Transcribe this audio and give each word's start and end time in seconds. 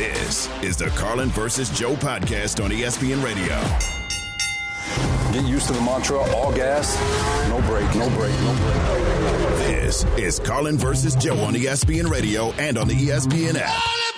This 0.00 0.48
is 0.62 0.78
the 0.78 0.86
Carlin 0.86 1.28
versus 1.28 1.68
Joe 1.68 1.94
podcast 1.94 2.64
on 2.64 2.70
ESPN 2.70 3.22
Radio. 3.22 3.54
Get 5.30 5.46
used 5.46 5.66
to 5.66 5.74
the 5.74 5.80
mantra 5.82 6.20
all 6.34 6.54
gas, 6.54 6.98
no 7.50 7.60
brake, 7.68 7.94
no 7.94 8.08
brake, 8.16 8.32
no 8.40 8.54
brake. 8.54 9.76
This 9.76 10.04
is 10.16 10.38
Carlin 10.38 10.78
versus 10.78 11.14
Joe 11.16 11.36
on 11.40 11.52
ESPN 11.52 12.10
Radio 12.10 12.50
and 12.52 12.78
on 12.78 12.88
the 12.88 12.94
ESPN 12.94 13.56
app. 13.56 14.09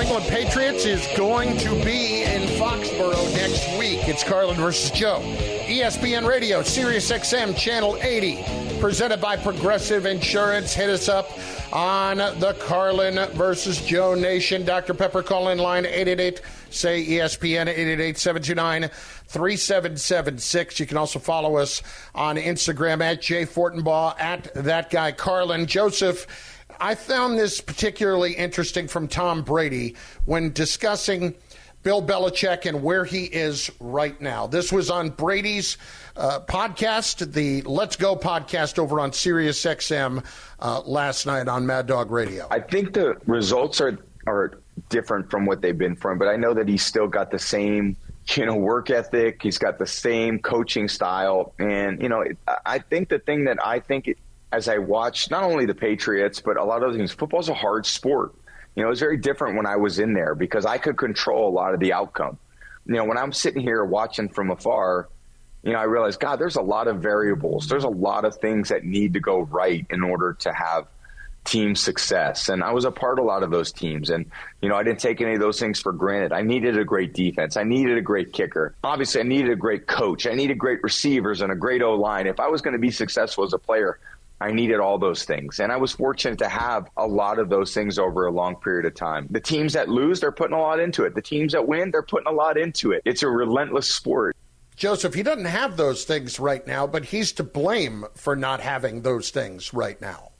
England 0.00 0.26
Patriots 0.28 0.86
is 0.86 1.06
going 1.14 1.58
to 1.58 1.68
be 1.84 2.22
in 2.22 2.42
Foxborough 2.58 3.32
next 3.34 3.78
week. 3.78 4.08
It's 4.08 4.24
Carlin 4.24 4.56
versus 4.56 4.90
Joe. 4.90 5.20
ESPN 5.66 6.26
Radio, 6.26 6.62
Sirius 6.62 7.10
XM, 7.10 7.54
Channel 7.54 7.98
80, 8.00 8.80
presented 8.80 9.20
by 9.20 9.36
Progressive 9.36 10.06
Insurance. 10.06 10.72
Hit 10.72 10.88
us 10.88 11.10
up 11.10 11.30
on 11.72 12.16
the 12.16 12.56
Carlin 12.60 13.16
versus 13.34 13.80
Joe 13.82 14.14
Nation. 14.14 14.64
Dr. 14.64 14.94
Pepper 14.94 15.22
call 15.22 15.50
in 15.50 15.58
line 15.58 15.84
888 15.84 16.40
say 16.70 17.04
ESPN 17.04 17.68
888 17.68 18.16
729 18.18 18.90
3776. 19.26 20.80
You 20.80 20.86
can 20.86 20.96
also 20.96 21.18
follow 21.18 21.56
us 21.56 21.82
on 22.14 22.36
Instagram 22.36 23.02
at 23.02 23.20
Jay 23.20 23.44
Fortenbaugh, 23.44 24.18
at 24.18 24.52
that 24.54 24.90
guy 24.90 25.12
Carlin. 25.12 25.66
Joseph, 25.66 26.26
I 26.80 26.94
found 26.94 27.38
this 27.38 27.60
particularly 27.60 28.32
interesting 28.32 28.88
from 28.88 29.06
Tom 29.06 29.42
Brady 29.42 29.96
when 30.24 30.52
discussing 30.52 31.34
Bill 31.82 32.02
Belichick 32.02 32.64
and 32.64 32.82
where 32.82 33.04
he 33.04 33.24
is 33.24 33.70
right 33.80 34.18
now. 34.18 34.46
This 34.46 34.72
was 34.72 34.90
on 34.90 35.10
Brady's 35.10 35.76
uh, 36.16 36.40
podcast, 36.40 37.32
the 37.32 37.60
Let's 37.62 37.96
Go 37.96 38.16
podcast 38.16 38.78
over 38.78 38.98
on 38.98 39.12
Sirius 39.12 39.62
XM 39.62 40.24
uh, 40.58 40.80
last 40.80 41.26
night 41.26 41.48
on 41.48 41.66
Mad 41.66 41.86
Dog 41.86 42.10
Radio. 42.10 42.46
I 42.50 42.60
think 42.60 42.94
the 42.94 43.16
results 43.26 43.80
are 43.80 43.98
are 44.26 44.58
different 44.88 45.30
from 45.30 45.46
what 45.46 45.60
they've 45.60 45.76
been 45.76 45.96
from, 45.96 46.18
but 46.18 46.28
I 46.28 46.36
know 46.36 46.54
that 46.54 46.68
he's 46.68 46.84
still 46.84 47.08
got 47.08 47.30
the 47.30 47.38
same 47.38 47.96
you 48.36 48.46
know 48.46 48.56
work 48.56 48.90
ethic. 48.90 49.42
He's 49.42 49.58
got 49.58 49.78
the 49.78 49.86
same 49.86 50.38
coaching 50.38 50.88
style, 50.88 51.54
and 51.58 52.00
you 52.02 52.08
know 52.08 52.24
I 52.64 52.78
think 52.78 53.08
the 53.08 53.18
thing 53.18 53.44
that 53.44 53.64
I 53.64 53.80
think 53.80 54.08
as 54.52 54.68
I 54.68 54.78
watched 54.78 55.30
not 55.30 55.44
only 55.44 55.66
the 55.66 55.74
Patriots 55.74 56.40
but 56.40 56.56
a 56.56 56.64
lot 56.64 56.82
of 56.82 56.94
things, 56.94 57.12
football's 57.12 57.48
a 57.48 57.54
hard 57.54 57.86
sport. 57.86 58.34
You 58.74 58.82
know, 58.82 58.88
it 58.88 58.90
was 58.90 59.00
very 59.00 59.16
different 59.16 59.56
when 59.56 59.66
I 59.66 59.76
was 59.76 59.98
in 59.98 60.14
there 60.14 60.34
because 60.34 60.64
I 60.64 60.78
could 60.78 60.96
control 60.96 61.48
a 61.48 61.54
lot 61.54 61.74
of 61.74 61.80
the 61.80 61.92
outcome. 61.92 62.38
You 62.86 62.94
know, 62.94 63.04
when 63.04 63.18
I'm 63.18 63.32
sitting 63.32 63.60
here 63.60 63.84
watching 63.84 64.28
from 64.28 64.50
afar, 64.50 65.08
you 65.62 65.72
know, 65.72 65.78
I 65.78 65.84
realize, 65.84 66.16
God, 66.16 66.38
there's 66.38 66.56
a 66.56 66.62
lot 66.62 66.88
of 66.88 67.02
variables. 67.02 67.68
There's 67.68 67.84
a 67.84 67.88
lot 67.88 68.24
of 68.24 68.36
things 68.36 68.70
that 68.70 68.84
need 68.84 69.14
to 69.14 69.20
go 69.20 69.40
right 69.40 69.86
in 69.90 70.02
order 70.02 70.34
to 70.40 70.52
have 70.52 70.86
team 71.44 71.74
success. 71.74 72.48
And 72.48 72.62
I 72.62 72.72
was 72.72 72.84
a 72.84 72.90
part 72.90 73.18
of 73.18 73.24
a 73.24 73.28
lot 73.28 73.42
of 73.42 73.50
those 73.50 73.72
teams. 73.72 74.10
And, 74.10 74.30
you 74.60 74.68
know, 74.68 74.76
I 74.76 74.82
didn't 74.82 75.00
take 75.00 75.20
any 75.20 75.34
of 75.34 75.40
those 75.40 75.58
things 75.58 75.80
for 75.80 75.92
granted. 75.92 76.32
I 76.32 76.42
needed 76.42 76.78
a 76.78 76.84
great 76.84 77.14
defense. 77.14 77.56
I 77.56 77.64
needed 77.64 77.98
a 77.98 78.02
great 78.02 78.32
kicker. 78.32 78.74
Obviously, 78.84 79.20
I 79.20 79.24
needed 79.24 79.50
a 79.50 79.56
great 79.56 79.86
coach. 79.86 80.26
I 80.26 80.34
needed 80.34 80.58
great 80.58 80.82
receivers 80.82 81.40
and 81.40 81.50
a 81.50 81.56
great 81.56 81.82
O 81.82 81.94
line. 81.94 82.26
If 82.26 82.40
I 82.40 82.48
was 82.48 82.62
going 82.62 82.72
to 82.72 82.78
be 82.78 82.90
successful 82.90 83.44
as 83.44 83.52
a 83.52 83.58
player, 83.58 83.98
I 84.40 84.52
needed 84.52 84.80
all 84.80 84.98
those 84.98 85.24
things. 85.24 85.60
And 85.60 85.70
I 85.70 85.76
was 85.76 85.92
fortunate 85.92 86.38
to 86.38 86.48
have 86.48 86.88
a 86.96 87.06
lot 87.06 87.38
of 87.38 87.48
those 87.50 87.74
things 87.74 87.98
over 87.98 88.26
a 88.26 88.32
long 88.32 88.56
period 88.56 88.86
of 88.86 88.94
time. 88.94 89.26
The 89.30 89.40
teams 89.40 89.74
that 89.74 89.88
lose, 89.88 90.20
they're 90.20 90.32
putting 90.32 90.56
a 90.56 90.60
lot 90.60 90.80
into 90.80 91.04
it. 91.04 91.14
The 91.14 91.20
teams 91.22 91.52
that 91.52 91.66
win, 91.68 91.90
they're 91.90 92.02
putting 92.02 92.26
a 92.26 92.32
lot 92.32 92.56
into 92.56 92.92
it. 92.92 93.02
It's 93.04 93.22
a 93.22 93.28
relentless 93.28 93.92
sport. 93.94 94.34
Joseph, 94.76 95.12
he 95.12 95.22
doesn't 95.22 95.44
have 95.44 95.76
those 95.76 96.04
things 96.04 96.40
right 96.40 96.66
now, 96.66 96.86
but 96.86 97.04
he's 97.04 97.32
to 97.32 97.42
blame 97.44 98.06
for 98.14 98.34
not 98.34 98.60
having 98.60 99.02
those 99.02 99.28
things 99.28 99.74
right 99.74 100.00
now. 100.00 100.30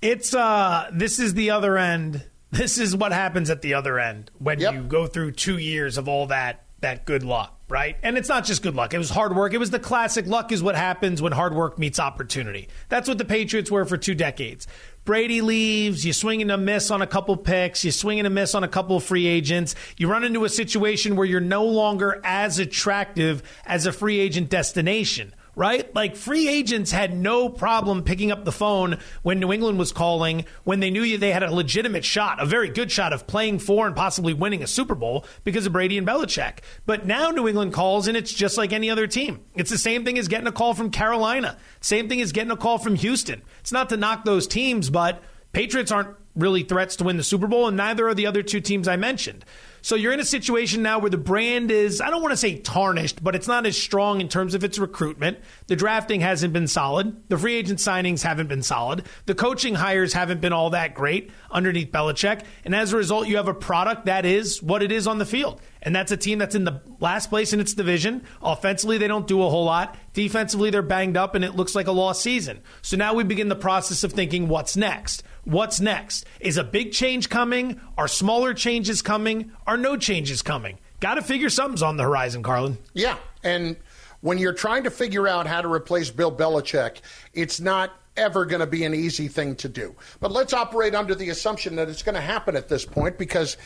It's 0.00 0.34
uh 0.34 0.90
this 0.92 1.18
is 1.18 1.34
the 1.34 1.50
other 1.50 1.76
end. 1.78 2.24
This 2.50 2.78
is 2.78 2.94
what 2.96 3.12
happens 3.12 3.50
at 3.50 3.62
the 3.62 3.74
other 3.74 3.98
end 3.98 4.30
when 4.38 4.60
Yep. 4.60 4.74
you 4.74 4.82
go 4.84 5.06
through 5.06 5.32
2 5.32 5.58
years 5.58 5.98
of 5.98 6.08
all 6.08 6.26
that 6.28 6.64
that 6.80 7.04
good 7.04 7.22
luck, 7.24 7.53
right? 7.68 7.96
And 8.02 8.18
it's 8.18 8.28
not 8.28 8.44
just 8.44 8.62
good 8.62 8.74
luck. 8.74 8.92
It 8.94 8.98
was 8.98 9.10
hard 9.10 9.34
work. 9.34 9.54
It 9.54 9.58
was 9.58 9.70
the 9.70 9.78
classic 9.78 10.26
luck 10.26 10.52
is 10.52 10.62
what 10.62 10.74
happens 10.74 11.22
when 11.22 11.32
hard 11.32 11.54
work 11.54 11.78
meets 11.78 11.98
opportunity. 11.98 12.68
That's 12.88 13.08
what 13.08 13.18
the 13.18 13.24
Patriots 13.24 13.70
were 13.70 13.84
for 13.84 13.96
two 13.96 14.14
decades. 14.14 14.66
Brady 15.04 15.40
leaves, 15.40 16.04
you 16.04 16.12
swing 16.12 16.40
and 16.40 16.50
a 16.50 16.56
miss 16.56 16.90
on 16.90 17.02
a 17.02 17.06
couple 17.06 17.36
picks, 17.36 17.84
you 17.84 17.90
swing 17.90 18.18
and 18.18 18.26
a 18.26 18.30
miss 18.30 18.54
on 18.54 18.64
a 18.64 18.68
couple 18.68 18.96
of 18.96 19.04
free 19.04 19.26
agents. 19.26 19.74
You 19.96 20.08
run 20.08 20.24
into 20.24 20.44
a 20.44 20.48
situation 20.48 21.16
where 21.16 21.26
you're 21.26 21.40
no 21.40 21.64
longer 21.64 22.20
as 22.24 22.58
attractive 22.58 23.42
as 23.66 23.86
a 23.86 23.92
free 23.92 24.18
agent 24.18 24.48
destination 24.48 25.34
right? 25.56 25.94
Like 25.94 26.16
free 26.16 26.48
agents 26.48 26.90
had 26.90 27.16
no 27.16 27.48
problem 27.48 28.02
picking 28.02 28.32
up 28.32 28.44
the 28.44 28.52
phone 28.52 28.98
when 29.22 29.40
New 29.40 29.52
England 29.52 29.78
was 29.78 29.92
calling, 29.92 30.44
when 30.64 30.80
they 30.80 30.90
knew 30.90 31.18
they 31.18 31.32
had 31.32 31.42
a 31.42 31.54
legitimate 31.54 32.04
shot, 32.04 32.42
a 32.42 32.46
very 32.46 32.68
good 32.68 32.90
shot 32.90 33.12
of 33.12 33.26
playing 33.26 33.58
for 33.58 33.86
and 33.86 33.94
possibly 33.94 34.34
winning 34.34 34.62
a 34.62 34.66
Super 34.66 34.94
Bowl 34.94 35.24
because 35.44 35.66
of 35.66 35.72
Brady 35.72 35.98
and 35.98 36.06
Belichick. 36.06 36.58
But 36.86 37.06
now 37.06 37.30
New 37.30 37.48
England 37.48 37.72
calls 37.72 38.08
and 38.08 38.16
it's 38.16 38.32
just 38.32 38.56
like 38.56 38.72
any 38.72 38.90
other 38.90 39.06
team. 39.06 39.44
It's 39.54 39.70
the 39.70 39.78
same 39.78 40.04
thing 40.04 40.18
as 40.18 40.28
getting 40.28 40.46
a 40.46 40.52
call 40.52 40.74
from 40.74 40.90
Carolina. 40.90 41.58
Same 41.80 42.08
thing 42.08 42.20
as 42.20 42.32
getting 42.32 42.50
a 42.50 42.56
call 42.56 42.78
from 42.78 42.96
Houston. 42.96 43.42
It's 43.60 43.72
not 43.72 43.88
to 43.90 43.96
knock 43.96 44.24
those 44.24 44.46
teams, 44.46 44.90
but 44.90 45.22
Patriots 45.52 45.92
aren't 45.92 46.16
really 46.34 46.64
threats 46.64 46.96
to 46.96 47.04
win 47.04 47.16
the 47.16 47.22
Super 47.22 47.46
Bowl, 47.46 47.68
and 47.68 47.76
neither 47.76 48.08
are 48.08 48.14
the 48.14 48.26
other 48.26 48.42
two 48.42 48.60
teams 48.60 48.88
I 48.88 48.96
mentioned. 48.96 49.44
So 49.84 49.96
you're 49.96 50.14
in 50.14 50.20
a 50.20 50.24
situation 50.24 50.82
now 50.82 50.98
where 50.98 51.10
the 51.10 51.18
brand 51.18 51.70
is, 51.70 52.00
I 52.00 52.08
don't 52.08 52.22
want 52.22 52.32
to 52.32 52.38
say 52.38 52.56
tarnished, 52.56 53.22
but 53.22 53.34
it's 53.34 53.46
not 53.46 53.66
as 53.66 53.76
strong 53.76 54.22
in 54.22 54.28
terms 54.28 54.54
of 54.54 54.64
its 54.64 54.78
recruitment. 54.78 55.36
The 55.66 55.76
drafting 55.76 56.22
hasn't 56.22 56.54
been 56.54 56.68
solid. 56.68 57.28
The 57.28 57.36
free 57.36 57.52
agent 57.56 57.80
signings 57.80 58.22
haven't 58.22 58.46
been 58.46 58.62
solid. 58.62 59.04
The 59.26 59.34
coaching 59.34 59.74
hires 59.74 60.14
haven't 60.14 60.40
been 60.40 60.54
all 60.54 60.70
that 60.70 60.94
great 60.94 61.30
underneath 61.50 61.92
Belichick. 61.92 62.46
And 62.64 62.74
as 62.74 62.94
a 62.94 62.96
result, 62.96 63.28
you 63.28 63.36
have 63.36 63.46
a 63.46 63.52
product 63.52 64.06
that 64.06 64.24
is 64.24 64.62
what 64.62 64.82
it 64.82 64.90
is 64.90 65.06
on 65.06 65.18
the 65.18 65.26
field. 65.26 65.60
And 65.82 65.94
that's 65.94 66.10
a 66.10 66.16
team 66.16 66.38
that's 66.38 66.54
in 66.54 66.64
the 66.64 66.80
last 66.98 67.28
place 67.28 67.52
in 67.52 67.60
its 67.60 67.74
division. 67.74 68.22
Offensively, 68.40 68.96
they 68.96 69.06
don't 69.06 69.26
do 69.26 69.42
a 69.42 69.50
whole 69.50 69.66
lot. 69.66 69.98
Defensively, 70.14 70.70
they're 70.70 70.80
banged 70.80 71.18
up 71.18 71.34
and 71.34 71.44
it 71.44 71.56
looks 71.56 71.74
like 71.74 71.88
a 71.88 71.92
lost 71.92 72.22
season. 72.22 72.62
So 72.80 72.96
now 72.96 73.12
we 73.12 73.22
begin 73.22 73.48
the 73.48 73.54
process 73.54 74.02
of 74.02 74.14
thinking 74.14 74.48
what's 74.48 74.78
next? 74.78 75.24
What's 75.44 75.80
next? 75.80 76.26
Is 76.40 76.56
a 76.56 76.64
big 76.64 76.92
change 76.92 77.28
coming? 77.28 77.80
Are 77.98 78.08
smaller 78.08 78.54
changes 78.54 79.02
coming? 79.02 79.52
Are 79.66 79.76
no 79.76 79.96
changes 79.96 80.42
coming? 80.42 80.78
Got 81.00 81.14
to 81.14 81.22
figure 81.22 81.50
something's 81.50 81.82
on 81.82 81.96
the 81.96 82.02
horizon, 82.04 82.42
Carlin. 82.42 82.78
Yeah, 82.94 83.18
and 83.42 83.76
when 84.22 84.38
you're 84.38 84.54
trying 84.54 84.84
to 84.84 84.90
figure 84.90 85.28
out 85.28 85.46
how 85.46 85.60
to 85.60 85.68
replace 85.70 86.08
Bill 86.08 86.34
Belichick, 86.34 87.02
it's 87.34 87.60
not 87.60 87.92
ever 88.16 88.46
going 88.46 88.60
to 88.60 88.66
be 88.66 88.84
an 88.84 88.94
easy 88.94 89.28
thing 89.28 89.54
to 89.56 89.68
do. 89.68 89.94
But 90.20 90.32
let's 90.32 90.54
operate 90.54 90.94
under 90.94 91.14
the 91.14 91.28
assumption 91.28 91.76
that 91.76 91.88
it's 91.88 92.02
going 92.02 92.14
to 92.14 92.20
happen 92.20 92.56
at 92.56 92.68
this 92.68 92.86
point 92.86 93.18
because 93.18 93.56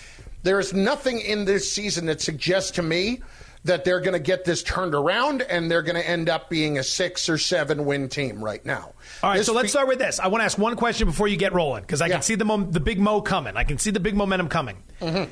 there 0.42 0.58
is 0.58 0.72
nothing 0.72 1.20
in 1.20 1.44
this 1.44 1.70
season 1.70 2.06
that 2.06 2.20
suggests 2.20 2.72
to 2.72 2.82
me 2.82 3.20
that 3.64 3.84
they're 3.84 4.00
going 4.00 4.12
to 4.12 4.18
get 4.20 4.44
this 4.44 4.62
turned 4.62 4.94
around 4.94 5.42
and 5.42 5.70
they're 5.70 5.82
going 5.82 5.96
to 5.96 6.08
end 6.08 6.28
up 6.28 6.48
being 6.48 6.78
a 6.78 6.82
six 6.82 7.28
or 7.28 7.36
seven 7.38 7.84
win 7.84 8.08
team 8.08 8.42
right 8.42 8.64
now. 8.64 8.92
All 9.22 9.30
right, 9.30 9.38
This 9.38 9.46
so 9.46 9.52
let's 9.52 9.64
be- 9.64 9.68
start 9.70 9.88
with 9.88 9.98
this. 9.98 10.20
I 10.20 10.28
want 10.28 10.40
to 10.40 10.44
ask 10.46 10.56
one 10.58 10.76
question 10.76 11.06
before 11.08 11.28
you 11.28 11.36
get 11.36 11.52
rolling 11.52 11.82
because 11.82 12.00
I 12.00 12.06
Yeah. 12.06 12.14
can 12.14 12.22
see 12.22 12.34
the 12.36 12.44
mom- 12.44 12.70
the 12.70 12.80
big 12.80 12.98
mo 13.00 13.20
coming. 13.20 13.56
I 13.56 13.64
can 13.64 13.78
see 13.78 13.90
the 13.90 14.00
big 14.00 14.14
momentum 14.14 14.48
coming. 14.48 14.76
Mm-hmm. 15.00 15.30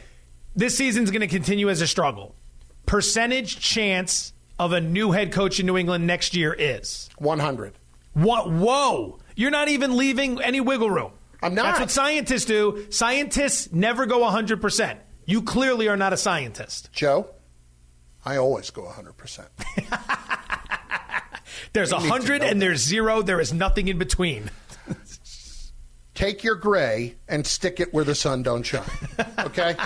This 0.57 0.77
season's 0.77 1.11
going 1.11 1.21
to 1.21 1.27
continue 1.29 1.69
as 1.71 1.81
a 1.81 1.87
struggle. 1.87 2.35
Percentage 2.87 3.59
chance 3.61 4.33
of 4.59 4.73
a 4.73 4.81
new 4.81 5.11
head 5.11 5.33
coach 5.33 5.59
in 5.61 5.67
New 5.67 5.77
England 5.77 6.07
next 6.07 6.35
year 6.35 6.53
is 6.57 7.09
100. 7.19 7.75
what? 8.15 8.51
Whoa! 8.51 9.19
You're 9.35 9.51
not 9.51 9.69
even 9.69 9.97
leaving 9.97 10.41
any 10.41 10.61
wiggle 10.61 10.91
room. 10.91 11.13
I'm 11.43 11.55
not. 11.55 11.65
That's 11.65 11.81
what 11.81 11.91
scientists 11.91 12.45
do. 12.47 12.87
Scientists 12.91 13.71
never 13.73 14.07
go 14.07 14.21
100. 14.21 14.61
percent 14.63 15.01
You 15.27 15.43
clearly 15.43 15.89
are 15.89 15.97
not 15.97 16.13
a 16.13 16.17
scientist. 16.17 16.91
Joe, 16.93 17.29
I 18.27 18.37
always 18.37 18.71
go 18.71 18.83
100%. 18.83 19.47
There's 21.73 21.93
a 21.93 21.99
hundred 21.99 22.43
and 22.43 22.61
there's 22.61 22.81
zero. 22.81 23.23
There 23.23 23.41
is 23.41 23.53
nothing 23.53 23.89
in 23.89 23.99
between. 23.99 24.51
take 26.15 26.43
your 26.43 26.55
gray 26.55 27.17
and 27.29 27.47
stick 27.47 27.81
it 27.81 27.93
where 27.93 28.05
the 28.05 28.15
sun 28.15 28.43
don't 28.43 28.63
shine. 28.63 28.89
Okay? 29.39 29.77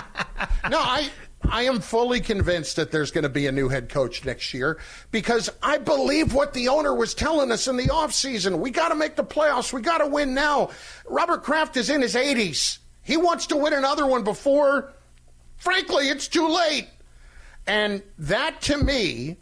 no, 0.69 0.79
I 0.79 1.09
I 1.49 1.63
am 1.63 1.79
fully 1.81 2.21
convinced 2.21 2.77
that 2.77 2.91
there's 2.91 3.11
going 3.11 3.23
to 3.23 3.29
be 3.29 3.47
a 3.47 3.51
new 3.51 3.67
head 3.67 3.89
coach 3.89 4.23
next 4.25 4.53
year 4.53 4.79
because 5.11 5.49
I 5.61 5.77
believe 5.79 6.33
what 6.33 6.53
the 6.53 6.69
owner 6.69 6.95
was 6.95 7.13
telling 7.13 7.51
us 7.51 7.67
in 7.67 7.77
the 7.77 7.87
offseason. 7.87 8.59
We 8.59 8.71
got 8.71 8.89
to 8.89 8.95
make 8.95 9.15
the 9.15 9.23
playoffs. 9.23 9.73
We 9.73 9.81
got 9.81 9.99
to 9.99 10.07
win 10.07 10.33
now. 10.33 10.69
Robert 11.07 11.43
Kraft 11.43 11.77
is 11.77 11.89
in 11.89 12.01
his 12.01 12.15
80s. 12.15 12.79
He 13.03 13.17
wants 13.17 13.47
to 13.47 13.57
win 13.57 13.73
another 13.73 14.07
one 14.07 14.23
before 14.23 14.93
frankly, 15.61 16.09
it's 16.09 16.27
too 16.27 16.47
late. 16.47 16.87
And 17.67 18.01
that 18.17 18.61
to 18.61 18.77
me 18.77 19.37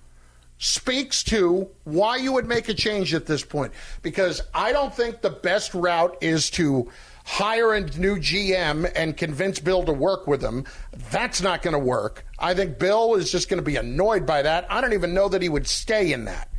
speaks 0.59 1.23
to 1.23 1.69
why 1.85 2.17
you 2.17 2.33
would 2.33 2.45
make 2.45 2.67
a 2.69 2.73
change 2.73 3.13
at 3.13 3.25
this 3.25 3.43
point. 3.43 3.71
Because 4.01 4.41
I 4.53 4.71
don't 4.71 4.93
think 4.93 5.21
the 5.21 5.29
best 5.29 5.73
route 5.73 6.17
is 6.21 6.49
to 6.51 6.91
hire 7.25 7.73
a 7.73 7.81
new 7.81 8.17
GM 8.17 8.91
and 8.95 9.15
convince 9.15 9.59
Bill 9.59 9.83
to 9.85 9.93
work 9.93 10.27
with 10.27 10.41
him. 10.41 10.65
That's 11.11 11.41
not 11.41 11.61
going 11.61 11.73
to 11.73 11.79
work. 11.79 12.25
I 12.37 12.53
think 12.53 12.77
Bill 12.77 13.15
is 13.15 13.31
just 13.31 13.49
going 13.49 13.59
to 13.59 13.63
be 13.63 13.77
annoyed 13.77 14.25
by 14.25 14.41
that. 14.41 14.65
I 14.69 14.81
don't 14.81 14.93
even 14.93 15.13
know 15.13 15.29
that 15.29 15.41
he 15.41 15.47
would 15.47 15.67
stay 15.67 16.11
in 16.11 16.25
that. 16.25 16.49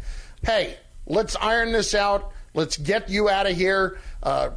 Hey, 0.42 0.78
let's 1.06 1.36
iron 1.36 1.72
this 1.72 1.94
out. 1.94 2.32
Let's 2.54 2.76
get 2.76 3.10
you 3.10 3.28
out 3.28 3.46
of 3.46 3.56
here. 3.56 3.98
Uh, 4.22 4.50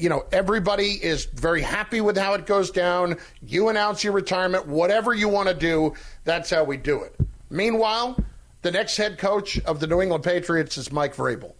you 0.00 0.08
know, 0.08 0.24
everybody 0.32 0.92
is 0.92 1.26
very 1.26 1.60
happy 1.60 2.00
with 2.00 2.16
how 2.16 2.34
it 2.34 2.46
goes 2.46 2.70
down. 2.70 3.18
You 3.42 3.68
announce 3.68 4.02
your 4.02 4.14
retirement, 4.14 4.66
whatever 4.66 5.12
you 5.12 5.28
want 5.28 5.48
to 5.48 5.54
do, 5.54 5.94
that's 6.24 6.48
how 6.48 6.64
we 6.64 6.76
do 6.78 7.02
it. 7.02 7.14
Meanwhile, 7.50 8.18
the 8.62 8.70
next 8.70 8.96
head 8.96 9.18
coach 9.18 9.60
of 9.60 9.78
the 9.78 9.86
New 9.86 10.00
England 10.00 10.24
Patriots 10.24 10.78
is 10.78 10.90
Mike 10.90 11.14
Vrabel. 11.14 11.52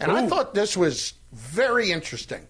And 0.00 0.10
Ooh. 0.10 0.16
I 0.16 0.26
thought 0.26 0.54
this 0.54 0.76
was 0.76 1.14
very 1.32 1.92
interesting. 1.92 2.46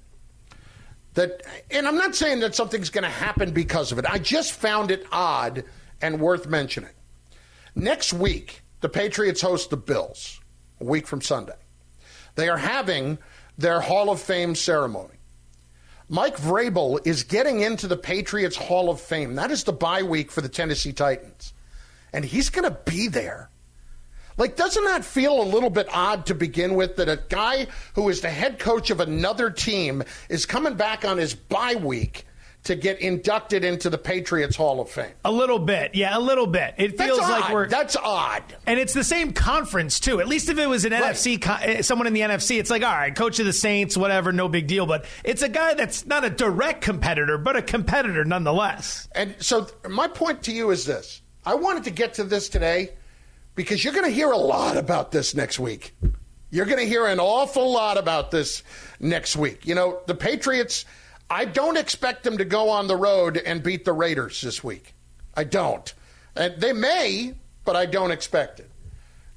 That, 1.14 1.42
and 1.70 1.86
I'm 1.86 1.96
not 1.98 2.14
saying 2.14 2.40
that 2.40 2.54
something's 2.54 2.88
going 2.88 3.04
to 3.04 3.10
happen 3.10 3.50
because 3.50 3.92
of 3.92 3.98
it. 3.98 4.06
I 4.08 4.18
just 4.18 4.52
found 4.52 4.90
it 4.90 5.04
odd 5.12 5.64
and 6.00 6.20
worth 6.20 6.46
mentioning. 6.46 6.92
Next 7.74 8.12
week, 8.12 8.62
the 8.80 8.88
Patriots 8.88 9.40
host 9.40 9.70
the 9.70 9.76
Bills, 9.76 10.40
a 10.80 10.84
week 10.84 11.06
from 11.06 11.20
Sunday. 11.20 11.52
They 12.34 12.48
are 12.48 12.56
having 12.56 13.18
their 13.58 13.80
Hall 13.80 14.10
of 14.10 14.20
Fame 14.20 14.54
ceremony. 14.54 15.14
Mike 16.08 16.36
Vrabel 16.36 16.98
is 17.06 17.22
getting 17.22 17.60
into 17.60 17.86
the 17.86 17.96
Patriots 17.96 18.56
Hall 18.56 18.90
of 18.90 19.00
Fame. 19.00 19.34
That 19.34 19.50
is 19.50 19.64
the 19.64 19.72
bye 19.72 20.02
week 20.02 20.30
for 20.30 20.40
the 20.40 20.48
Tennessee 20.48 20.92
Titans. 20.92 21.52
And 22.12 22.24
he's 22.24 22.50
going 22.50 22.68
to 22.68 22.78
be 22.84 23.08
there. 23.08 23.48
Like, 24.36 24.56
doesn't 24.56 24.84
that 24.84 25.04
feel 25.04 25.40
a 25.40 25.44
little 25.44 25.70
bit 25.70 25.88
odd 25.92 26.26
to 26.26 26.34
begin 26.34 26.74
with 26.74 26.96
that 26.96 27.08
a 27.08 27.20
guy 27.28 27.66
who 27.94 28.08
is 28.08 28.20
the 28.20 28.30
head 28.30 28.58
coach 28.58 28.90
of 28.90 29.00
another 29.00 29.50
team 29.50 30.02
is 30.28 30.46
coming 30.46 30.74
back 30.74 31.04
on 31.04 31.18
his 31.18 31.34
bye 31.34 31.74
week 31.74 32.26
to 32.64 32.76
get 32.76 33.00
inducted 33.00 33.64
into 33.64 33.90
the 33.90 33.98
Patriots 33.98 34.54
Hall 34.54 34.80
of 34.80 34.88
Fame. 34.88 35.10
A 35.24 35.32
little 35.32 35.58
bit, 35.58 35.94
yeah, 35.94 36.16
a 36.16 36.20
little 36.20 36.46
bit. 36.46 36.74
It 36.78 36.96
feels 36.96 37.18
like 37.18 37.52
we're 37.52 37.68
that's 37.68 37.96
odd, 37.96 38.42
and 38.66 38.78
it's 38.78 38.94
the 38.94 39.02
same 39.02 39.32
conference 39.32 39.98
too. 39.98 40.20
At 40.20 40.28
least 40.28 40.48
if 40.48 40.58
it 40.58 40.68
was 40.68 40.84
an 40.84 40.92
right. 40.92 41.14
NFC, 41.14 41.44
eh, 41.62 41.82
someone 41.82 42.06
in 42.06 42.12
the 42.12 42.20
NFC, 42.20 42.58
it's 42.58 42.70
like 42.70 42.82
all 42.82 42.92
right, 42.92 43.14
coach 43.14 43.40
of 43.40 43.46
the 43.46 43.52
Saints, 43.52 43.96
whatever, 43.96 44.32
no 44.32 44.48
big 44.48 44.68
deal. 44.68 44.86
But 44.86 45.06
it's 45.24 45.42
a 45.42 45.48
guy 45.48 45.74
that's 45.74 46.06
not 46.06 46.24
a 46.24 46.30
direct 46.30 46.82
competitor, 46.82 47.36
but 47.36 47.56
a 47.56 47.62
competitor 47.62 48.24
nonetheless. 48.24 49.08
And 49.14 49.34
so 49.40 49.66
my 49.88 50.06
point 50.06 50.44
to 50.44 50.52
you 50.52 50.70
is 50.70 50.84
this: 50.86 51.20
I 51.44 51.54
wanted 51.54 51.84
to 51.84 51.90
get 51.90 52.14
to 52.14 52.24
this 52.24 52.48
today 52.48 52.90
because 53.56 53.82
you're 53.82 53.94
going 53.94 54.06
to 54.06 54.14
hear 54.14 54.30
a 54.30 54.38
lot 54.38 54.76
about 54.76 55.10
this 55.10 55.34
next 55.34 55.58
week. 55.58 55.94
You're 56.50 56.66
going 56.66 56.78
to 56.78 56.86
hear 56.86 57.06
an 57.06 57.18
awful 57.18 57.72
lot 57.72 57.96
about 57.96 58.30
this 58.30 58.62
next 59.00 59.36
week. 59.36 59.66
You 59.66 59.74
know, 59.74 60.00
the 60.06 60.14
Patriots 60.14 60.84
I 61.32 61.46
don't 61.46 61.78
expect 61.78 62.24
them 62.24 62.36
to 62.36 62.44
go 62.44 62.68
on 62.68 62.88
the 62.88 62.96
road 62.96 63.38
and 63.38 63.62
beat 63.62 63.86
the 63.86 63.94
Raiders 63.94 64.42
this 64.42 64.62
week. 64.62 64.92
I 65.34 65.44
don't. 65.44 65.92
And 66.36 66.60
they 66.60 66.74
may, 66.74 67.34
but 67.64 67.74
I 67.74 67.86
don't 67.86 68.10
expect 68.10 68.60
it. 68.60 68.70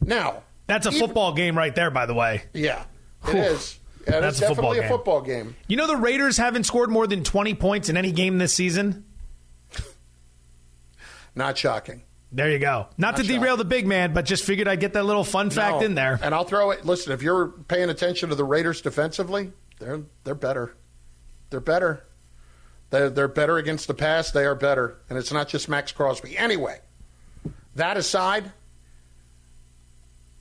Now, 0.01 0.43
that's 0.67 0.85
a 0.85 0.89
even, 0.89 0.99
football 0.99 1.33
game 1.33 1.57
right 1.57 1.73
there, 1.73 1.89
by 1.89 2.05
the 2.05 2.13
way. 2.13 2.43
Yeah, 2.53 2.83
it 3.27 3.31
Whew. 3.31 3.39
is. 3.39 3.79
Yeah, 4.05 4.19
that's 4.19 4.39
a 4.39 4.41
definitely 4.41 4.79
football 4.79 4.85
a 4.85 4.97
football 4.97 5.21
game. 5.21 5.55
You 5.67 5.77
know, 5.77 5.87
the 5.87 5.95
Raiders 5.95 6.35
haven't 6.35 6.65
scored 6.65 6.89
more 6.89 7.07
than 7.07 7.23
20 7.23 7.55
points 7.55 7.87
in 7.87 7.95
any 7.95 8.11
game 8.11 8.39
this 8.39 8.53
season? 8.53 9.05
Not 11.35 11.57
shocking. 11.57 12.03
There 12.29 12.51
you 12.51 12.59
go. 12.59 12.87
Not, 12.97 12.99
Not 12.99 13.15
to 13.15 13.23
shocking. 13.23 13.39
derail 13.39 13.55
the 13.55 13.63
big 13.63 13.87
man, 13.87 14.13
but 14.13 14.25
just 14.25 14.43
figured 14.43 14.67
I'd 14.67 14.81
get 14.81 14.93
that 14.93 15.05
little 15.05 15.23
fun 15.23 15.49
fact 15.49 15.79
no, 15.79 15.85
in 15.85 15.95
there. 15.95 16.19
And 16.21 16.35
I'll 16.35 16.43
throw 16.43 16.71
it. 16.71 16.85
Listen, 16.85 17.13
if 17.13 17.21
you're 17.21 17.47
paying 17.47 17.89
attention 17.89 18.29
to 18.29 18.35
the 18.35 18.43
Raiders 18.43 18.81
defensively, 18.81 19.53
they're 19.79 20.01
they're 20.25 20.35
better. 20.35 20.75
They're 21.49 21.59
better. 21.59 22.03
They're, 22.89 23.09
they're 23.09 23.27
better 23.27 23.57
against 23.57 23.87
the 23.87 23.93
pass. 23.93 24.31
They 24.31 24.45
are 24.45 24.55
better. 24.55 24.97
And 25.09 25.17
it's 25.17 25.31
not 25.31 25.47
just 25.47 25.69
Maxx 25.69 25.91
Crosby. 25.91 26.37
Anyway, 26.37 26.79
that 27.75 27.97
aside, 27.97 28.51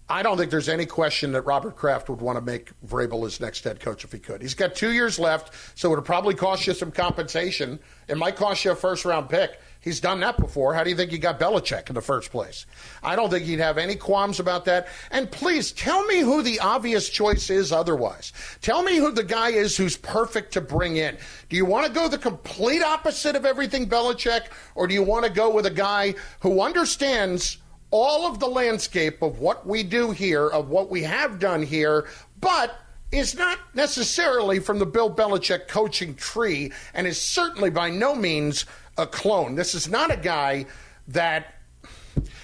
I 0.07 0.23
don't 0.23 0.37
think 0.37 0.51
there's 0.51 0.69
any 0.69 0.85
question 0.85 1.33
that 1.33 1.43
Robert 1.43 1.77
Kraft 1.77 2.11
would 2.11 2.21
want 2.21 2.37
to 2.37 2.45
make 2.45 2.73
Vrabel 2.87 3.25
his 3.25 3.41
next 3.41 3.65
head 3.65 3.81
coach 3.81 4.05
if 4.05 4.13
he 4.13 4.19
could. 4.19 4.43
He's 4.43 4.53
got 4.53 4.75
two 4.75 4.93
years 4.93 5.19
left, 5.19 5.55
so 5.79 5.91
it 5.91 5.97
would 5.97 6.05
probably 6.05 6.35
cost 6.35 6.67
you 6.67 6.75
some 6.75 6.91
compensation. 6.91 7.81
It 8.07 8.19
might 8.19 8.37
cost 8.37 8.67
you 8.67 8.73
a 8.73 8.77
first 8.77 9.07
round 9.07 9.31
pick. 9.31 9.59
He's 9.81 10.01
done 10.01 10.21
that 10.21 10.39
before. 10.39 10.75
How 10.75 10.85
do 10.85 10.91
you 10.91 10.97
think 10.97 11.11
he 11.11 11.19
got 11.19 11.41
Belichick 11.41 11.89
in 11.89 11.95
the 11.95 12.03
first 12.03 12.31
place? 12.31 12.67
I 13.03 13.17
don't 13.17 13.31
think 13.31 13.45
he'd 13.45 13.61
have 13.61 13.79
any 13.79 13.97
qualms 13.97 14.41
about 14.41 14.67
that. 14.67 14.89
And 15.11 15.31
please 15.31 15.73
tell 15.73 16.05
me 16.05 16.21
who 16.21 16.43
the 16.43 16.61
obvious 16.61 17.09
choice 17.09 17.49
is 17.49 17.73
otherwise. 17.73 18.33
Tell 18.61 18.83
me 18.83 18.97
who 18.97 19.11
the 19.11 19.25
guy 19.25 19.51
is 19.51 19.77
who's 19.77 19.97
perfect 19.97 20.53
to 20.55 20.61
bring 20.61 20.97
in. 20.97 21.17
Do 21.49 21.57
you 21.57 21.65
want 21.65 21.87
to 21.87 21.93
go 21.93 22.09
the 22.09 22.19
complete 22.19 22.83
opposite 22.83 23.37
of 23.37 23.47
everything 23.47 23.89
Belichick, 23.89 24.49
or 24.75 24.87
do 24.87 24.93
you 24.93 25.03
want 25.03 25.25
to 25.25 25.31
go 25.31 25.51
with 25.51 25.65
a 25.65 25.71
guy 25.71 26.15
who 26.41 26.61
understands 26.61 27.59
all 27.95 28.27
of 28.27 28.41
the 28.41 28.49
landscape 28.49 29.23
of 29.23 29.39
what 29.39 29.65
we 29.65 29.85
do 29.85 30.11
here, 30.11 30.49
of 30.49 30.69
what 30.69 30.91
we 30.91 31.05
have 31.05 31.39
done 31.39 31.63
here, 31.63 32.09
but 32.41 32.77
is 33.13 33.37
not 33.37 33.57
necessarily 33.73 34.59
from 34.59 34.81
the 34.81 34.85
Bill 34.85 35.09
Belichick 35.09 35.69
coaching 35.69 36.17
tree 36.17 36.73
and 36.93 37.07
is 37.07 37.21
certainly 37.21 37.71
by 37.71 37.91
no 37.91 38.17
means 38.17 38.67
a 38.99 39.07
clone. 39.07 39.55
This 39.55 39.77
is 39.77 39.89
not 39.89 40.13
a 40.13 40.17
guy 40.17 40.67
that. 41.07 41.55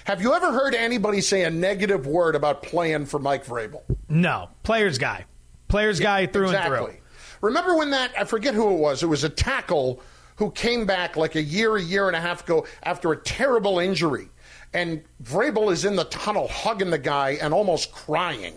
Have 0.05 0.21
you 0.21 0.33
ever 0.33 0.53
heard 0.53 0.73
anybody 0.73 1.19
say 1.19 1.43
a 1.43 1.49
negative 1.49 2.07
word 2.07 2.35
about 2.35 2.63
playing 2.63 3.05
for 3.05 3.19
Mike 3.19 3.45
Vrabel? 3.45 3.81
No. 4.07 4.49
Players 4.63 4.97
guy. 4.97 5.25
Players 5.67 5.99
guy 5.99 6.27
through 6.27 6.45
exactly. 6.45 6.65
and 6.65 6.77
through. 6.77 6.85
Exactly. 6.85 7.01
Remember 7.41 7.75
when 7.75 7.89
that, 7.89 8.13
I 8.17 8.23
forget 8.23 8.53
who 8.53 8.73
it 8.73 8.77
was, 8.77 9.03
it 9.03 9.07
was 9.07 9.25
a 9.25 9.29
tackle 9.29 10.01
who 10.37 10.49
came 10.51 10.85
back 10.85 11.17
like 11.17 11.35
a 11.35 11.41
year, 11.41 11.75
a 11.75 11.81
year 11.81 12.07
and 12.07 12.15
a 12.15 12.21
half 12.21 12.43
ago 12.43 12.65
after 12.83 13.11
a 13.11 13.17
terrible 13.17 13.79
injury. 13.79 14.29
And 14.73 15.03
Vrabel 15.23 15.71
is 15.71 15.85
in 15.85 15.95
the 15.95 16.05
tunnel 16.05 16.47
hugging 16.47 16.91
the 16.91 16.97
guy 16.97 17.31
and 17.41 17.53
almost 17.53 17.91
crying 17.91 18.55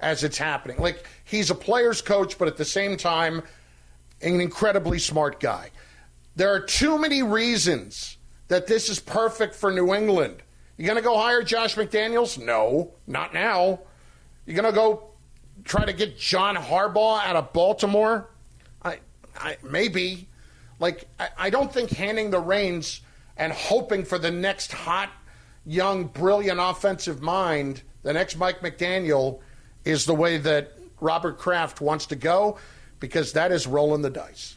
as 0.00 0.22
it's 0.22 0.36
happening. 0.36 0.78
Like 0.78 1.06
he's 1.24 1.50
a 1.50 1.54
player's 1.54 2.02
coach, 2.02 2.38
but 2.38 2.48
at 2.48 2.56
the 2.56 2.64
same 2.64 2.96
time, 2.96 3.42
an 4.20 4.40
incredibly 4.40 4.98
smart 4.98 5.40
guy. 5.40 5.70
There 6.36 6.52
are 6.52 6.60
too 6.60 6.98
many 6.98 7.22
reasons 7.22 8.18
that 8.48 8.66
this 8.66 8.88
is 8.88 9.00
perfect 9.00 9.54
for 9.54 9.70
New 9.70 9.94
England. 9.94 10.42
You 10.76 10.86
going 10.86 10.96
to 10.96 11.02
go 11.02 11.16
hire 11.16 11.42
Josh 11.42 11.76
McDaniels? 11.76 12.42
No, 12.42 12.92
not 13.06 13.32
now. 13.32 13.80
You 14.44 14.54
going 14.54 14.64
to 14.64 14.72
go 14.72 15.10
try 15.64 15.84
to 15.84 15.92
get 15.92 16.18
John 16.18 16.56
Harbaugh 16.56 17.24
out 17.24 17.36
of 17.36 17.52
Baltimore? 17.52 18.28
I, 18.82 18.98
I 19.36 19.56
maybe. 19.62 20.28
Like 20.80 21.06
I, 21.20 21.28
I 21.38 21.50
don't 21.50 21.72
think 21.72 21.90
handing 21.90 22.30
the 22.30 22.40
reins 22.40 23.00
and 23.36 23.52
hoping 23.52 24.04
for 24.04 24.18
the 24.18 24.30
next 24.30 24.72
hot, 24.72 25.10
young, 25.66 26.04
brilliant 26.04 26.60
offensive 26.60 27.22
mind, 27.22 27.82
the 28.02 28.12
next 28.12 28.36
Mike 28.36 28.60
McDaniel, 28.60 29.40
is 29.84 30.06
the 30.06 30.14
way 30.14 30.38
that 30.38 30.72
Robert 31.00 31.38
Kraft 31.38 31.80
wants 31.80 32.06
to 32.06 32.16
go 32.16 32.58
because 33.00 33.32
that 33.32 33.52
is 33.52 33.66
rolling 33.66 34.02
the 34.02 34.10
dice 34.10 34.56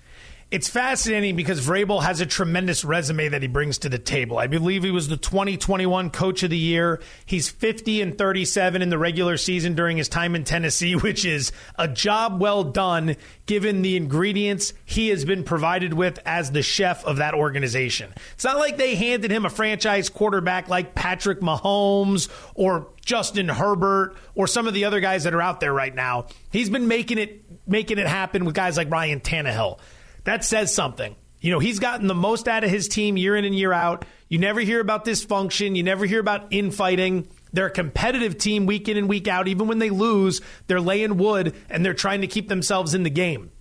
it's 0.50 0.70
fascinating 0.70 1.36
because 1.36 1.66
Vrabel 1.66 2.01
has 2.01 2.22
a 2.22 2.25
tremendous 2.25 2.86
resume 2.86 3.27
that 3.27 3.42
he 3.42 3.50
brings 3.50 3.80
to 3.80 3.89
the 3.89 4.00
table. 4.00 4.38
I 4.38 4.48
believe 4.48 4.84
he 4.84 4.92
was 4.92 5.10
the 5.10 5.18
2021 5.18 6.10
Coach 6.10 6.42
of 6.42 6.50
the 6.50 6.58
Year. 6.58 7.01
He's 7.25 7.50
50 7.50 8.01
and 8.01 8.18
37 8.18 8.82
in 8.82 8.89
the 8.89 8.98
regular 8.98 9.36
season 9.36 9.75
during 9.75 9.98
his 9.98 10.08
time 10.08 10.36
in 10.36 10.46
Tennessee, 10.46 10.96
which 10.96 11.25
is 11.25 11.51
a 11.77 11.89
job 11.89 12.39
well 12.39 12.63
done 12.63 13.18
given 13.46 13.82
the 13.82 13.98
ingredients 13.98 14.72
he 14.86 15.10
has 15.10 15.25
been 15.25 15.44
provided 15.44 15.94
with 15.94 16.18
as 16.25 16.51
the 16.51 16.63
chef 16.63 17.04
of 17.04 17.18
that 17.18 17.34
organization. 17.34 18.13
It's 18.34 18.46
not 18.46 18.58
like 18.58 18.77
they 18.77 18.96
handed 18.96 19.32
him 19.32 19.46
a 19.46 19.50
franchise 19.50 20.08
quarterback 20.08 20.70
like 20.70 20.96
Patrick 20.96 21.42
Mahomes 21.42 22.30
or 22.56 22.88
Justin 23.04 23.50
Herbert 23.50 24.16
or 24.34 24.48
some 24.48 24.66
of 24.66 24.74
the 24.74 24.86
other 24.86 25.01
guys 25.01 25.25
that 25.25 25.34
are 25.34 25.42
out 25.42 25.60
there 25.60 25.74
right 25.74 25.94
now. 25.94 26.27
He's 26.54 26.70
been 26.70 26.88
making 26.88 27.18
it 27.18 27.44
making 27.68 27.98
it 27.98 28.08
happen 28.08 28.46
with 28.46 28.56
guys 28.56 28.77
like 28.77 28.89
Ryan 28.89 29.20
Tannehill 29.20 29.80
that 30.27 30.43
says 30.43 30.75
something. 30.75 31.15
You 31.39 31.51
know, 31.53 31.60
he's 31.60 31.79
gotten 31.79 32.07
the 32.07 32.13
most 32.13 32.50
out 32.50 32.65
of 32.65 32.69
his 32.69 32.89
team 32.89 33.15
year 33.15 33.38
in 33.38 33.46
and 33.46 33.55
year 33.55 33.72
out. 33.72 34.03
You 34.27 34.39
never 34.39 34.60
hear 34.60 34.81
about 34.81 35.05
dysfunction. 35.05 35.77
You 35.77 35.84
never 35.84 36.05
hear 36.05 36.19
about 36.19 36.48
infighting. 36.51 37.29
They're 37.53 37.67
a 37.67 37.72
competitive 37.72 38.38
team 38.38 38.65
week 38.65 38.89
in 38.89 38.98
and 38.98 39.07
week 39.07 39.29
out. 39.29 39.48
Even 39.48 39.67
when 39.67 39.79
they 39.79 39.89
lose, 39.89 40.41
they're 40.67 40.81
laying 40.81 41.15
wood 41.15 41.55
and 41.69 41.86
they're 41.86 41.93
trying 41.93 42.19
to 42.22 42.27
keep 42.27 42.50
themselves 42.50 42.93
in 42.93 43.03
the 43.03 43.10
game. 43.10 43.51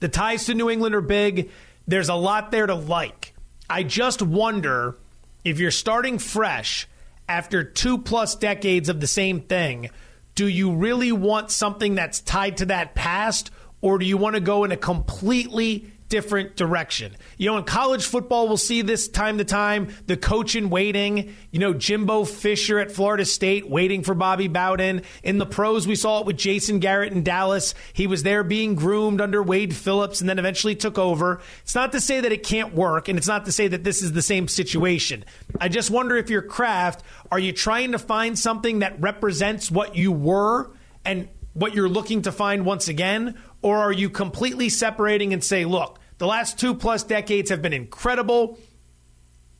The 0.00 0.08
ties 0.08 0.46
to 0.46 0.54
New 0.54 0.68
England 0.68 0.96
are 0.96 1.00
big. 1.00 1.50
There's 1.86 2.08
a 2.08 2.14
lot 2.14 2.50
there 2.50 2.66
to 2.66 2.74
like. 2.74 3.32
I 3.70 3.84
just 3.84 4.20
wonder 4.20 4.98
if 5.44 5.60
you're 5.60 5.70
starting 5.70 6.18
fresh 6.18 6.88
after 7.28 7.62
two 7.62 7.98
plus 7.98 8.34
decades 8.34 8.88
of 8.88 9.00
the 9.00 9.06
same 9.06 9.42
thing, 9.42 9.90
do 10.34 10.48
you 10.48 10.72
really 10.74 11.12
want 11.12 11.52
something 11.52 11.94
that's 11.94 12.18
tied 12.18 12.56
to 12.56 12.66
that 12.66 12.96
past? 12.96 13.52
Or 13.82 13.98
do 13.98 14.06
you 14.06 14.16
want 14.16 14.36
to 14.36 14.40
go 14.40 14.64
in 14.64 14.72
a 14.72 14.76
completely 14.76 15.92
different 16.12 16.56
direction. 16.56 17.16
You 17.38 17.50
know, 17.50 17.56
in 17.56 17.64
college 17.64 18.04
football, 18.04 18.46
we'll 18.46 18.58
see 18.58 18.82
this 18.82 19.08
time 19.08 19.38
to 19.38 19.46
time 19.46 19.88
the 20.06 20.18
coach 20.18 20.54
in 20.54 20.68
waiting. 20.68 21.34
You 21.50 21.58
know, 21.58 21.72
Jimbo 21.72 22.26
Fisher 22.26 22.78
at 22.78 22.92
Florida 22.92 23.24
State 23.24 23.70
waiting 23.70 24.02
for 24.02 24.14
Bobby 24.14 24.46
Bowden. 24.46 25.04
In 25.22 25.38
the 25.38 25.46
pros, 25.46 25.86
we 25.86 25.94
saw 25.94 26.20
it 26.20 26.26
with 26.26 26.36
Jason 26.36 26.80
Garrett 26.80 27.14
in 27.14 27.22
Dallas. 27.22 27.74
He 27.94 28.06
was 28.06 28.24
there 28.24 28.44
being 28.44 28.74
groomed 28.74 29.22
under 29.22 29.42
Wade 29.42 29.74
Phillips 29.74 30.20
and 30.20 30.28
then 30.28 30.38
eventually 30.38 30.74
took 30.74 30.98
over. 30.98 31.40
It's 31.62 31.74
not 31.74 31.92
to 31.92 32.00
say 32.00 32.20
that 32.20 32.30
it 32.30 32.42
can't 32.42 32.74
work, 32.74 33.08
and 33.08 33.16
it's 33.16 33.26
not 33.26 33.46
to 33.46 33.52
say 33.52 33.66
that 33.68 33.82
this 33.82 34.02
is 34.02 34.12
the 34.12 34.20
same 34.20 34.48
situation. 34.48 35.24
I 35.62 35.70
just 35.70 35.90
wonder 35.90 36.18
if 36.18 36.28
you're 36.28 36.42
Kraft, 36.42 37.02
are 37.30 37.38
you 37.38 37.52
trying 37.52 37.92
to 37.92 37.98
find 37.98 38.38
something 38.38 38.80
that 38.80 39.00
represents 39.00 39.70
what 39.70 39.96
you 39.96 40.12
were 40.12 40.72
and 41.06 41.30
what 41.54 41.74
you're 41.74 41.88
looking 41.88 42.20
to 42.22 42.32
find 42.32 42.66
once 42.66 42.88
again? 42.88 43.38
Or 43.62 43.78
are 43.78 43.92
you 43.92 44.10
completely 44.10 44.68
separating 44.68 45.32
and 45.32 45.42
say, 45.42 45.64
look, 45.64 45.98
the 46.18 46.26
last 46.26 46.58
two 46.58 46.74
plus 46.74 47.04
decades 47.04 47.50
have 47.50 47.62
been 47.62 47.72
incredible. 47.72 48.58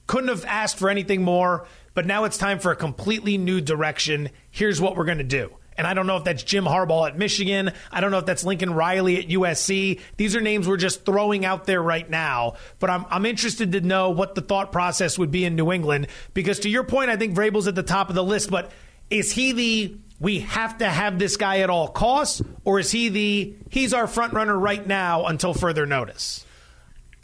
Couldn't 0.06 0.28
have 0.28 0.44
asked 0.44 0.78
for 0.78 0.90
anything 0.90 1.23
more, 1.23 1.66
but 1.94 2.06
now 2.06 2.25
it's 2.25 2.37
time 2.37 2.59
for 2.59 2.73
a 2.73 2.76
completely 2.76 3.38
new 3.38 3.61
direction. 3.61 4.30
Here's 4.50 4.80
what 4.80 4.97
we're 4.97 5.04
going 5.04 5.18
to 5.18 5.25
do. 5.25 5.52
And 5.76 5.87
I 5.87 5.94
don't 5.94 6.06
know 6.06 6.16
if 6.18 6.25
that's 6.25 6.42
Jim 6.42 6.64
Harbaugh 6.64 7.09
at 7.09 7.18
Michigan. 7.18 7.73
I 7.90 8.00
don't 8.00 8.11
know 8.11 8.18
if 8.18 8.26
that's 8.26 8.44
Lincoln 8.44 8.75
Riley 8.75 9.18
at 9.18 9.28
USC. 9.28 10.00
These 10.16 10.37
are 10.37 10.40
names 10.40 10.68
we're 10.68 10.76
just 10.76 11.04
throwing 11.06 11.44
out 11.44 11.64
there 11.64 11.82
right 11.82 12.09
now. 12.09 12.54
But 12.78 12.90
I'm, 12.90 13.06
I'm 13.09 13.26
interested 13.26 13.73
to 13.73 13.80
know 13.80 14.11
what 14.11 14.35
the 14.35 14.42
thought 14.42 14.71
process 14.71 15.18
would 15.18 15.30
be 15.30 15.44
in 15.44 15.56
New 15.56 15.73
England. 15.73 16.09
Because 16.35 16.61
to 16.61 16.68
your 16.68 16.85
point, 16.85 17.11
I 17.11 17.16
think 17.16 17.35
Vrabel's 17.35 17.68
at 17.68 17.75
the 17.75 17.82
top 17.82 18.11
of 18.11 18.14
the 18.14 18.25
list. 18.25 18.50
But 18.50 18.71
is 19.11 19.32
he 19.32 19.52
the 19.52 19.97
we 20.23 20.38
have 20.38 20.79
to 20.79 20.88
have 20.88 21.19
this 21.19 21.37
guy 21.37 21.59
at 21.59 21.69
all 21.69 21.88
costs? 21.88 22.41
Or 22.64 22.79
is 22.79 22.93
he 22.93 23.09
the 23.09 23.57
he's 23.69 23.93
our 23.93 24.07
front 24.07 24.33
runner 24.33 24.57
right 24.57 24.87
now 24.87 25.26
until 25.26 25.52
further 25.52 25.85
notice? 25.85 26.47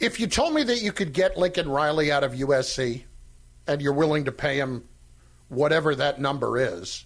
If 0.01 0.19
you 0.19 0.27
told 0.27 0.53
me 0.53 0.63
that 0.63 0.81
you 0.81 0.91
could 0.91 1.13
get 1.13 1.37
Lincoln 1.37 1.69
Riley 1.69 2.11
out 2.11 2.25
of 2.25 2.33
USC 2.33 3.03
and 3.67 3.81
you're 3.81 3.93
willing 3.93 4.25
to 4.25 4.33
pay 4.33 4.57
him 4.57 4.87
whatever 5.47 5.95
that 5.95 6.19
number 6.19 6.57
is, 6.57 7.05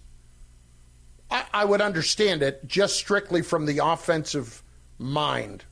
I, 1.29 1.45
I 1.53 1.65
would 1.65 1.81
understand 1.81 2.41
it 2.41 2.67
just 2.67 2.95
strictly 2.95 3.43
from 3.43 3.67
the 3.67 3.79
offensive 3.83 4.63
mind 4.97 5.63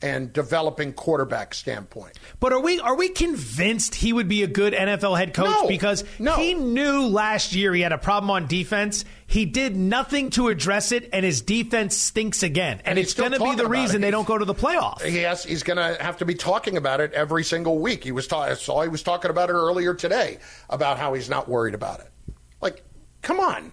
and 0.00 0.32
developing 0.32 0.92
quarterback 0.92 1.54
standpoint. 1.54 2.18
But 2.38 2.52
are 2.52 2.60
we 2.60 2.80
are 2.80 2.94
we 2.96 3.08
convinced 3.08 3.94
he 3.96 4.12
would 4.12 4.28
be 4.28 4.42
a 4.42 4.46
good 4.46 4.72
NFL 4.72 5.18
head 5.18 5.34
coach 5.34 5.46
No, 5.46 5.66
because 5.68 6.04
no. 6.18 6.36
he 6.36 6.54
knew 6.54 7.06
last 7.08 7.54
year 7.54 7.74
he 7.74 7.80
had 7.80 7.92
a 7.92 7.98
problem 7.98 8.30
on 8.30 8.46
defense. 8.46 9.04
He 9.26 9.44
did 9.44 9.76
nothing 9.76 10.30
to 10.30 10.48
address 10.48 10.92
it 10.92 11.10
and 11.12 11.24
his 11.24 11.42
defense 11.42 11.96
stinks 11.96 12.42
again. 12.42 12.80
And, 12.84 12.96
he's 12.96 13.08
it's 13.08 13.14
going 13.14 13.32
to 13.32 13.40
be 13.40 13.56
the 13.56 13.66
reason 13.66 14.00
they 14.00 14.10
don't 14.10 14.26
go 14.26 14.38
to 14.38 14.44
the 14.44 14.54
playoffs. 14.54 15.10
Yes, 15.10 15.44
he's 15.44 15.62
going 15.62 15.76
to 15.76 16.02
have 16.02 16.18
to 16.18 16.24
be 16.24 16.34
talking 16.34 16.76
about 16.76 17.00
it 17.00 17.12
every 17.12 17.44
single 17.44 17.78
week. 17.78 18.04
He 18.04 18.12
was 18.12 18.26
ta- 18.26 18.42
I 18.42 18.54
saw 18.54 18.82
he 18.82 18.88
was 18.88 19.02
talking 19.02 19.30
about 19.30 19.50
it 19.50 19.54
earlier 19.54 19.94
today 19.94 20.38
about 20.70 20.98
how 20.98 21.14
he's 21.14 21.28
not 21.28 21.48
worried 21.48 21.74
about 21.74 22.00
it. 22.00 22.10
Like, 22.60 22.82
come 23.22 23.40
on. 23.40 23.72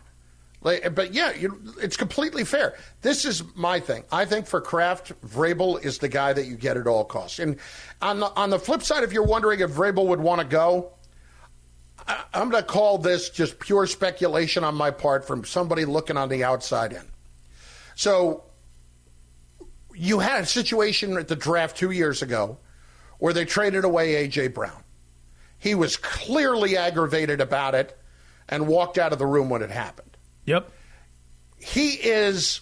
But 0.66 1.14
yeah, 1.14 1.32
you, 1.32 1.62
it's 1.80 1.96
completely 1.96 2.44
fair. 2.44 2.76
This 3.04 3.24
is 3.24 3.44
my 3.56 3.80
thing. 3.80 4.04
I 4.12 4.26
think 4.26 4.48
for 4.48 4.60
Kraft, 4.60 5.14
Vrabel 5.22 5.84
is 5.86 6.00
the 6.00 6.10
guy 6.10 6.34
that 6.34 6.48
you 6.48 6.56
get 6.56 6.76
at 6.76 6.88
all 6.88 7.06
costs. 7.06 7.38
And 7.38 7.58
on 8.02 8.20
the, 8.20 8.32
on 8.36 8.50
the 8.50 8.58
flip 8.58 8.82
side, 8.82 9.04
if 9.04 9.14
you're 9.14 9.22
wondering 9.22 9.60
if 9.60 9.70
Vrabel 9.70 10.08
would 10.08 10.20
want 10.20 10.42
to 10.42 10.48
go, 10.48 10.92
I, 12.08 12.24
I'm 12.34 12.50
going 12.50 12.64
to 12.64 12.68
call 12.68 12.98
this 12.98 13.30
just 13.30 13.60
pure 13.60 13.86
speculation 13.86 14.64
on 14.64 14.74
my 14.74 14.90
part 14.90 15.28
from 15.28 15.46
somebody 15.46 15.86
looking 15.86 16.18
on 16.18 16.30
the 16.30 16.44
outside 16.44 16.94
in. 16.94 17.06
So 17.94 18.44
you 19.94 20.18
had 20.18 20.46
a 20.46 20.48
situation 20.48 21.16
at 21.18 21.28
the 21.28 21.36
draft 21.36 21.78
two 21.78 21.92
years 21.92 22.24
ago 22.24 22.58
where 23.20 23.34
they 23.34 23.46
traded 23.46 23.84
away 23.84 24.16
A.J. 24.16 24.48
Brown. 24.48 24.84
He 25.60 25.76
was 25.76 25.96
clearly 25.96 26.76
aggravated 26.76 27.40
about 27.40 27.76
it 27.76 27.96
and 28.50 28.68
walked 28.68 28.98
out 28.98 29.14
of 29.14 29.20
the 29.20 29.28
room 29.28 29.52
when 29.52 29.62
it 29.62 29.70
happened. 29.70 30.15
Yep. 30.46 30.70
He 31.60 31.90
is 31.90 32.62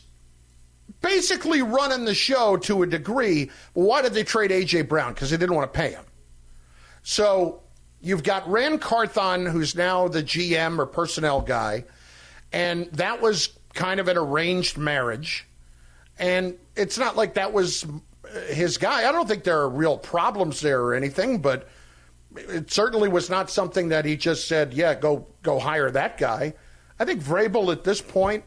basically 1.02 1.62
running 1.62 2.06
the 2.06 2.16
show 2.16 2.58
to 2.58 2.84
a 2.84 2.88
degree. 2.88 3.52
Why 3.74 4.02
did 4.02 4.14
they 4.14 4.24
trade 4.24 4.52
A.J. 4.52 4.84
Brown? 4.84 5.14
Because 5.14 5.30
they 5.30 5.38
didn't 5.38 5.56
want 5.56 5.72
to 5.72 5.78
pay 5.78 5.92
him. 5.92 6.06
So 7.04 7.62
you've 8.02 8.24
got 8.24 8.50
Ran 8.50 8.80
Carthon, 8.80 9.46
who's 9.46 9.76
now 9.76 10.08
the 10.08 10.24
GM 10.24 10.80
or 10.80 10.86
personnel 10.86 11.42
guy, 11.42 11.86
and 12.52 12.86
that 12.94 13.22
was 13.22 13.50
kind 13.74 14.00
of 14.00 14.08
an 14.08 14.18
arranged 14.18 14.78
marriage. 14.78 15.46
And 16.18 16.58
it's 16.76 16.98
not 16.98 17.16
like 17.16 17.34
that 17.34 17.54
was 17.54 17.84
uh, 17.84 18.40
his 18.50 18.78
guy. 18.78 19.08
I 19.08 19.12
don't 19.12 19.28
think 19.28 19.44
there 19.44 19.60
are 19.60 19.70
real 19.70 19.98
problems 19.98 20.62
there 20.62 20.82
or 20.82 20.94
anything, 20.94 21.40
but 21.40 21.68
it 22.36 22.72
certainly 22.72 23.10
was 23.10 23.30
not 23.30 23.50
something 23.50 23.90
that 23.90 24.06
he 24.06 24.16
just 24.16 24.48
said, 24.48 24.74
"Yeah, 24.74 24.94
go 24.94 25.28
go 25.42 25.60
hire 25.60 25.90
that 25.92 26.18
guy." 26.18 26.54
I 27.00 27.06
think 27.06 27.22
Vrabel 27.22 27.72
at 27.72 27.84
this 27.84 28.02
point, 28.02 28.44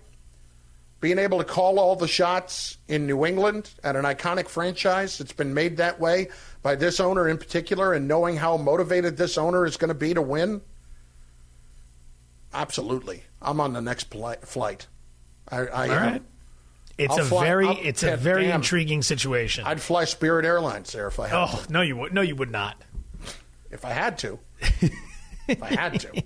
being 1.01 1.19
able 1.19 1.39
to 1.39 1.45
call 1.45 1.79
all 1.79 1.95
the 1.97 2.09
shots 2.09 2.79
in 2.89 3.07
New 3.07 3.27
England 3.27 3.71
at 3.85 3.97
an 3.97 4.05
iconic 4.05 4.49
franchise 4.49 5.19
that's 5.19 5.33
been 5.33 5.53
made 5.53 5.77
that 5.77 6.01
way 6.01 6.29
by 6.63 6.75
this 6.75 7.01
owner 7.01 7.29
in 7.29 7.39
particular, 7.39 7.93
and 7.93 8.09
knowing 8.09 8.37
how 8.37 8.57
motivated 8.57 9.17
this 9.17 9.37
owner 9.37 9.67
is 9.67 9.77
going 9.77 9.89
to 9.89 9.95
be 9.95 10.15
to 10.15 10.23
win, 10.23 10.63
absolutely, 12.53 13.25
I'm 13.43 13.61
on 13.61 13.73
the 13.73 13.83
next 13.83 14.11
flight. 14.13 14.87
I, 15.49 15.59
I 15.67 15.89
All 15.89 15.97
right. 15.97 16.23
It's 16.99 17.13
I'll 17.13 17.21
a 17.21 17.25
fly- 17.25 17.45
very 17.45 17.67
I'll- 17.69 17.79
it's 17.83 18.03
a 18.03 18.17
very 18.17 18.45
damn. 18.47 18.57
intriguing 18.57 19.03
situation. 19.03 19.65
I'd 19.67 19.83
fly 19.83 20.05
Spirit 20.07 20.47
Airlines 20.47 20.91
there 20.93 21.07
if 21.09 21.21
I 21.21 21.29
had 21.29 21.37
oh, 21.37 21.65
no 21.69 21.83
you 21.83 21.95
would 21.97 22.15
no 22.15 22.23
you 22.23 22.35
would 22.37 22.51
not. 22.51 22.81
if 23.71 23.85
I 23.85 23.91
had 23.91 24.17
to. 24.19 24.39
if 25.49 25.63
I 25.63 25.75
had 25.75 26.01
to. 26.01 26.23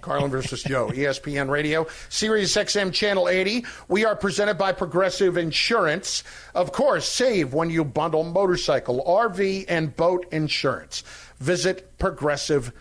Carlin 0.00 0.30
versus 0.30 0.62
Joe, 0.62 0.88
ESPN 0.88 1.48
Radio, 1.50 1.86
Sirius 2.08 2.56
XM 2.56 2.92
Channel 2.92 3.28
80. 3.28 3.64
We 3.88 4.04
are 4.04 4.14
presented 4.14 4.56
by 4.58 4.72
Progressive 4.72 5.36
Insurance. 5.36 6.22
Of 6.54 6.72
course, 6.72 7.08
save 7.08 7.54
when 7.54 7.70
you 7.70 7.84
bundle 7.84 8.24
motorcycle, 8.24 9.04
RV, 9.04 9.64
and 9.68 9.94
boat 9.96 10.26
insurance. 10.30 11.02
Visit 11.38 11.98
progressive.com. 11.98 12.72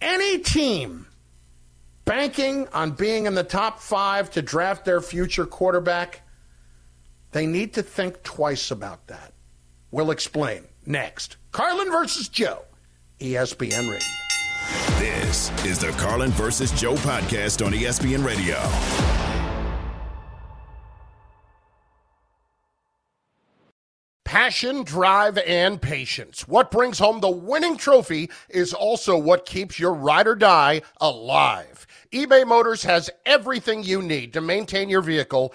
Any 0.00 0.38
team 0.38 1.06
banking 2.04 2.66
on 2.68 2.92
being 2.92 3.26
in 3.26 3.34
the 3.34 3.44
top 3.44 3.80
five 3.80 4.30
to 4.32 4.42
draft 4.42 4.84
their 4.84 5.00
future 5.00 5.46
quarterback, 5.46 6.22
they 7.32 7.46
need 7.46 7.74
to 7.74 7.82
think 7.82 8.22
twice 8.22 8.70
about 8.70 9.06
that. 9.08 9.32
We'll 9.90 10.10
explain 10.10 10.64
next. 10.86 11.36
Carlin 11.52 11.90
versus 11.90 12.28
Joe, 12.28 12.64
ESPN 13.22 13.88
Radio. 13.88 14.08
This 14.98 15.52
is 15.64 15.78
the 15.78 15.90
Carlin 15.92 16.32
versus 16.32 16.72
Joe 16.72 16.94
podcast 16.96 17.64
on 17.64 17.72
ESPN 17.72 18.24
Radio. 18.26 18.58
Passion, 24.24 24.82
drive, 24.82 25.38
and 25.38 25.80
patience. 25.80 26.48
What 26.48 26.70
brings 26.72 26.98
home 26.98 27.20
the 27.20 27.30
winning 27.30 27.76
trophy 27.76 28.28
is 28.48 28.72
also 28.72 29.16
what 29.16 29.46
keeps 29.46 29.78
your 29.78 29.94
ride 29.94 30.26
or 30.26 30.34
die 30.34 30.82
alive. 31.00 31.86
eBay 32.12 32.44
Motors 32.46 32.82
has 32.82 33.10
everything 33.24 33.84
you 33.84 34.02
need 34.02 34.32
to 34.32 34.40
maintain 34.40 34.88
your 34.88 35.02
vehicle 35.02 35.54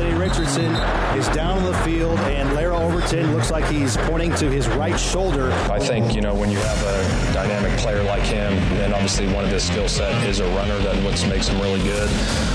Anthony 0.00 0.18
Richardson 0.18 0.72
is 1.12 1.28
down 1.36 1.58
on 1.58 1.64
the 1.64 1.76
field, 1.84 2.18
and 2.32 2.54
Lara 2.54 2.72
Overton 2.72 3.36
looks 3.36 3.50
like 3.50 3.68
he's 3.68 3.98
pointing 4.08 4.32
to 4.36 4.48
his 4.48 4.66
right 4.80 4.98
shoulder. 4.98 5.52
I 5.68 5.78
think, 5.78 6.14
you 6.14 6.22
know, 6.22 6.32
when 6.32 6.48
you 6.48 6.56
have 6.56 6.80
a 6.88 7.34
dynamic 7.36 7.76
player 7.76 8.02
like 8.04 8.22
him, 8.22 8.56
then 8.80 8.94
obviously 8.94 9.28
one 9.28 9.44
of 9.44 9.50
his 9.52 9.62
skill 9.62 9.88
set 9.88 10.08
is 10.24 10.40
a 10.40 10.48
runner 10.56 10.78
that 10.78 10.96
what 11.04 11.20
makes 11.28 11.48
him 11.48 11.60
really 11.60 11.84
good. 11.84 12.08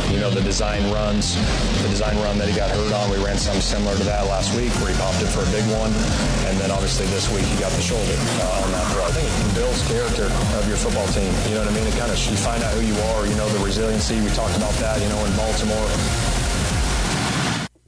You 0.10 0.18
know, 0.18 0.32
the 0.34 0.42
design 0.42 0.90
runs, 0.90 1.38
the 1.84 1.90
design 1.90 2.18
run 2.25 2.40
that 2.40 2.50
he 2.50 2.56
got 2.58 2.72
hurt 2.74 2.92
on, 2.92 3.14
we 3.14 3.22
ran 3.22 3.38
something 3.38 3.62
similar 3.62 3.94
to 3.94 4.04
that 4.10 4.25
last 4.25 4.50
week 4.58 4.74
where 4.82 4.90
he 4.90 4.98
popped 4.98 5.22
it 5.22 5.30
for 5.30 5.46
a 5.46 5.52
big 5.54 5.70
one. 5.78 5.94
And 6.50 6.58
then 6.58 6.74
obviously 6.74 7.06
this 7.14 7.30
week 7.30 7.46
he 7.46 7.62
got 7.62 7.70
the 7.78 7.86
shoulder 7.86 8.18
uh, 8.42 8.64
on 8.66 8.74
that 8.74 8.90
throw. 8.90 9.06
I 9.06 9.14
think 9.14 9.30
it 9.30 9.54
builds 9.54 9.86
character 9.86 10.34
of 10.58 10.66
your 10.66 10.82
football 10.82 11.06
team. 11.14 11.30
You 11.46 11.62
know 11.62 11.62
what 11.62 11.70
I 11.70 11.78
mean? 11.78 11.86
It 11.86 11.94
kind 11.94 12.10
of, 12.10 12.18
you 12.25 12.42
find 12.42 12.66
out 12.66 12.74
who 12.74 12.82
you 12.82 12.98
are, 13.14 13.30
you 13.30 13.38
know, 13.38 13.46
the 13.54 13.62
resiliency. 13.62 14.18
We 14.18 14.34
talked 14.34 14.58
about 14.58 14.74
that, 14.82 14.98
you 14.98 15.10
know, 15.14 15.22
in 15.30 15.34
Baltimore. 15.38 16.35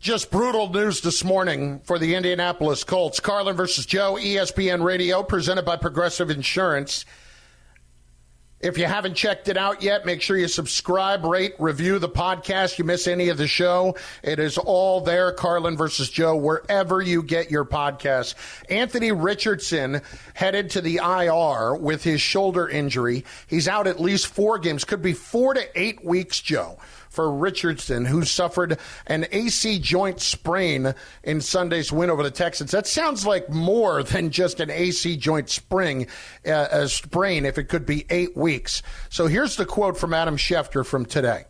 Just 0.07 0.31
brutal 0.31 0.69
news 0.69 1.01
this 1.01 1.25
morning 1.25 1.81
for 1.83 1.99
the 1.99 2.15
Indianapolis 2.15 2.85
Colts. 2.85 3.19
Carlin 3.19 3.57
versus 3.57 3.85
Joe, 3.85 4.13
ESPN 4.13 4.81
Radio, 4.81 5.21
presented 5.21 5.65
by 5.65 5.75
Progressive 5.75 6.29
Insurance. 6.29 7.03
If 8.61 8.77
you 8.77 8.85
haven't 8.85 9.15
checked 9.15 9.49
it 9.49 9.57
out 9.57 9.83
yet, 9.83 10.05
make 10.05 10.21
sure 10.21 10.37
you 10.37 10.47
subscribe, 10.47 11.25
rate, 11.25 11.55
review 11.59 11.99
the 11.99 12.07
podcast. 12.07 12.79
You 12.79 12.85
miss 12.85 13.05
any 13.05 13.27
of 13.27 13.37
the 13.37 13.47
show, 13.47 13.97
it 14.23 14.39
is 14.39 14.57
all 14.57 15.01
there, 15.01 15.33
Carlin 15.33 15.75
versus 15.75 16.09
Joe, 16.09 16.37
wherever 16.37 17.01
you 17.01 17.21
get 17.21 17.51
your 17.51 17.65
podcast. 17.65 18.35
Anthony 18.69 19.11
Richardson 19.11 20.01
headed 20.33 20.69
to 20.69 20.79
the 20.79 21.01
IR 21.03 21.75
with 21.75 22.01
his 22.01 22.21
shoulder 22.21 22.69
injury. 22.69 23.25
He's 23.47 23.67
out 23.67 23.87
at 23.87 23.99
least 23.99 24.27
four 24.27 24.57
games, 24.57 24.85
could 24.85 25.01
be 25.01 25.11
four 25.11 25.53
to 25.53 25.67
eight 25.77 26.05
weeks, 26.05 26.39
Joe 26.39 26.79
for 27.17 27.31
Richardson, 27.31 28.05
who 28.05 28.23
suffered 28.23 28.77
an 29.07 29.25
AC 29.31 29.79
joint 29.79 30.21
sprain 30.21 30.93
in 31.23 31.41
Sunday's 31.41 31.91
win 31.91 32.11
over 32.11 32.21
the 32.21 32.29
Texans. 32.29 32.69
That 32.69 32.85
sounds 32.85 33.25
like 33.25 33.49
more 33.49 34.03
than 34.03 34.29
just 34.29 34.59
an 34.59 34.69
AC 34.69 35.17
joint 35.17 35.49
spring, 35.49 36.05
uh, 36.45 36.67
a 36.69 36.87
sprain, 36.87 37.43
if 37.43 37.57
it 37.57 37.69
could 37.69 37.87
be 37.87 38.05
eight 38.11 38.37
weeks. 38.37 38.83
So 39.09 39.25
here's 39.25 39.55
the 39.55 39.65
quote 39.65 39.97
from 39.97 40.13
Adam 40.13 40.37
Schefter 40.37 40.85
from 40.85 41.07
today. 41.07 41.45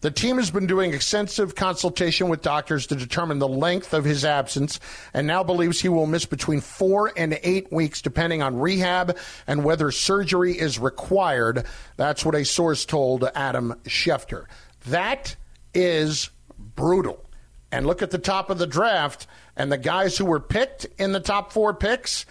The 0.00 0.10
team 0.10 0.36
has 0.36 0.50
been 0.50 0.66
doing 0.66 0.92
extensive 0.92 1.54
consultation 1.54 2.28
with 2.28 2.42
doctors 2.42 2.88
to 2.88 2.96
determine 2.96 3.38
the 3.38 3.48
length 3.48 3.94
of 3.94 4.04
his 4.04 4.24
absence 4.24 4.80
and 5.14 5.28
now 5.28 5.44
believes 5.44 5.80
he 5.80 5.88
will 5.88 6.06
miss 6.06 6.26
between 6.26 6.60
four 6.60 7.12
and 7.16 7.38
eight 7.44 7.72
weeks, 7.72 8.02
depending 8.02 8.42
on 8.42 8.58
rehab 8.58 9.16
and 9.46 9.64
whether 9.64 9.92
surgery 9.92 10.58
is 10.58 10.78
required. 10.78 11.64
That's 11.96 12.24
what 12.24 12.34
a 12.34 12.44
source 12.44 12.84
told 12.84 13.30
Adam 13.34 13.76
Schefter. 13.84 14.46
That 14.86 15.36
is 15.72 16.30
brutal. 16.58 17.24
And 17.72 17.86
look 17.86 18.02
at 18.02 18.10
the 18.10 18.18
top 18.18 18.50
of 18.50 18.58
the 18.58 18.66
draft 18.66 19.26
and 19.56 19.70
the 19.70 19.78
guys 19.78 20.16
who 20.16 20.24
were 20.24 20.40
picked 20.40 20.86
in 20.98 21.12
the 21.12 21.20
top 21.20 21.52
four 21.52 21.74
picks. 21.74 22.26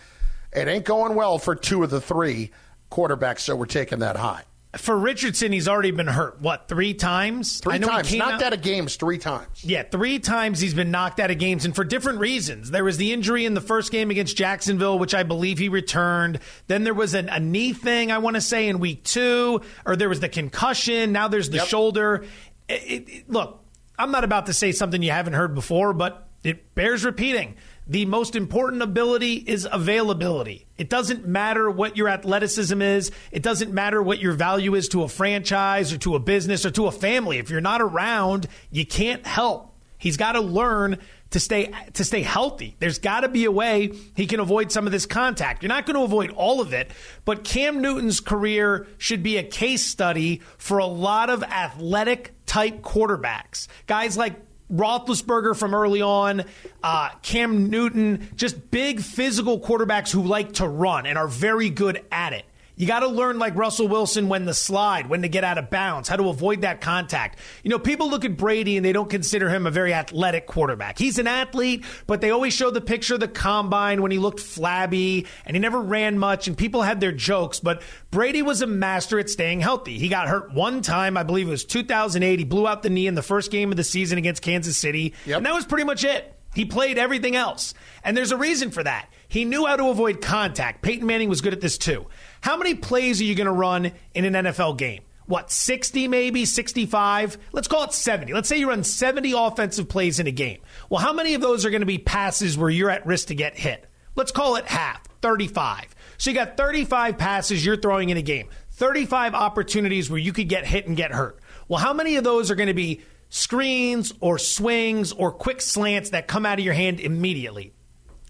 It 0.53 0.67
ain't 0.67 0.85
going 0.85 1.15
well 1.15 1.37
for 1.39 1.55
two 1.55 1.83
of 1.83 1.89
the 1.89 2.01
three 2.01 2.51
quarterbacks 2.91 3.47
that 3.47 3.55
were 3.55 3.65
taken 3.65 3.99
that 3.99 4.15
high. 4.15 4.43
For 4.77 4.97
Richardson, 4.97 5.51
he's 5.51 5.67
already 5.67 5.91
been 5.91 6.07
hurt. 6.07 6.41
What 6.41 6.67
three 6.67 6.95
times? 6.95 7.59
Three 7.59 7.77
times, 7.77 8.11
knocked 8.15 8.41
out, 8.41 8.43
out 8.43 8.53
of 8.53 8.63
games 8.63 8.95
three 8.95 9.19
times. 9.19 9.63
Yeah, 9.63 9.83
three 9.83 10.17
times 10.17 10.59
he's 10.59 10.73
been 10.73 10.89
knocked 10.89 11.19
out 11.19 11.29
of 11.29 11.37
games, 11.37 11.65
and 11.65 11.75
for 11.75 11.83
different 11.83 12.19
reasons. 12.19 12.71
There 12.71 12.83
was 12.83 12.97
the 12.97 13.13
injury 13.13 13.45
in 13.45 13.53
the 13.53 13.61
first 13.61 13.91
game 13.91 14.09
against 14.09 14.35
Jacksonville, 14.35 14.97
which 14.97 15.13
I 15.13 15.21
believe 15.21 15.59
he 15.59 15.69
returned. 15.69 16.39
Then 16.65 16.83
there 16.83 16.95
was 16.95 17.13
an, 17.13 17.29
a 17.29 17.39
knee 17.39 17.73
thing, 17.73 18.11
I 18.11 18.17
want 18.17 18.35
to 18.35 18.41
say, 18.41 18.67
in 18.67 18.79
week 18.79 19.03
two, 19.03 19.61
or 19.85 19.95
there 19.95 20.09
was 20.09 20.21
the 20.21 20.29
concussion. 20.29 21.11
Now 21.11 21.27
there's 21.27 21.51
the 21.51 21.57
yep. 21.57 21.67
shoulder. 21.67 22.25
It, 22.67 23.09
it, 23.09 23.29
look, 23.29 23.63
I'm 23.99 24.09
not 24.09 24.23
about 24.23 24.47
to 24.47 24.53
say 24.53 24.71
something 24.71 25.03
you 25.03 25.11
haven't 25.11 25.33
heard 25.33 25.53
before, 25.53 25.93
but 25.93 26.27
it 26.43 26.73
bears 26.73 27.05
repeating 27.05 27.55
the 27.87 28.05
most 28.05 28.35
important 28.35 28.81
ability 28.81 29.35
is 29.35 29.67
availability. 29.69 30.65
It 30.77 30.89
doesn't 30.89 31.27
matter 31.27 31.69
what 31.69 31.97
your 31.97 32.07
athleticism 32.07 32.81
is. 32.81 33.11
It 33.31 33.43
doesn't 33.43 33.73
matter 33.73 34.01
what 34.01 34.19
your 34.19 34.33
value 34.33 34.75
is 34.75 34.87
to 34.89 35.03
a 35.03 35.07
franchise 35.07 35.91
or 35.91 35.97
to 35.99 36.15
a 36.15 36.19
business 36.19 36.65
or 36.65 36.71
to 36.71 36.87
a 36.87 36.91
family. 36.91 37.37
If 37.39 37.49
you're 37.49 37.61
not 37.61 37.81
around, 37.81 38.47
you 38.71 38.85
can't 38.85 39.25
help. 39.25 39.73
He's 39.97 40.17
got 40.17 40.33
to 40.33 40.41
learn 40.41 40.97
to 41.29 41.39
stay 41.39 41.71
to 41.93 42.03
stay 42.03 42.21
healthy. 42.21 42.75
There's 42.79 42.99
got 42.99 43.21
to 43.21 43.29
be 43.29 43.45
a 43.45 43.51
way 43.51 43.91
he 44.15 44.27
can 44.27 44.39
avoid 44.39 44.71
some 44.71 44.85
of 44.85 44.91
this 44.91 45.05
contact. 45.05 45.63
You're 45.63 45.69
not 45.69 45.85
going 45.85 45.95
to 45.95 46.03
avoid 46.03 46.31
all 46.31 46.61
of 46.61 46.73
it, 46.73 46.91
but 47.25 47.43
Cam 47.43 47.81
Newton's 47.81 48.19
career 48.19 48.87
should 48.97 49.23
be 49.23 49.37
a 49.37 49.43
case 49.43 49.83
study 49.85 50.41
for 50.57 50.77
a 50.77 50.85
lot 50.85 51.29
of 51.29 51.41
athletic 51.41 52.33
type 52.45 52.81
quarterbacks. 52.81 53.67
Guys 53.87 54.15
like 54.17 54.35
Roethlisberger 54.71 55.55
from 55.55 55.73
early 55.73 56.01
on, 56.01 56.43
uh, 56.83 57.09
Cam 57.21 57.69
Newton, 57.69 58.29
just 58.35 58.71
big 58.71 59.01
physical 59.01 59.59
quarterbacks 59.59 60.11
who 60.11 60.23
like 60.23 60.53
to 60.53 60.67
run 60.67 61.05
and 61.05 61.17
are 61.17 61.27
very 61.27 61.69
good 61.69 62.03
at 62.11 62.33
it. 62.33 62.45
You 62.75 62.87
got 62.87 63.01
to 63.01 63.07
learn, 63.07 63.37
like 63.37 63.55
Russell 63.55 63.87
Wilson, 63.87 64.29
when 64.29 64.45
to 64.45 64.53
slide, 64.53 65.07
when 65.07 65.21
to 65.21 65.29
get 65.29 65.43
out 65.43 65.57
of 65.57 65.69
bounds, 65.69 66.09
how 66.09 66.15
to 66.15 66.29
avoid 66.29 66.61
that 66.61 66.81
contact. 66.81 67.37
You 67.63 67.69
know, 67.69 67.77
people 67.77 68.09
look 68.09 68.25
at 68.25 68.35
Brady 68.35 68.77
and 68.77 68.85
they 68.85 68.93
don't 68.93 69.09
consider 69.09 69.49
him 69.49 69.67
a 69.67 69.71
very 69.71 69.93
athletic 69.93 70.47
quarterback. 70.47 70.97
He's 70.97 71.19
an 71.19 71.27
athlete, 71.27 71.85
but 72.07 72.21
they 72.21 72.31
always 72.31 72.53
show 72.53 72.71
the 72.71 72.81
picture 72.81 73.13
of 73.13 73.19
the 73.19 73.27
combine 73.27 74.01
when 74.01 74.09
he 74.09 74.17
looked 74.17 74.39
flabby 74.39 75.27
and 75.45 75.55
he 75.55 75.61
never 75.61 75.79
ran 75.79 76.17
much, 76.17 76.47
and 76.47 76.57
people 76.57 76.81
had 76.81 76.99
their 76.99 77.11
jokes. 77.11 77.59
But 77.59 77.83
Brady 78.09 78.41
was 78.41 78.61
a 78.61 78.67
master 78.67 79.19
at 79.19 79.29
staying 79.29 79.61
healthy. 79.61 79.99
He 79.99 80.09
got 80.09 80.27
hurt 80.27 80.51
one 80.53 80.81
time, 80.81 81.15
I 81.15 81.23
believe 81.23 81.47
it 81.47 81.51
was 81.51 81.65
2008. 81.65 82.39
He 82.39 82.45
blew 82.45 82.67
out 82.67 82.81
the 82.81 82.89
knee 82.89 83.07
in 83.07 83.15
the 83.15 83.21
first 83.21 83.51
game 83.51 83.69
of 83.71 83.77
the 83.77 83.83
season 83.83 84.17
against 84.17 84.41
Kansas 84.41 84.77
City, 84.77 85.13
yep. 85.25 85.37
and 85.37 85.45
that 85.45 85.53
was 85.53 85.65
pretty 85.65 85.83
much 85.83 86.03
it. 86.03 86.33
He 86.53 86.65
played 86.65 86.97
everything 86.97 87.35
else. 87.35 87.73
And 88.03 88.15
there's 88.15 88.31
a 88.31 88.37
reason 88.37 88.71
for 88.71 88.83
that. 88.83 89.09
He 89.33 89.45
knew 89.45 89.65
how 89.65 89.77
to 89.77 89.89
avoid 89.89 90.21
contact. 90.21 90.83
Peyton 90.83 91.07
Manning 91.07 91.27
was 91.27 91.41
good 91.41 91.53
at 91.53 91.59
this 91.59 91.79
too. 91.79 92.05
How 92.41 92.55
many 92.55 92.75
plays 92.75 93.19
are 93.19 93.23
you 93.23 93.33
going 93.33 93.47
to 93.47 93.51
run 93.51 93.91
in 94.13 94.25
an 94.25 94.45
NFL 94.45 94.77
game? 94.77 95.01
What, 95.25 95.49
60 95.49 96.07
maybe, 96.07 96.45
65? 96.45 97.39
Let's 97.51 97.67
call 97.67 97.85
it 97.85 97.93
70. 97.93 98.31
Let's 98.31 98.47
say 98.47 98.59
you 98.59 98.69
run 98.69 98.83
70 98.83 99.31
offensive 99.35 99.89
plays 99.89 100.19
in 100.19 100.27
a 100.27 100.31
game. 100.31 100.61
Well, 100.87 101.01
how 101.01 101.13
many 101.13 101.33
of 101.33 101.41
those 101.41 101.65
are 101.65 101.71
going 101.71 101.79
to 101.79 101.87
be 101.87 101.97
passes 101.97 102.59
where 102.59 102.69
you're 102.69 102.91
at 102.91 103.07
risk 103.07 103.29
to 103.29 103.33
get 103.33 103.57
hit? 103.57 103.89
Let's 104.15 104.31
call 104.31 104.55
it 104.57 104.67
half, 104.67 105.01
35. 105.23 105.95
So 106.19 106.29
you 106.29 106.35
got 106.35 106.55
35 106.55 107.17
passes 107.17 107.65
you're 107.65 107.75
throwing 107.75 108.09
in 108.09 108.17
a 108.17 108.21
game, 108.21 108.49
35 108.73 109.33
opportunities 109.33 110.11
where 110.11 110.19
you 110.19 110.31
could 110.31 110.47
get 110.47 110.67
hit 110.67 110.85
and 110.85 110.95
get 110.95 111.11
hurt. 111.11 111.39
Well, 111.67 111.79
how 111.79 111.93
many 111.93 112.17
of 112.17 112.23
those 112.23 112.51
are 112.51 112.55
going 112.55 112.67
to 112.67 112.75
be 112.75 113.01
screens 113.33 114.13
or 114.19 114.37
swings 114.37 115.11
or 115.11 115.31
quick 115.31 115.59
slants 115.59 116.11
that 116.11 116.27
come 116.27 116.45
out 116.45 116.59
of 116.59 116.65
your 116.65 116.75
hand 116.75 116.99
immediately. 116.99 117.73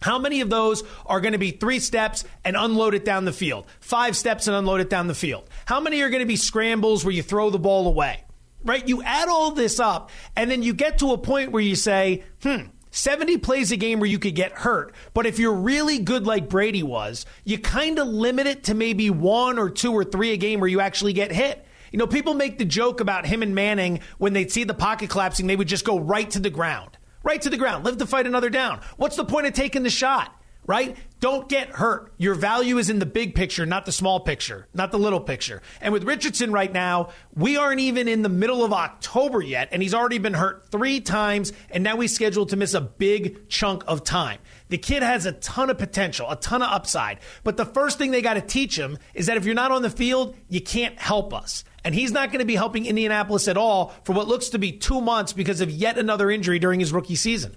How 0.04 0.20
many 0.20 0.42
of 0.42 0.50
those 0.50 0.84
are 1.06 1.22
going 1.22 1.32
to 1.32 1.40
be 1.40 1.52
three 1.52 1.80
steps 1.80 2.26
and 2.44 2.58
unload 2.58 2.94
it 2.94 3.06
down 3.06 3.24
the 3.24 3.32
field? 3.32 3.66
Five 3.80 4.18
steps 4.18 4.48
and 4.48 4.56
unload 4.56 4.82
it 4.82 4.90
down 4.90 5.08
the 5.08 5.16
field? 5.16 5.50
How 5.66 5.80
many 5.80 6.02
are 6.02 6.10
going 6.10 6.20
to 6.20 6.28
be 6.28 6.36
scrambles 6.36 7.06
where 7.06 7.14
you 7.14 7.24
throw 7.24 7.50
the 7.50 7.58
ball 7.58 7.88
away? 7.88 8.26
Right? 8.66 8.86
You 8.86 9.02
add 9.02 9.30
all 9.30 9.52
this 9.52 9.80
up 9.80 10.12
and 10.36 10.52
then 10.52 10.62
you 10.62 10.74
get 10.74 10.98
to 11.00 11.14
a 11.14 11.18
point 11.18 11.54
where 11.54 11.64
you 11.64 11.78
say, 11.78 12.26
hmm, 12.42 12.64
70 12.92 13.38
plays 13.38 13.72
a 13.72 13.78
game 13.78 14.02
where 14.02 14.10
you 14.10 14.20
could 14.20 14.36
get 14.36 14.52
hurt. 14.52 14.94
But 15.14 15.26
if 15.26 15.40
you're 15.40 15.54
really 15.54 16.00
good 16.00 16.28
like 16.28 16.50
Brady 16.50 16.84
was, 16.84 17.26
you 17.46 17.58
kind 17.58 17.98
of 17.98 18.06
limit 18.06 18.46
it 18.46 18.66
to 18.66 18.74
maybe 18.74 19.10
one 19.10 19.58
or 19.58 19.70
two 19.70 19.94
or 19.94 20.04
three 20.04 20.34
a 20.34 20.38
game 20.38 20.60
where 20.60 20.70
you 20.70 20.82
actually 20.82 21.14
get 21.14 21.32
hit. 21.32 21.66
You 21.94 22.00
know, 22.00 22.08
people 22.08 22.34
make 22.34 22.58
the 22.58 22.66
joke 22.66 23.00
about 23.00 23.26
him 23.26 23.42
and 23.42 23.56
Manning 23.56 24.02
when 24.18 24.34
they'd 24.34 24.52
see 24.52 24.66
the 24.66 24.74
pocket 24.74 25.10
collapsing, 25.10 25.48
they 25.48 25.56
would 25.56 25.70
just 25.70 25.86
go 25.86 25.98
right 25.98 26.30
to 26.32 26.40
the 26.40 26.50
ground. 26.50 26.98
Right 27.24 27.42
to 27.42 27.50
the 27.50 27.58
ground. 27.58 27.86
Live 27.86 27.98
to 27.98 28.06
fight 28.06 28.28
another 28.28 28.50
down. 28.50 28.82
What's 28.98 29.16
the 29.16 29.26
point 29.26 29.48
of 29.48 29.54
taking 29.54 29.84
the 29.84 29.90
shot? 29.90 30.38
Right? 30.66 30.96
Don't 31.20 31.50
get 31.50 31.70
hurt. 31.70 32.14
Your 32.18 32.36
value 32.36 32.78
is 32.78 32.90
in 32.90 33.00
the 33.00 33.06
big 33.06 33.36
picture, 33.36 33.66
not 33.66 33.86
the 33.86 33.92
small 33.92 34.22
picture, 34.22 34.68
not 34.74 34.92
the 34.92 34.98
little 34.98 35.20
picture. 35.20 35.62
And 35.82 35.92
with 35.92 36.06
Richardson 36.06 36.54
right 36.54 36.72
now, 36.72 37.10
we 37.34 37.58
aren't 37.58 37.82
even 37.82 38.08
in 38.08 38.22
the 38.22 38.30
middle 38.30 38.64
of 38.64 38.72
October 38.72 39.42
yet, 39.42 39.70
and 39.74 39.82
he's 39.82 39.94
already 39.94 40.20
been 40.20 40.34
hurt 40.34 40.70
three 40.70 41.02
times, 41.02 41.52
and 41.70 41.84
now 41.84 42.00
he's 42.00 42.16
scheduled 42.16 42.50
to 42.50 42.56
miss 42.56 42.74
a 42.74 42.82
big 42.82 43.50
chunk 43.50 43.84
of 43.88 44.06
time. 44.06 44.40
The 44.70 44.78
kid 44.78 45.04
has 45.04 45.26
a 45.26 45.34
ton 45.34 45.70
of 45.70 45.78
potential, 45.78 46.30
a 46.30 46.38
ton 46.38 46.62
of 46.62 46.72
upside. 46.72 47.20
But 47.44 47.58
the 47.58 47.66
first 47.66 47.98
thing 47.98 48.12
they 48.12 48.22
got 48.22 48.36
to 48.36 48.42
teach 48.42 48.78
him 48.80 48.98
is 49.14 49.26
that 49.26 49.36
if 49.36 49.44
you're 49.44 49.56
not 49.56 49.72
on 49.72 49.82
the 49.82 49.90
field, 49.90 50.36
you 50.48 50.62
can't 50.62 50.98
help 50.98 51.34
us. 51.34 51.66
And 51.84 51.94
he's 51.94 52.12
not 52.12 52.30
going 52.30 52.40
to 52.40 52.46
be 52.46 52.56
helping 52.56 52.86
Indianapolis 52.86 53.48
at 53.48 53.58
all 53.58 53.94
for 54.04 54.14
what 54.14 54.28
looks 54.28 54.50
to 54.50 54.60
be 54.60 54.72
two 54.72 55.02
months 55.02 55.34
because 55.34 55.60
of 55.62 55.70
yet 55.70 55.98
another 55.98 56.32
injury 56.32 56.60
during 56.60 56.80
his 56.80 56.94
rookie 56.94 57.16
season. 57.16 57.56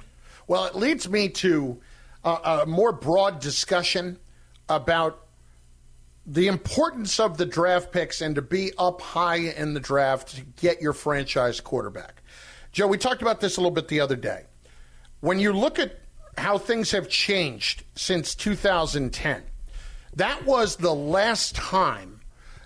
Well, 0.48 0.64
it 0.66 0.74
leads 0.74 1.08
me 1.08 1.28
to 1.28 1.80
a, 2.24 2.30
a 2.30 2.66
more 2.66 2.92
broad 2.92 3.40
discussion 3.40 4.18
about 4.68 5.26
the 6.26 6.48
importance 6.48 7.20
of 7.20 7.38
the 7.38 7.46
draft 7.46 7.92
picks 7.92 8.20
and 8.20 8.34
to 8.34 8.42
be 8.42 8.72
up 8.78 9.00
high 9.00 9.36
in 9.36 9.74
the 9.74 9.80
draft 9.80 10.34
to 10.36 10.42
get 10.60 10.82
your 10.82 10.92
franchise 10.92 11.60
quarterback. 11.60 12.22
Joe, 12.72 12.88
we 12.88 12.98
talked 12.98 13.22
about 13.22 13.40
this 13.40 13.56
a 13.56 13.60
little 13.60 13.70
bit 13.70 13.88
the 13.88 14.00
other 14.00 14.16
day. 14.16 14.44
When 15.20 15.38
you 15.38 15.52
look 15.52 15.78
at 15.78 16.00
how 16.36 16.58
things 16.58 16.90
have 16.90 17.08
changed 17.08 17.84
since 17.94 18.34
2010, 18.34 19.42
that 20.14 20.44
was 20.44 20.76
the 20.76 20.94
last 20.94 21.54
time 21.54 22.15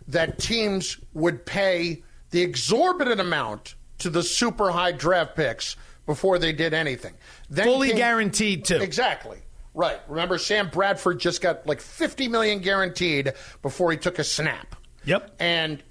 that 0.09 0.39
teams 0.39 0.99
would 1.15 1.45
pay 1.47 2.03
the 2.31 2.43
exorbitant 2.43 3.21
amount 3.21 3.75
to 3.99 4.11
the 4.11 4.23
super 4.23 4.71
high 4.71 4.93
draft 4.93 5.37
picks 5.37 5.77
before 6.07 6.39
they 6.39 6.53
did 6.53 6.75
anything. 6.75 7.15
Then 7.49 7.67
Fully 7.67 7.89
came, 7.89 7.97
guaranteed, 7.97 8.65
too. 8.65 8.77
Exactly. 8.77 9.39
Right. 9.75 10.01
Remember, 10.09 10.39
Sam 10.39 10.69
Bradford 10.69 11.21
just 11.21 11.41
got 11.41 11.67
like 11.67 11.81
50 11.81 12.29
million 12.29 12.59
guaranteed 12.61 13.33
before 13.63 13.93
he 13.93 13.97
took 13.97 14.19
a 14.19 14.25
snap. 14.25 14.75
Yep. 15.05 15.37
And 15.39 15.83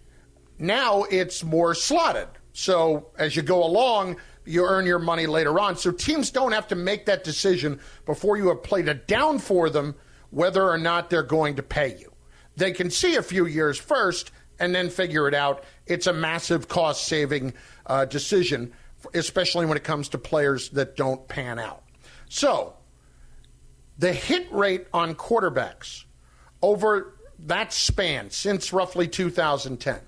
now 0.57 1.03
it's 1.03 1.43
more 1.43 1.73
slotted. 1.73 2.27
So 2.51 3.07
as 3.17 3.35
you 3.35 3.41
go 3.41 3.63
along, 3.63 4.17
you 4.45 4.65
earn 4.65 4.85
your 4.85 4.99
money 4.99 5.27
later 5.27 5.59
on. 5.59 5.77
So 5.77 5.91
teams 5.91 6.31
don't 6.31 6.51
have 6.51 6.67
to 6.69 6.75
make 6.75 7.05
that 7.05 7.23
decision 7.23 7.79
before 8.05 8.37
you 8.37 8.49
have 8.49 8.63
played 8.63 8.87
it 8.87 9.07
down 9.07 9.39
for 9.39 9.69
them 9.69 9.95
whether 10.31 10.67
or 10.67 10.77
not 10.77 11.09
they're 11.09 11.23
going 11.23 11.55
to 11.55 11.63
pay 11.63 11.95
you. 11.97 12.08
They 12.59 12.73
can 12.73 12.89
see 12.91 13.15
a 13.15 13.23
few 13.23 13.45
years 13.45 13.77
first 13.77 14.31
and 14.59 14.75
then 14.75 14.89
figure 14.89 15.29
it 15.29 15.33
out. 15.33 15.63
It's 15.87 16.07
a 16.07 16.13
massive 16.13 16.67
cost 16.67 17.05
saving 17.07 17.53
uh, 17.85 18.03
decision, 18.03 18.73
especially 19.13 19.65
when 19.65 19.77
it 19.77 19.85
comes 19.85 20.09
to 20.09 20.17
players 20.17 20.69
that 20.71 20.97
don't 20.97 21.25
pan 21.29 21.57
out. 21.57 21.83
So 22.27 22.73
the 23.97 24.11
hit 24.11 24.51
rate 24.51 24.87
on 24.93 25.15
quarterbacks 25.15 26.03
over 26.61 27.15
that 27.39 27.71
span 27.71 28.29
since 28.29 28.73
roughly 28.73 29.07
2010 29.07 30.01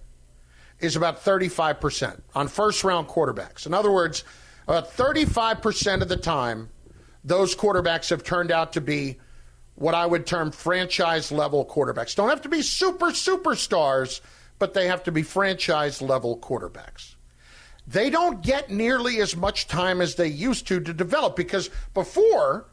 is 0.81 0.97
about 0.97 1.23
35% 1.23 2.19
on 2.35 2.49
first 2.49 2.83
round 2.83 3.07
quarterbacks. 3.07 3.65
In 3.65 3.73
other 3.73 3.91
words, 3.91 4.25
about 4.67 4.91
35% 4.91 6.01
of 6.01 6.09
the 6.09 6.17
time, 6.17 6.69
those 7.23 7.55
quarterbacks 7.55 8.09
have 8.09 8.25
turned 8.25 8.51
out 8.51 8.73
to 8.73 8.81
be 8.81 9.19
what 9.81 9.95
I 9.95 10.05
would 10.05 10.27
term 10.27 10.51
franchise 10.51 11.31
level 11.31 11.65
quarterbacks. 11.65 12.15
Don't 12.15 12.29
have 12.29 12.43
to 12.43 12.49
be 12.49 12.61
super 12.61 13.07
superstars, 13.07 14.21
but 14.59 14.75
they 14.75 14.87
have 14.87 15.03
to 15.03 15.11
be 15.11 15.23
franchise 15.23 16.01
level 16.01 16.37
quarterbacks. 16.37 17.15
They 17.87 18.11
don't 18.11 18.43
get 18.43 18.69
nearly 18.69 19.19
as 19.19 19.35
much 19.35 19.67
time 19.67 19.99
as 19.99 20.15
they 20.15 20.27
used 20.27 20.67
to 20.67 20.79
to 20.79 20.93
develop 20.93 21.35
because 21.35 21.71
before 21.95 22.67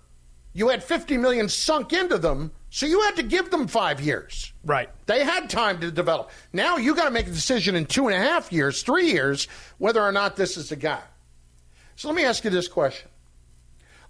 you 0.52 0.68
had 0.68 0.84
50 0.84 1.16
million 1.16 1.48
sunk 1.48 1.94
into 1.94 2.18
them, 2.18 2.52
so 2.68 2.84
you 2.84 3.00
had 3.00 3.16
to 3.16 3.22
give 3.22 3.50
them 3.50 3.68
five 3.68 4.02
years. 4.02 4.52
Right. 4.62 4.90
They 5.06 5.24
had 5.24 5.48
time 5.48 5.80
to 5.80 5.90
develop. 5.90 6.30
Now 6.52 6.76
you 6.76 6.94
got 6.94 7.04
to 7.06 7.10
make 7.10 7.26
a 7.26 7.30
decision 7.30 7.74
in 7.74 7.86
two 7.86 8.08
and 8.08 8.16
a 8.16 8.20
half 8.20 8.52
years, 8.52 8.82
three 8.82 9.10
years, 9.10 9.48
whether 9.78 10.02
or 10.02 10.12
not 10.12 10.36
this 10.36 10.58
is 10.58 10.68
the 10.68 10.76
guy. 10.76 11.02
So 11.96 12.08
let 12.08 12.14
me 12.14 12.24
ask 12.24 12.44
you 12.44 12.50
this 12.50 12.68
question. 12.68 13.08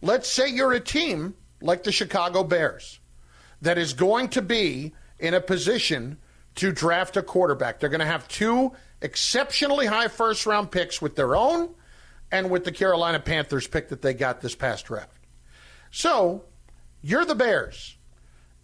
Let's 0.02 0.28
say 0.28 0.48
you're 0.48 0.72
a 0.72 0.80
team 0.80 1.34
like 1.61 1.85
the 1.85 1.92
Chicago 1.92 2.44
Bears 2.44 3.01
that 3.62 3.79
is 3.79 3.92
going 3.92 4.29
to 4.29 4.42
be 4.42 4.92
in 5.18 5.35
a 5.35 5.40
position 5.40 6.18
to 6.57 6.73
draft 6.73 7.16
a 7.16 7.23
quarterback. 7.23 7.81
They're 7.81 7.88
going 7.88 8.01
to 8.01 8.07
have 8.07 8.29
two 8.29 8.73
exceptionally 9.01 9.87
high 9.87 10.09
first 10.09 10.47
round 10.47 10.71
picks 10.71 11.01
with 11.01 11.16
their 11.16 11.37
own 11.37 11.75
and 12.31 12.51
with 12.51 12.64
the 12.64 12.73
Carolina 12.73 13.21
Panthers 13.21 13.66
pick 13.66 13.88
that 13.88 14.03
they 14.03 14.14
got 14.14 14.40
this 14.40 14.55
past 14.55 14.87
draft. 14.87 15.18
So, 15.90 16.44
you're 17.01 17.25
the 17.25 17.35
Bears. 17.35 17.97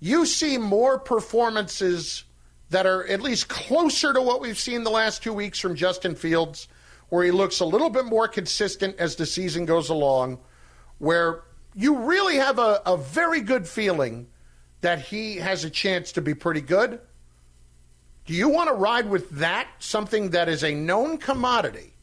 You 0.01 0.27
see 0.27 0.59
more 0.59 0.99
performances 0.99 2.25
that 2.71 2.87
are 2.87 3.07
at 3.07 3.23
least 3.23 3.49
closer 3.49 4.13
to 4.13 4.21
what 4.21 4.41
we've 4.41 4.59
seen 4.59 4.83
the 4.83 4.91
last 4.91 5.23
two 5.23 5.33
weeks 5.33 5.59
from 5.59 5.77
Justin 5.77 6.15
Fields, 6.15 6.69
where 7.09 7.25
he 7.25 7.31
looks 7.31 7.61
a 7.61 7.65
little 7.65 7.91
bit 7.91 8.05
more 8.05 8.27
consistent 8.27 8.97
as 8.99 9.17
the 9.17 9.27
season 9.27 9.65
goes 9.65 9.89
along, 9.89 10.39
where 10.99 11.43
you 11.75 11.97
really 11.99 12.37
have 12.37 12.59
a, 12.59 12.81
a 12.87 12.97
very 12.97 13.41
good 13.41 13.67
feeling 13.67 14.29
that 14.81 15.01
he 15.01 15.37
has 15.37 15.65
a 15.65 15.71
chance 15.71 16.13
to 16.13 16.21
be 16.21 16.35
pretty 16.35 16.61
good. 16.61 17.01
Do 18.27 18.35
you 18.35 18.49
want 18.49 18.69
to 18.69 18.75
ride 18.75 19.09
with 19.09 19.29
that, 19.31 19.69
something 19.79 20.31
that 20.31 20.49
is 20.49 20.63
a 20.63 20.75
known 20.75 21.19
commodity 21.19 21.95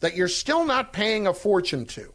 that 0.00 0.16
you're 0.16 0.28
still 0.28 0.64
not 0.64 0.92
paying 0.92 1.26
a 1.26 1.34
fortune 1.34 1.86
to? 1.86 2.12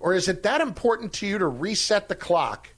Or 0.00 0.14
is 0.14 0.28
it 0.28 0.42
that 0.44 0.60
important 0.60 1.12
to 1.14 1.26
you 1.26 1.38
to 1.38 1.46
reset 1.46 2.08
the 2.08 2.14
clock 2.14 2.68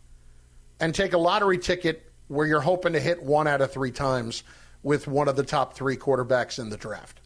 and 0.80 0.94
take 0.94 1.12
a 1.12 1.18
lottery 1.18 1.58
ticket 1.58 2.10
where 2.28 2.46
you're 2.46 2.60
hoping 2.60 2.94
to 2.94 3.00
hit 3.00 3.22
one 3.22 3.46
out 3.46 3.60
of 3.60 3.72
three 3.72 3.92
times 3.92 4.42
with 4.82 5.06
one 5.06 5.28
of 5.28 5.36
the 5.36 5.42
top 5.42 5.74
three 5.74 5.96
quarterbacks 5.96 6.58
in 6.58 6.70
the 6.70 6.76
draft? 6.76 7.20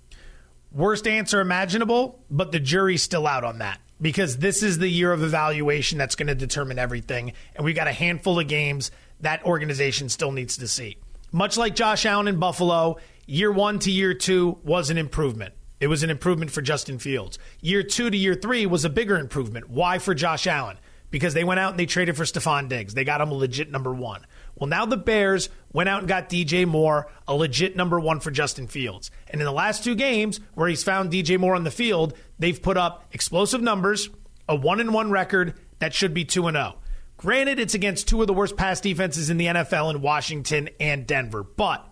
Worst 0.71 1.07
answer 1.07 1.41
imaginable, 1.41 2.23
but 2.31 2.53
the 2.53 2.61
jury's 2.61 3.03
still 3.03 3.27
out 3.27 3.45
on 3.45 3.59
that 3.59 3.81
because 4.01 4.39
this 4.39 4.63
is 4.63 4.79
the 4.79 4.89
year 4.89 5.13
of 5.13 5.23
evaluation 5.23 5.99
that's 5.99 6.15
going 6.15 6.29
to 6.29 6.35
determine 6.35 6.79
everything. 6.79 7.33
And 7.55 7.65
we've 7.65 7.77
got 7.77 7.89
a 7.89 7.93
handful 7.93 8.39
of 8.39 8.49
games 8.49 8.91
that 9.21 9.45
organization 9.45 10.09
still 10.09 10.33
needs 10.33 10.57
to 10.59 10.69
see. 10.69 10.99
Much 11.33 11.57
like 11.57 11.75
Josh 11.75 12.07
Allen 12.07 12.29
in 12.29 12.39
Buffalo, 12.39 12.97
year 13.27 13.53
one 13.53 13.79
to 13.81 13.91
year 13.91 14.15
two 14.15 14.59
was 14.63 14.91
an 14.91 14.99
improvement. 14.99 15.55
It 15.81 15.89
was 15.89 16.03
an 16.03 16.11
improvement 16.11 16.51
for 16.51 16.63
Justin 16.63 16.99
Fields. 16.99 17.39
Year 17.61 17.83
two 17.83 18.11
to 18.11 18.17
year 18.17 18.35
three 18.35 18.67
was 18.67 18.85
a 18.85 18.91
bigger 18.91 19.17
improvement. 19.17 19.69
Why 19.69 19.99
for 19.99 20.15
Josh 20.15 20.47
Allen? 20.47 20.79
Because 21.11 21.35
they 21.35 21.45
went 21.45 21.61
out 21.61 21.71
and 21.71 21.79
they 21.79 21.87
traded 21.87 22.17
for 22.17 22.25
Stefon 22.25 22.69
Diggs. 22.69 22.95
They 22.95 23.05
got 23.05 23.21
him 23.21 23.31
a 23.31 23.35
legit 23.35 23.71
number 23.71 23.95
one. 23.95 24.27
Well, 24.59 24.69
now 24.69 24.87
the 24.87 24.97
Bears 24.97 25.49
went 25.73 25.89
out 25.89 26.01
and 26.01 26.09
got 26.09 26.29
DJ 26.29 26.67
Moore, 26.67 27.09
a 27.27 27.35
legit 27.35 27.77
number 27.77 28.01
one 28.01 28.21
for 28.21 28.31
Justin 28.31 28.67
Fields. 28.67 29.11
And 29.29 29.41
in 29.41 29.45
the 29.45 29.53
last 29.53 29.85
two 29.85 29.95
games 29.95 30.41
where 30.55 30.69
he's 30.69 30.83
found 30.83 31.13
DJ 31.13 31.39
Moore 31.39 31.55
on 31.55 31.65
the 31.65 31.71
field, 31.71 32.15
they've 32.39 32.61
put 32.61 32.77
up 32.77 33.05
explosive 33.13 33.63
numbers, 33.63 34.11
a 34.49 34.57
one 34.57 34.81
and 34.81 34.93
one 34.93 35.11
record 35.11 35.55
that 35.79 35.95
should 35.95 36.13
be 36.13 36.25
two 36.25 36.49
and 36.49 36.57
zero. 36.57 36.75
Oh. 36.77 36.79
Granted, 37.17 37.59
it's 37.59 37.75
against 37.75 38.07
two 38.07 38.21
of 38.21 38.29
the 38.29 38.33
worst 38.33 38.57
pass 38.57 38.81
defenses 38.81 39.29
in 39.29 39.39
the 39.39 39.47
NFL 39.47 39.93
in 39.93 40.01
Washington 40.01 40.71
and 40.79 41.07
Denver, 41.07 41.43
but 41.43 41.85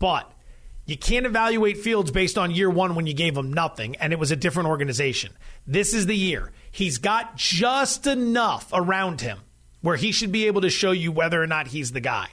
but 0.00 0.32
you 0.84 0.98
can't 0.98 1.26
evaluate 1.26 1.78
Fields 1.78 2.10
based 2.10 2.36
on 2.36 2.50
year 2.50 2.68
one 2.68 2.96
when 2.96 3.06
you 3.06 3.14
gave 3.14 3.36
him 3.36 3.52
nothing 3.52 3.96
and 3.96 4.12
it 4.12 4.18
was 4.18 4.32
a 4.32 4.36
different 4.36 4.68
organization. 4.68 5.32
This 5.66 5.94
is 5.94 6.06
the 6.06 6.16
year. 6.16 6.52
He's 6.70 6.98
got 6.98 7.36
just 7.36 8.06
enough 8.08 8.68
around 8.72 9.20
him 9.20 9.38
where 9.84 9.96
he 9.96 10.12
should 10.12 10.32
be 10.32 10.46
able 10.46 10.62
to 10.62 10.70
show 10.70 10.92
you 10.92 11.12
whether 11.12 11.42
or 11.42 11.46
not 11.46 11.66
he's 11.66 11.92
the 11.92 12.00
guy. 12.00 12.26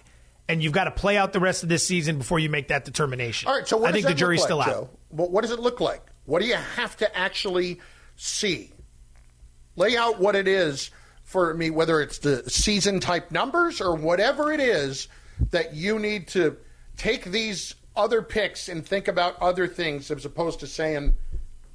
And 0.48 0.64
you've 0.64 0.72
got 0.72 0.86
to 0.86 0.92
play 0.92 1.18
out 1.18 1.34
the 1.34 1.42
rest 1.42 1.64
of 1.64 1.70
this 1.70 1.86
season 1.86 2.18
before 2.18 2.40
you 2.40 2.48
make 2.50 2.70
that 2.70 2.86
determination. 2.86 3.50
All 3.50 3.58
right, 3.58 3.68
so 3.68 3.86
I 3.86 3.92
think 3.92 4.08
the 4.08 4.14
jury's 4.14 4.40
like, 4.40 4.48
still 4.48 4.64
Joe? 4.64 4.90
out. 4.90 5.30
What 5.30 5.42
does 5.42 5.52
it 5.52 5.60
look 5.60 5.82
like? 5.82 6.02
What 6.24 6.42
do 6.42 6.48
you 6.48 6.56
have 6.56 6.96
to 6.98 7.18
actually 7.18 7.82
see? 8.16 8.72
Lay 9.76 9.98
out 9.98 10.18
what 10.18 10.38
it 10.38 10.48
is 10.48 10.92
for 11.24 11.54
me, 11.54 11.70
whether 11.72 12.00
it's 12.00 12.20
the 12.20 12.50
season 12.50 13.02
type 13.02 13.32
numbers 13.32 13.82
or 13.82 13.96
whatever 13.96 14.54
it 14.54 14.62
is 14.62 15.10
that 15.50 15.74
you 15.74 16.00
need 16.00 16.30
to 16.30 16.56
take 16.96 17.26
these 17.26 17.76
other 17.98 18.22
picks 18.22 18.70
and 18.70 18.86
think 18.86 19.10
about 19.10 19.36
other 19.42 19.68
things 19.68 20.10
as 20.10 20.24
opposed 20.24 20.62
to 20.62 20.68
saying 20.68 21.16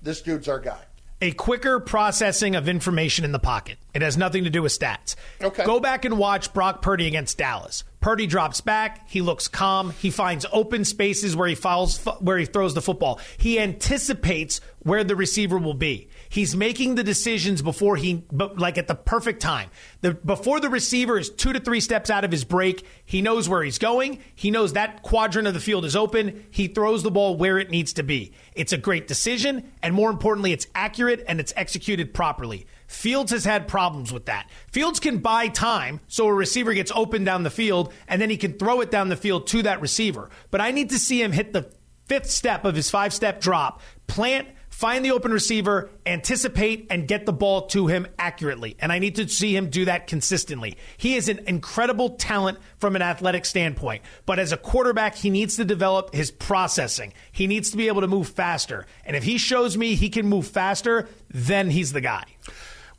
this 0.01 0.23
dude's 0.23 0.49
our 0.49 0.59
guy. 0.59 0.81
A 1.23 1.33
quicker 1.33 1.81
processing 1.81 2.57
of 2.57 2.69
information 2.69 3.25
in 3.25 3.33
the 3.33 3.39
pocket. 3.39 3.79
It 3.95 4.03
has 4.03 4.19
nothing 4.19 4.45
to 4.45 4.51
do 4.51 4.63
with 4.63 4.79
stats. 4.79 5.17
Okay. 5.41 5.65
Go 5.65 5.81
back 5.81 6.05
and 6.05 6.19
watch 6.19 6.53
Brock 6.53 6.83
Purdy 6.83 7.07
against 7.07 7.39
Dallas. 7.39 7.85
Purdy 8.01 8.27
drops 8.27 8.61
back. 8.61 9.09
He 9.09 9.23
looks 9.23 9.49
calm. 9.49 9.93
He 9.93 10.11
finds 10.11 10.45
open 10.53 10.85
spaces 10.85 11.35
where 11.35 11.49
he 11.49 11.55
fouls, 11.55 12.05
where 12.21 12.37
he 12.37 12.45
throws 12.45 12.75
the 12.75 12.83
football. 12.83 13.19
He 13.39 13.59
anticipates 13.59 14.61
where 14.81 15.05
the 15.05 15.17
receiver 15.17 15.57
will 15.57 15.75
be. 15.75 16.09
He's 16.29 16.57
making 16.57 16.95
the 16.95 17.05
decisions 17.05 17.63
before 17.63 17.97
he, 17.97 18.25
but 18.33 18.59
like 18.59 18.79
at 18.79 18.89
the 18.89 18.95
perfect 18.95 19.41
time. 19.41 19.71
The, 20.01 20.15
before 20.15 20.61
the 20.61 20.69
receiver 20.69 21.19
is 21.19 21.31
two 21.31 21.53
to 21.53 21.61
three 21.61 21.81
steps 21.81 22.11
out 22.11 22.25
of 22.25 22.31
his 22.31 22.45
break, 22.45 22.87
he 23.05 23.23
knows 23.23 23.49
where 23.49 23.63
he's 23.63 23.79
going. 23.79 24.21
He 24.35 24.51
knows 24.51 24.73
that 24.73 25.03
quadrant 25.03 25.49
of 25.49 25.55
the 25.55 25.61
field 25.61 25.85
is 25.85 25.97
open. 25.97 26.47
He 26.51 26.69
throws 26.69 27.03
the 27.03 27.11
ball 27.11 27.37
where 27.37 27.59
it 27.59 27.71
needs 27.71 27.93
to 27.95 28.03
be. 28.03 28.33
It's 28.55 28.73
a 28.73 28.79
great 28.79 29.07
decision, 29.07 29.73
and 29.83 29.95
more 29.95 30.11
importantly, 30.11 30.53
it's 30.53 30.67
accurate 30.75 31.25
and 31.29 31.41
it's 31.41 31.53
executed 31.57 32.15
properly. 32.15 32.67
Fields 32.87 33.33
has 33.33 33.45
had 33.45 33.67
problems 33.67 34.13
with 34.13 34.27
that. 34.27 34.49
Fields 34.71 35.01
can 35.01 35.19
buy 35.19 35.49
time 35.49 36.01
so 36.07 36.27
a 36.27 36.35
receiver 36.35 36.73
gets 36.73 36.93
open 36.95 37.25
down 37.25 37.43
the 37.43 37.51
field 37.51 37.93
and 38.07 38.23
then 38.23 38.31
he 38.31 38.37
can 38.37 38.53
throw 38.55 38.81
it 38.81 38.91
down 38.91 39.09
the 39.09 39.17
field 39.17 39.47
to 39.49 39.63
that 39.63 39.81
receiver. 39.81 40.31
But 40.51 40.61
I 40.61 40.71
need 40.71 40.91
to 40.91 40.99
see 40.99 41.21
him 41.21 41.33
hit 41.33 41.53
the 41.53 41.71
fifth 42.07 42.31
step 42.31 42.65
of 42.65 42.77
his 42.77 42.91
five 42.91 43.13
step 43.13 43.41
drop, 43.41 43.81
plant 44.07 44.49
find 44.77 45.03
the 45.03 45.11
open 45.11 45.33
receiver, 45.33 45.89
anticipate, 46.05 46.87
and 46.91 47.09
get 47.09 47.25
the 47.25 47.33
ball 47.33 47.63
to 47.63 47.87
him 47.87 48.07
accurately. 48.19 48.77
And 48.79 48.93
I 48.93 48.99
need 48.99 49.15
to 49.15 49.27
see 49.27 49.57
him 49.57 49.71
do 49.71 49.87
that 49.87 50.07
consistently. 50.07 50.77
He 50.99 51.15
is 51.15 51.31
an 51.31 51.41
incredible 51.47 52.11
talent 52.11 52.59
from 52.77 52.95
an 52.95 53.01
athletic 53.01 53.47
standpoint. 53.47 54.03
But 54.27 54.39
as 54.39 54.53
a 54.53 54.59
quarterback, 54.59 55.15
he 55.15 55.31
needs 55.31 55.57
to 55.57 55.65
develop 55.65 56.15
his 56.15 56.31
processing. 56.31 57.15
He 57.33 57.47
needs 57.47 57.71
to 57.71 57.79
be 57.79 57.89
able 57.89 58.03
to 58.03 58.07
move 58.07 58.29
faster. 58.29 58.85
And 59.07 59.17
if 59.17 59.25
he 59.25 59.39
shows 59.39 59.79
me 59.79 59.95
he 59.95 60.11
can 60.11 60.27
move 60.27 60.47
faster, 60.47 61.09
then 61.31 61.71
he's 61.71 61.95
the 61.95 62.03
guy. 62.03 62.27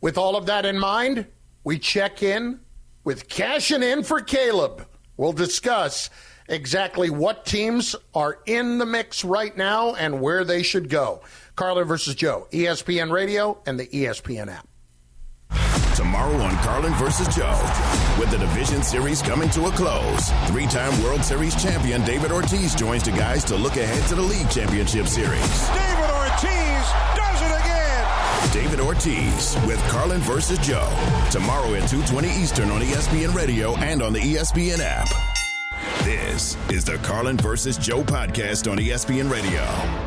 With 0.02 0.18
all 0.18 0.36
of 0.36 0.48
that 0.48 0.66
in 0.66 0.80
mind, 0.80 1.28
we 1.64 1.78
check 1.78 2.24
in 2.24 2.60
with 3.04 3.30
cashing 3.30 3.84
in 3.84 4.02
for 4.02 4.20
Caleb. 4.20 4.88
We'll 5.16 5.32
discuss 5.32 6.10
exactly 6.50 7.12
what 7.12 7.46
teams 7.46 7.96
are 8.16 8.40
in 8.48 8.80
the 8.80 8.86
mix 8.86 9.24
right 9.24 9.56
now 9.56 9.94
and 9.94 10.22
where 10.22 10.44
they 10.44 10.64
should 10.64 10.90
go. 10.90 11.22
Carlin 11.58 11.86
versus 11.88 12.14
Joe, 12.14 12.48
ESPN 12.52 13.12
Radio 13.12 13.60
and 13.66 13.80
the 13.80 13.88
ESPN 13.88 14.48
app. 14.48 14.68
Tomorrow 15.96 16.36
on 16.38 16.56
Carlin 16.58 16.94
versus 16.94 17.28
Joe, 17.36 17.60
with 18.20 18.30
the 18.30 18.38
division 18.38 18.84
series 18.84 19.24
coming 19.24 19.50
to 19.50 19.66
a 19.66 19.72
close, 19.72 20.30
three 20.46 20.68
time 20.68 20.94
World 21.04 21.24
Series 21.24 21.62
champion 21.62 22.04
David 22.06 22.32
Ortiz 22.32 22.76
joins 22.76 23.02
the 23.02 23.12
guys 23.12 23.44
to 23.46 23.56
look 23.56 23.76
ahead 23.76 24.08
to 24.08 24.14
the 24.14 24.22
League 24.22 24.48
Championship 24.52 25.08
Series. 25.08 25.68
David 25.70 26.12
Ortiz 26.12 26.86
does 27.16 27.42
it 27.42 27.60
again. 27.60 28.54
David 28.54 28.80
Ortiz 28.80 29.58
with 29.66 29.82
Carlin 29.90 30.22
versus 30.22 30.60
Joe. 30.60 30.88
Tomorrow 31.32 31.74
at 31.74 31.90
2.20 31.90 32.40
Eastern 32.40 32.70
on 32.70 32.82
ESPN 32.82 33.34
Radio 33.34 33.76
and 33.78 34.04
on 34.04 34.14
the 34.14 34.20
ESPN 34.20 34.78
app. 34.80 35.08
This 36.04 36.56
is 36.70 36.86
the 36.86 36.98
Carlin 37.00 37.38
versus 37.38 37.80
Joe 37.80 38.04
podcast 38.04 38.72
on 38.72 38.78
ESPN 38.78 39.32
Radio. 39.32 40.07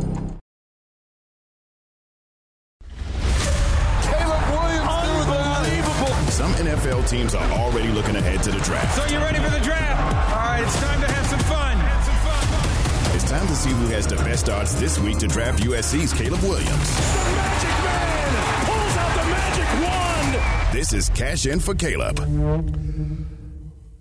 NFL 7.01 7.09
teams 7.09 7.35
are 7.35 7.51
already 7.51 7.89
looking 7.89 8.15
ahead 8.15 8.43
to 8.43 8.51
the 8.51 8.59
draft. 8.59 8.95
So 8.95 9.05
you 9.13 9.19
ready 9.19 9.39
for 9.39 9.49
the 9.49 9.59
draft? 9.59 10.31
All 10.31 10.39
right, 10.39 10.63
it's 10.63 10.79
time 10.79 11.01
to 11.01 11.07
have 11.11 11.25
some 11.27 11.39
fun. 11.39 11.77
Have 11.77 12.05
some 12.05 12.15
fun. 12.15 13.15
It's 13.15 13.29
time 13.29 13.47
to 13.47 13.55
see 13.55 13.69
who 13.69 13.87
has 13.87 14.07
the 14.07 14.15
best 14.17 14.49
odds 14.49 14.79
this 14.79 14.99
week 14.99 15.17
to 15.19 15.27
draft 15.27 15.63
USC's 15.63 16.13
Caleb 16.13 16.41
Williams. 16.41 16.67
The 16.67 17.31
Magic 17.35 17.83
Man 17.83 18.65
pulls 18.65 18.97
out 18.97 19.13
the 19.15 19.29
magic 19.29 19.67
wand. 19.83 20.73
This 20.73 20.93
is 20.93 21.09
Cash 21.09 21.45
In 21.45 21.59
for 21.59 21.75
Caleb. 21.75 22.19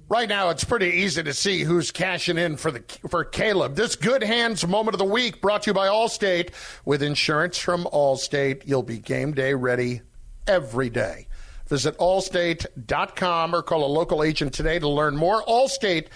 Right 0.09 0.29
now, 0.29 0.49
it's 0.51 0.65
pretty 0.65 0.89
easy 0.89 1.23
to 1.23 1.33
see 1.33 1.63
who's 1.63 1.93
cashing 1.93 2.37
in 2.37 2.57
for 2.57 2.73
the 2.73 2.83
for 3.09 3.25
Caleb. 3.25 3.77
This 3.77 3.95
good 3.95 4.25
hands 4.25 4.67
moment 4.67 4.95
of 4.95 4.99
the 4.99 5.05
week 5.05 5.41
brought 5.41 5.63
to 5.63 5.71
you 5.71 5.75
by 5.75 5.87
Allstate. 5.87 6.51
With 6.85 7.03
insurance 7.03 7.59
from 7.59 7.85
Allstate, 7.85 8.63
you'll 8.67 8.83
be 8.83 8.99
game 8.99 9.33
day 9.33 9.55
ready 9.55 10.03
every 10.49 10.91
day. 10.91 11.29
Visit 11.71 11.97
allstate.com 11.99 13.55
or 13.55 13.63
call 13.63 13.85
a 13.85 13.87
local 13.87 14.25
agent 14.25 14.53
today 14.53 14.81
to 14.81 14.89
learn 14.89 15.17
more. 15.17 15.45
Allstate, 15.45 16.09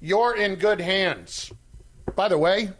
you're 0.00 0.34
in 0.34 0.54
good 0.54 0.80
hands. 0.80 1.52
By 2.16 2.28
the 2.28 2.38
way, 2.38 2.70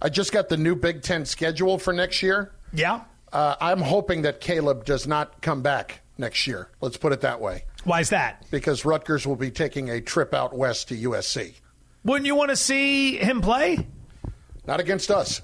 I 0.00 0.08
just 0.08 0.32
got 0.32 0.48
the 0.48 0.56
new 0.56 0.74
Big 0.74 1.02
Ten 1.02 1.26
schedule 1.26 1.78
for 1.78 1.92
next 1.92 2.22
year. 2.22 2.54
Yeah. 2.72 3.02
Uh, 3.30 3.56
I'm 3.60 3.82
hoping 3.82 4.22
that 4.22 4.40
Caleb 4.40 4.86
does 4.86 5.06
not 5.06 5.42
come 5.42 5.60
back 5.60 6.00
next 6.16 6.46
year. 6.46 6.70
Let's 6.80 6.96
put 6.96 7.12
it 7.12 7.20
that 7.20 7.38
way. 7.38 7.64
Why 7.84 8.00
is 8.00 8.08
that? 8.08 8.46
Because 8.50 8.86
Rutgers 8.86 9.26
will 9.26 9.36
be 9.36 9.50
taking 9.50 9.90
a 9.90 10.00
trip 10.00 10.32
out 10.32 10.56
west 10.56 10.88
to 10.88 10.96
USC. 10.96 11.52
Wouldn't 12.02 12.24
you 12.24 12.34
want 12.34 12.48
to 12.48 12.56
see 12.56 13.18
him 13.18 13.42
play? 13.42 13.86
Not 14.66 14.80
against 14.80 15.10
us. 15.10 15.42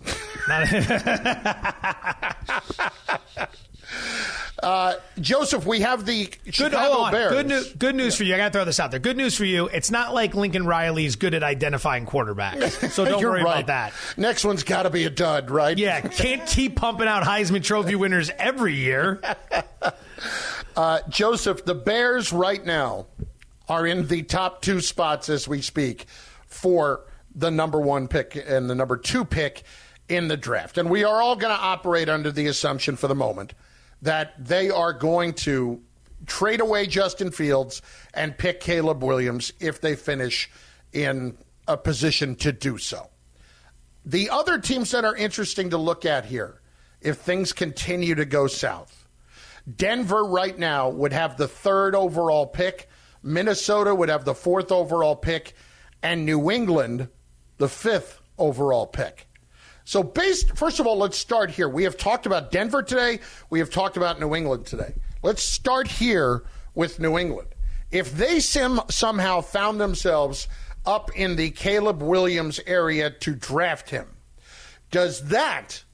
uh, 4.63 4.95
Joseph, 5.21 5.67
we 5.67 5.81
have 5.81 6.07
the 6.07 6.31
Chicago. 6.51 7.11
Bears. 7.11 7.33
Good, 7.33 7.47
new, 7.47 7.65
good 7.79 7.95
news 7.95 8.17
for 8.17 8.25
you. 8.25 8.35
I 8.35 8.39
got 8.39 8.53
to 8.53 8.59
throw 8.59 8.65
this 8.65 8.81
out 8.81 8.91
there. 8.91 9.01
Good 9.01 9.17
news 9.17 9.37
for 9.37 9.45
you. 9.45 9.67
It's 9.69 9.91
not 9.91 10.15
like 10.15 10.35
Lincoln 10.35 10.67
Riley 10.67 11.05
is 11.05 11.17
good 11.17 11.35
at 11.35 11.43
identifying 11.43 12.07
quarterbacks, 12.07 12.91
so 12.91 13.05
don't 13.05 13.23
worry 13.23 13.43
right. 13.43 13.65
about 13.65 13.67
that. 13.67 13.93
Next 14.17 14.45
one's 14.45 14.63
got 14.63 14.85
to 14.85 14.91
be 14.91 15.05
a 15.05 15.11
dud, 15.11 15.51
right? 15.51 15.77
Yeah, 15.77 16.01
can't 16.01 16.47
keep 16.47 16.77
pumping 16.77 17.09
out 17.09 17.25
Heisman 17.25 17.63
Trophy 17.63 17.95
winners 17.97 18.31
every 18.39 18.75
year. 18.75 19.21
Uh, 20.77 21.01
Joseph, 21.09 21.65
the 21.65 21.75
Bears 21.75 22.33
right 22.33 22.65
now 22.65 23.07
are 23.69 23.87
in 23.87 24.09
the 24.09 24.23
top 24.23 24.61
two 24.61 24.81
spots 24.81 25.29
as 25.29 25.47
we 25.47 25.63
speak 25.63 26.07
for 26.47 27.07
the 27.35 27.51
number 27.51 27.81
one 27.81 28.09
pick 28.09 28.37
and 28.37 28.69
the 28.69 28.75
number 28.75 28.97
two 28.97 29.25
pick 29.25 29.63
in 30.09 30.29
the 30.29 30.37
draft. 30.37 30.79
And 30.79 30.91
we 30.91 31.05
are 31.05 31.23
all 31.23 31.37
going 31.37 31.55
to 31.55 31.63
operate 31.63 32.09
under 32.09 32.31
the 32.31 32.47
assumption 32.47 32.97
for 32.97 33.09
the 33.09 33.15
moment 33.15 33.55
that 34.05 34.33
they 34.39 34.71
are 34.71 34.93
going 34.93 35.33
to 35.33 35.81
trade 36.27 36.61
away 36.61 36.87
Justin 36.87 37.31
Fields 37.31 37.81
and 38.13 38.37
pick 38.37 38.61
Caleb 38.61 39.03
Williams 39.03 39.53
if 39.61 39.81
they 39.81 39.97
finish 39.97 40.51
in 40.93 41.37
a 41.67 41.77
position 41.77 42.37
to 42.37 42.53
do 42.53 42.77
so. 42.77 43.09
The 44.05 44.29
other 44.29 44.59
teams 44.59 44.91
that 44.91 45.07
are 45.07 45.17
interesting 45.17 45.71
to 45.71 45.79
look 45.79 46.05
at 46.05 46.27
here, 46.27 46.61
if 47.01 47.17
things 47.19 47.55
continue 47.55 48.15
to 48.15 48.27
go 48.27 48.47
south, 48.47 49.09
Denver 49.77 50.25
right 50.25 50.59
now 50.59 50.91
would 50.91 51.15
have 51.15 51.39
the 51.39 51.49
third 51.49 51.95
overall 51.95 52.47
pick, 52.47 52.89
Minnesota 53.23 53.95
would 53.95 54.11
have 54.11 54.27
the 54.27 54.35
fourth 54.35 54.71
overall 54.71 55.17
pick, 55.17 55.55
and 56.03 56.27
New 56.27 56.51
England 56.51 57.09
the 57.57 57.69
fifth 57.69 58.21
overall 58.37 58.87
pick. 58.87 59.27
So, 59.85 60.03
based, 60.03 60.57
first 60.57 60.81
of 60.81 60.87
all, 60.87 60.97
let's 60.97 61.19
start 61.19 61.51
here. 61.51 61.69
We 61.69 61.85
have 61.85 61.99
talked 61.99 62.25
about 62.25 62.51
Denver 62.51 62.83
today. 62.83 63.21
We 63.51 63.59
have 63.59 63.69
talked 63.69 63.99
about 63.99 64.19
New 64.19 64.35
England 64.35 64.65
today. 64.65 64.95
Let's 65.23 65.43
start 65.43 65.87
here 65.87 66.45
with 66.75 66.99
New 66.99 67.19
England. 67.19 67.49
If 67.91 68.17
they 68.17 68.41
sim, 68.41 68.81
somehow 68.89 69.43
found 69.43 69.81
themselves 69.81 70.49
up 70.87 71.15
in 71.15 71.37
the 71.37 71.51
Caleb 71.51 72.03
Williams 72.03 72.61
area 72.67 73.11
to 73.11 73.35
draft 73.35 73.91
him, 73.91 74.09
does 74.91 75.29
that 75.29 75.85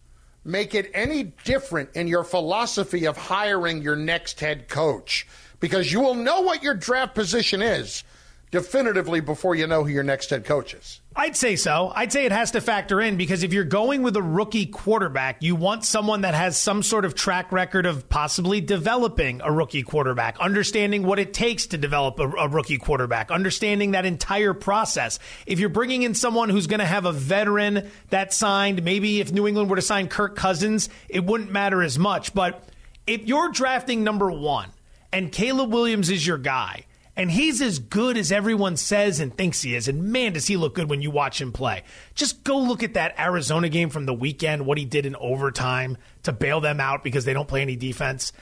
make 0.45 0.75
it 0.75 0.91
any 0.95 1.25
different 1.45 1.91
in 1.95 2.07
your 2.07 2.25
philosophy 2.25 3.07
of 3.07 3.17
hiring 3.17 3.83
your 3.83 3.97
next 3.97 4.39
head 4.39 4.69
coach? 4.69 5.27
Because 5.59 5.93
you 5.93 6.01
will 6.01 6.15
know 6.15 6.43
what 6.43 6.63
your 6.63 6.75
draft 6.75 7.15
position 7.17 7.61
is 7.61 8.05
definitively 8.51 9.21
before 9.21 9.55
you 9.55 9.67
know 9.67 9.85
who 9.85 9.91
your 9.91 10.03
next 10.03 10.31
head 10.31 10.45
coach 10.45 10.75
is. 10.75 11.01
I'd 11.15 11.37
say 11.37 11.57
so. 11.57 11.93
I'd 11.95 12.13
say 12.13 12.25
it 12.25 12.33
has 12.33 12.53
to 12.53 12.61
factor 12.61 13.01
in 13.01 13.17
because 13.17 13.43
if 13.43 13.53
you're 13.53 13.65
going 13.65 14.03
with 14.03 14.17
a 14.17 14.23
rookie 14.23 14.67
quarterback, 14.67 15.43
you 15.43 15.57
want 15.57 15.85
someone 15.85 16.21
that 16.23 16.35
has 16.35 16.57
some 16.57 16.83
sort 16.83 17.05
of 17.05 17.15
track 17.15 17.51
record 17.53 17.85
of 17.87 18.09
possibly 18.09 18.61
developing 18.61 19.41
a 19.43 19.51
rookie 19.51 19.83
quarterback, 19.83 20.39
understanding 20.39 21.03
what 21.03 21.19
it 21.19 21.35
takes 21.35 21.67
to 21.67 21.79
develop 21.79 22.19
a, 22.21 22.29
a 22.29 22.49
rookie 22.49 22.79
quarterback, 22.79 23.31
understanding 23.31 23.93
that 23.93 24.07
entire 24.07 24.55
process. 24.55 25.19
If 25.47 25.59
you're 25.59 25.69
bringing 25.69 26.03
in 26.03 26.15
someone 26.15 26.49
who's 26.49 26.69
going 26.69 26.81
to 26.81 26.87
have 26.87 27.07
a 27.07 27.13
veteran 27.13 27.91
that 28.11 28.33
signed, 28.33 28.85
maybe 28.85 29.21
if 29.21 29.33
New 29.33 29.47
England 29.47 29.69
were 29.69 29.77
to 29.77 29.83
sign 29.83 30.09
Kirk 30.09 30.37
Cousins, 30.37 30.89
it 31.09 31.25
wouldn't 31.25 31.51
matter 31.51 31.83
as 31.83 31.99
much. 31.99 32.35
But 32.35 32.65
if 33.07 33.27
you're 33.27 33.51
drafting 33.51 34.05
number 34.05 34.31
one 34.31 34.71
and 35.13 35.33
Caleb 35.33 35.73
Williams 35.73 36.09
is 36.09 36.25
your 36.25 36.39
guy, 36.39 36.85
and 37.17 37.31
he's 37.31 37.61
as 37.61 37.79
good 37.79 38.17
as 38.17 38.33
everyone 38.33 38.77
says 38.77 39.21
and 39.21 39.37
thinks 39.37 39.63
he 39.63 39.75
is. 39.75 39.89
And 39.89 40.05
man, 40.05 40.33
does 40.33 40.47
he 40.47 40.57
look 40.57 40.75
good 40.75 40.89
when 40.89 41.03
you 41.03 41.11
watch 41.11 41.41
him 41.41 41.53
play. 41.53 41.83
Just 42.15 42.45
go 42.45 42.59
look 42.59 42.83
at 42.83 42.95
that 42.95 43.19
Arizona 43.19 43.69
game 43.69 43.91
from 43.91 44.07
the 44.07 44.15
weekend, 44.15 44.65
what 44.67 44.79
he 44.79 44.85
did 44.85 45.07
in 45.07 45.17
overtime 45.17 45.99
to 46.23 46.33
bail 46.33 46.61
them 46.61 46.81
out 46.81 47.05
because 47.05 47.25
they 47.25 47.33
don't 47.35 47.49
play 47.49 47.63
any 47.63 47.77
defense. 47.77 48.33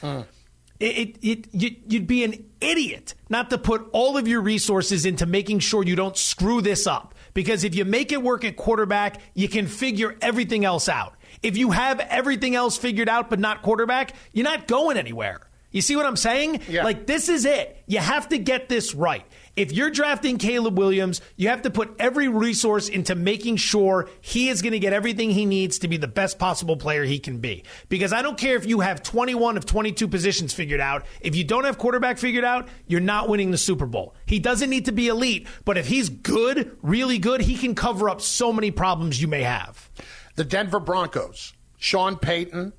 It, 0.80 1.18
it, 1.22 1.48
it, 1.52 1.78
you'd 1.90 2.06
be 2.06 2.22
an 2.22 2.44
idiot 2.60 3.14
not 3.28 3.50
to 3.50 3.58
put 3.58 3.88
all 3.92 4.16
of 4.16 4.28
your 4.28 4.40
resources 4.40 5.04
into 5.06 5.26
making 5.26 5.58
sure 5.58 5.82
you 5.82 5.96
don't 5.96 6.16
screw 6.16 6.60
this 6.60 6.86
up. 6.86 7.14
Because 7.34 7.64
if 7.64 7.74
you 7.74 7.84
make 7.84 8.12
it 8.12 8.22
work 8.22 8.44
at 8.44 8.56
quarterback, 8.56 9.20
you 9.34 9.48
can 9.48 9.66
figure 9.66 10.16
everything 10.22 10.64
else 10.64 10.88
out. 10.88 11.14
If 11.42 11.56
you 11.56 11.72
have 11.72 12.00
everything 12.00 12.54
else 12.54 12.76
figured 12.76 13.08
out 13.08 13.28
but 13.30 13.38
not 13.38 13.62
quarterback, 13.62 14.14
you're 14.32 14.44
not 14.44 14.68
going 14.68 14.96
anywhere. 14.96 15.40
You 15.78 15.82
see 15.82 15.94
what 15.94 16.06
I'm 16.06 16.16
saying? 16.16 16.62
Yeah. 16.68 16.82
Like, 16.82 17.06
this 17.06 17.28
is 17.28 17.44
it. 17.44 17.84
You 17.86 18.00
have 18.00 18.30
to 18.30 18.38
get 18.38 18.68
this 18.68 18.96
right. 18.96 19.24
If 19.54 19.70
you're 19.70 19.90
drafting 19.90 20.36
Caleb 20.36 20.76
Williams, 20.76 21.20
you 21.36 21.50
have 21.50 21.62
to 21.62 21.70
put 21.70 21.94
every 22.00 22.26
resource 22.26 22.88
into 22.88 23.14
making 23.14 23.58
sure 23.58 24.10
he 24.20 24.48
is 24.48 24.60
going 24.60 24.72
to 24.72 24.80
get 24.80 24.92
everything 24.92 25.30
he 25.30 25.46
needs 25.46 25.78
to 25.78 25.86
be 25.86 25.96
the 25.96 26.08
best 26.08 26.36
possible 26.36 26.76
player 26.76 27.04
he 27.04 27.20
can 27.20 27.38
be. 27.38 27.62
Because 27.88 28.12
I 28.12 28.22
don't 28.22 28.36
care 28.36 28.56
if 28.56 28.66
you 28.66 28.80
have 28.80 29.04
21 29.04 29.56
of 29.56 29.66
22 29.66 30.08
positions 30.08 30.52
figured 30.52 30.80
out. 30.80 31.06
If 31.20 31.36
you 31.36 31.44
don't 31.44 31.62
have 31.62 31.78
quarterback 31.78 32.18
figured 32.18 32.44
out, 32.44 32.68
you're 32.88 32.98
not 32.98 33.28
winning 33.28 33.52
the 33.52 33.56
Super 33.56 33.86
Bowl. 33.86 34.16
He 34.26 34.40
doesn't 34.40 34.70
need 34.70 34.86
to 34.86 34.92
be 34.92 35.06
elite, 35.06 35.46
but 35.64 35.78
if 35.78 35.86
he's 35.86 36.08
good, 36.08 36.76
really 36.82 37.18
good, 37.18 37.40
he 37.40 37.56
can 37.56 37.76
cover 37.76 38.10
up 38.10 38.20
so 38.20 38.52
many 38.52 38.72
problems 38.72 39.22
you 39.22 39.28
may 39.28 39.44
have. 39.44 39.88
The 40.34 40.42
Denver 40.42 40.80
Broncos, 40.80 41.52
Sean 41.76 42.16
Payton, 42.16 42.72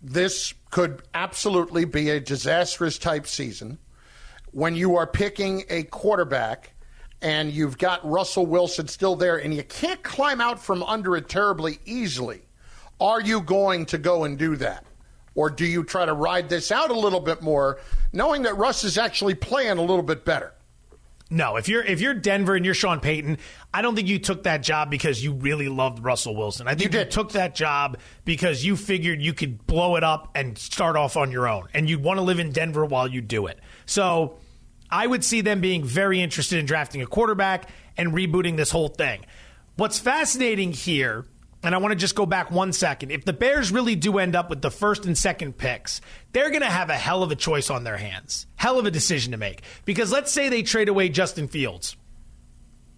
this 0.00 0.54
could 0.70 1.02
absolutely 1.14 1.84
be 1.84 2.10
a 2.10 2.20
disastrous 2.20 2.98
type 2.98 3.26
season 3.26 3.78
when 4.52 4.74
you 4.74 4.96
are 4.96 5.06
picking 5.06 5.64
a 5.68 5.82
quarterback 5.84 6.72
and 7.20 7.52
you've 7.52 7.78
got 7.78 8.08
Russell 8.08 8.46
Wilson 8.46 8.88
still 8.88 9.16
there 9.16 9.36
and 9.36 9.54
you 9.54 9.64
can't 9.64 10.02
climb 10.02 10.40
out 10.40 10.62
from 10.62 10.82
under 10.82 11.16
it 11.16 11.28
terribly 11.28 11.78
easily, 11.84 12.42
are 13.00 13.20
you 13.20 13.40
going 13.40 13.86
to 13.86 13.98
go 13.98 14.24
and 14.24 14.38
do 14.38 14.56
that? 14.56 14.84
Or 15.34 15.50
do 15.50 15.64
you 15.64 15.84
try 15.84 16.04
to 16.04 16.12
ride 16.12 16.48
this 16.48 16.72
out 16.72 16.90
a 16.90 16.98
little 16.98 17.20
bit 17.20 17.42
more, 17.42 17.78
knowing 18.12 18.42
that 18.42 18.56
Russ 18.56 18.82
is 18.82 18.98
actually 18.98 19.34
playing 19.34 19.78
a 19.78 19.82
little 19.82 20.02
bit 20.02 20.24
better? 20.24 20.52
No, 21.30 21.56
if 21.56 21.68
you're 21.68 21.82
if 21.82 22.00
you're 22.00 22.14
Denver 22.14 22.54
and 22.54 22.64
you're 22.64 22.74
Sean 22.74 23.00
Payton, 23.00 23.36
I 23.72 23.82
don't 23.82 23.94
think 23.94 24.08
you 24.08 24.18
took 24.18 24.44
that 24.44 24.62
job 24.62 24.90
because 24.90 25.22
you 25.22 25.34
really 25.34 25.68
loved 25.68 26.02
Russell 26.02 26.34
Wilson. 26.34 26.66
I 26.66 26.74
think 26.74 26.94
you, 26.94 27.00
you, 27.00 27.04
took 27.04 27.32
that 27.32 27.54
job 27.54 27.98
because 28.24 28.64
you 28.64 28.76
figured 28.76 29.20
you 29.20 29.34
could 29.34 29.66
blow 29.66 29.96
it 29.96 30.04
up 30.04 30.30
and 30.34 30.56
start 30.56 30.96
off 30.96 31.18
on 31.18 31.30
your 31.30 31.46
own, 31.46 31.68
and 31.74 31.88
you'd 31.88 32.02
want 32.02 32.18
to 32.18 32.22
live 32.22 32.38
in 32.38 32.50
Denver 32.50 32.84
while 32.84 33.06
you 33.06 33.20
do 33.20 33.46
it. 33.46 33.58
So 33.84 34.38
I 34.90 35.06
would 35.06 35.22
see 35.22 35.42
them 35.42 35.60
being 35.60 35.84
very 35.84 36.22
interested 36.22 36.58
in 36.58 36.64
drafting 36.64 37.02
a 37.02 37.06
quarterback 37.06 37.68
and 37.98 38.12
rebooting 38.12 38.56
this 38.56 38.70
whole 38.70 38.88
thing. 38.88 39.26
What's 39.76 39.98
fascinating 39.98 40.72
here, 40.72 41.26
and 41.62 41.74
I 41.74 41.78
want 41.78 41.92
to 41.92 41.96
just 41.96 42.14
go 42.14 42.26
back 42.26 42.50
one 42.50 42.72
second. 42.72 43.10
If 43.10 43.24
the 43.24 43.32
Bears 43.32 43.72
really 43.72 43.96
do 43.96 44.18
end 44.18 44.36
up 44.36 44.48
with 44.48 44.62
the 44.62 44.70
first 44.70 45.06
and 45.06 45.18
second 45.18 45.58
picks, 45.58 46.00
they're 46.32 46.50
going 46.50 46.62
to 46.62 46.66
have 46.66 46.90
a 46.90 46.94
hell 46.94 47.22
of 47.22 47.32
a 47.32 47.36
choice 47.36 47.68
on 47.68 47.84
their 47.84 47.96
hands. 47.96 48.46
Hell 48.56 48.78
of 48.78 48.86
a 48.86 48.90
decision 48.90 49.32
to 49.32 49.38
make. 49.38 49.62
Because 49.84 50.12
let's 50.12 50.30
say 50.30 50.48
they 50.48 50.62
trade 50.62 50.88
away 50.88 51.08
Justin 51.08 51.48
Fields. 51.48 51.96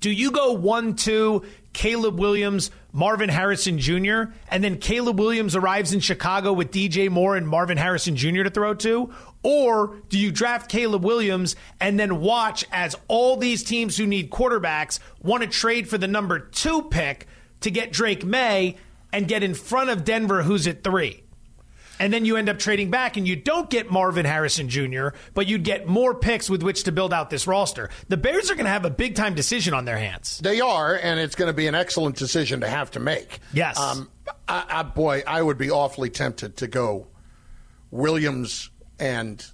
Do 0.00 0.10
you 0.10 0.30
go 0.30 0.52
1 0.52 0.96
2, 0.96 1.42
Caleb 1.74 2.18
Williams, 2.18 2.70
Marvin 2.90 3.28
Harrison 3.28 3.78
Jr., 3.78 4.32
and 4.48 4.64
then 4.64 4.78
Caleb 4.78 5.18
Williams 5.18 5.54
arrives 5.54 5.92
in 5.92 6.00
Chicago 6.00 6.54
with 6.54 6.70
DJ 6.70 7.10
Moore 7.10 7.36
and 7.36 7.46
Marvin 7.46 7.76
Harrison 7.76 8.16
Jr. 8.16 8.44
to 8.44 8.50
throw 8.50 8.72
to? 8.74 9.12
Or 9.42 9.98
do 10.08 10.18
you 10.18 10.32
draft 10.32 10.70
Caleb 10.70 11.04
Williams 11.04 11.54
and 11.80 12.00
then 12.00 12.20
watch 12.20 12.64
as 12.72 12.96
all 13.08 13.36
these 13.36 13.62
teams 13.62 13.96
who 13.96 14.06
need 14.06 14.30
quarterbacks 14.30 15.00
want 15.22 15.42
to 15.42 15.48
trade 15.48 15.88
for 15.88 15.98
the 15.98 16.08
number 16.08 16.38
two 16.38 16.82
pick 16.82 17.26
to 17.60 17.70
get 17.70 17.92
Drake 17.92 18.24
Maye 18.24 18.76
and 19.12 19.26
get 19.26 19.42
in 19.42 19.54
front 19.54 19.90
of 19.90 20.04
Denver, 20.04 20.42
who's 20.42 20.66
at 20.66 20.84
three? 20.84 21.22
and 22.00 22.10
then 22.12 22.24
you 22.24 22.36
end 22.36 22.48
up 22.48 22.58
trading 22.58 22.90
back 22.90 23.16
and 23.18 23.28
you 23.28 23.36
don't 23.36 23.68
get 23.68 23.90
Marvin 23.90 24.24
Harrison 24.24 24.68
Jr., 24.68 25.08
but 25.34 25.46
you'd 25.46 25.62
get 25.62 25.86
more 25.86 26.14
picks 26.14 26.48
with 26.48 26.62
which 26.62 26.84
to 26.84 26.92
build 26.92 27.12
out 27.12 27.28
this 27.28 27.46
roster. 27.46 27.90
The 28.08 28.16
Bears 28.16 28.50
are 28.50 28.54
going 28.54 28.64
to 28.64 28.70
have 28.72 28.86
a 28.86 28.90
big 28.90 29.14
time 29.14 29.34
decision 29.34 29.74
on 29.74 29.84
their 29.84 29.98
hands. 29.98 30.38
They 30.38 30.60
are, 30.60 30.96
and 30.96 31.20
it's 31.20 31.36
going 31.36 31.50
to 31.50 31.52
be 31.52 31.66
an 31.66 31.74
excellent 31.74 32.16
decision 32.16 32.62
to 32.62 32.68
have 32.68 32.90
to 32.92 33.00
make. 33.00 33.38
Yes. 33.52 33.78
Um, 33.78 34.10
I, 34.48 34.64
I, 34.68 34.82
boy, 34.82 35.22
I 35.26 35.42
would 35.42 35.58
be 35.58 35.70
awfully 35.70 36.08
tempted 36.08 36.56
to 36.56 36.66
go 36.66 37.06
Williams 37.90 38.70
and 38.98 39.44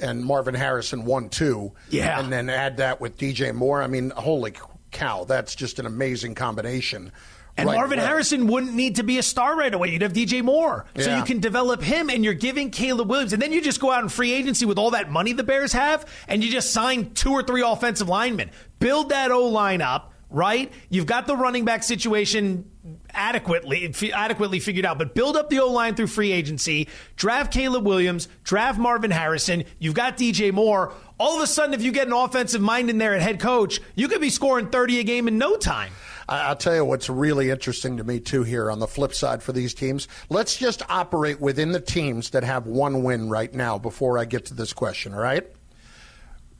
and 0.00 0.24
Marvin 0.24 0.54
Harrison 0.54 1.04
one 1.04 1.28
two, 1.28 1.72
yeah, 1.88 2.18
and 2.18 2.32
then 2.32 2.50
add 2.50 2.78
that 2.78 3.00
with 3.00 3.16
DJ 3.16 3.54
Moore. 3.54 3.80
I 3.80 3.86
mean, 3.86 4.10
holy 4.10 4.54
cow, 4.90 5.22
that's 5.22 5.54
just 5.54 5.78
an 5.78 5.86
amazing 5.86 6.34
combination. 6.34 7.12
And 7.56 7.68
right 7.68 7.76
Marvin 7.76 7.98
away. 8.00 8.08
Harrison 8.08 8.46
wouldn't 8.48 8.74
need 8.74 8.96
to 8.96 9.04
be 9.04 9.18
a 9.18 9.22
star 9.22 9.56
right 9.56 9.72
away. 9.72 9.90
You'd 9.90 10.02
have 10.02 10.12
DJ 10.12 10.42
Moore. 10.42 10.86
So 10.98 11.16
you 11.16 11.22
can 11.24 11.38
develop 11.38 11.82
him 11.82 12.10
and 12.10 12.24
you're 12.24 12.34
giving 12.34 12.70
Caleb 12.70 13.08
Williams. 13.08 13.32
And 13.32 13.40
then 13.40 13.52
you 13.52 13.62
just 13.62 13.78
go 13.80 13.92
out 13.92 14.02
in 14.02 14.08
free 14.08 14.32
agency 14.32 14.66
with 14.66 14.76
all 14.78 14.90
that 14.90 15.10
money 15.10 15.32
the 15.32 15.44
Bears 15.44 15.72
have 15.72 16.04
and 16.26 16.42
you 16.42 16.50
just 16.50 16.72
sign 16.72 17.12
two 17.14 17.30
or 17.30 17.42
three 17.44 17.62
offensive 17.62 18.08
linemen. 18.08 18.50
Build 18.80 19.10
that 19.10 19.30
O 19.30 19.46
line 19.48 19.82
up, 19.82 20.12
right? 20.30 20.72
You've 20.90 21.06
got 21.06 21.28
the 21.28 21.36
running 21.36 21.64
back 21.64 21.84
situation 21.84 22.68
adequately 23.14 23.86
f- 23.88 24.12
adequately 24.12 24.58
figured 24.60 24.84
out, 24.84 24.98
but 24.98 25.14
build 25.14 25.36
up 25.36 25.48
the 25.48 25.60
O 25.60 25.70
line 25.70 25.94
through 25.94 26.08
free 26.08 26.32
agency, 26.32 26.88
draft 27.16 27.52
Caleb 27.52 27.86
Williams, 27.86 28.28
draft 28.42 28.78
Marvin 28.78 29.10
Harrison, 29.10 29.64
you've 29.78 29.94
got 29.94 30.16
DJ 30.16 30.52
Moore. 30.52 30.92
All 31.18 31.36
of 31.36 31.42
a 31.42 31.46
sudden, 31.46 31.74
if 31.74 31.82
you 31.82 31.92
get 31.92 32.08
an 32.08 32.12
offensive 32.12 32.60
mind 32.60 32.90
in 32.90 32.98
there 32.98 33.14
at 33.14 33.22
head 33.22 33.38
coach, 33.38 33.80
you 33.94 34.08
could 34.08 34.20
be 34.20 34.30
scoring 34.30 34.68
30 34.68 34.98
a 34.98 35.04
game 35.04 35.28
in 35.28 35.38
no 35.38 35.56
time. 35.56 35.92
I- 36.28 36.40
I'll 36.42 36.56
tell 36.56 36.74
you 36.74 36.84
what's 36.84 37.08
really 37.08 37.50
interesting 37.50 37.96
to 37.98 38.04
me, 38.04 38.20
too, 38.20 38.42
here 38.42 38.70
on 38.70 38.78
the 38.78 38.86
flip 38.86 39.14
side 39.14 39.42
for 39.42 39.52
these 39.52 39.74
teams. 39.74 40.08
Let's 40.28 40.56
just 40.56 40.82
operate 40.88 41.40
within 41.40 41.72
the 41.72 41.80
teams 41.80 42.30
that 42.30 42.44
have 42.44 42.66
one 42.66 43.02
win 43.02 43.28
right 43.28 43.52
now 43.52 43.78
before 43.78 44.18
I 44.18 44.24
get 44.24 44.46
to 44.46 44.54
this 44.54 44.72
question, 44.72 45.14
all 45.14 45.20
right? 45.20 45.46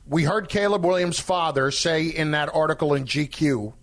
We 0.07 0.23
heard 0.23 0.49
Caleb 0.49 0.85
Williams' 0.85 1.19
father 1.19 1.71
say 1.71 2.05
in 2.05 2.31
that 2.31 2.53
article 2.53 2.93
in 2.93 3.05
GQ 3.05 3.73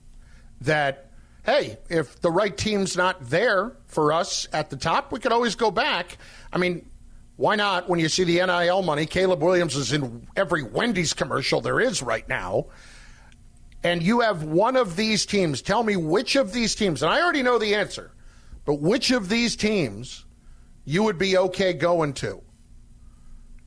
that, 0.61 1.11
hey, 1.45 1.79
if 1.89 2.21
the 2.21 2.31
right 2.31 2.57
team's 2.57 2.97
not 2.97 3.29
there 3.29 3.73
for 3.87 4.13
us 4.13 4.47
at 4.53 4.71
the 4.71 4.77
top, 4.77 5.11
we 5.11 5.19
could 5.19 5.33
always 5.33 5.57
go 5.57 5.73
back. 5.73 6.17
I 6.53 6.59
mean, 6.59 6.89
why 7.37 7.57
not 7.57 7.89
when 7.89 7.99
you 7.99 8.09
see 8.09 8.23
the 8.23 8.45
NIL 8.47 8.83
money? 8.83 9.05
Caleb 9.07 9.43
Williams 9.43 9.75
is 9.75 9.93
in 9.93 10.29
every 10.37 10.63
Wendy's 10.63 11.13
commercial 11.13 11.61
there 11.61 11.81
is 11.81 12.03
right 12.03 12.29
now 12.29 12.67
and 13.85 14.03
you 14.03 14.21
have 14.21 14.45
one 14.45 14.77
of 14.77 14.97
these 14.97 15.27
teams, 15.27 15.63
tell 15.63 15.83
me 15.83 15.97
which 15.97 16.37
of 16.37 16.53
these 16.53 16.75
teams, 16.75 17.03
and 17.03 17.13
I 17.13 17.21
already 17.21 17.43
know 17.43 17.59
the 17.59 17.75
answer, 17.75 18.13
but 18.65 18.75
which 18.75 19.11
of 19.11 19.29
these 19.29 19.57
teams 19.57 20.25
you 20.85 21.03
would 21.03 21.19
be 21.19 21.37
okay 21.37 21.73
going 21.73 22.13
to? 22.15 22.43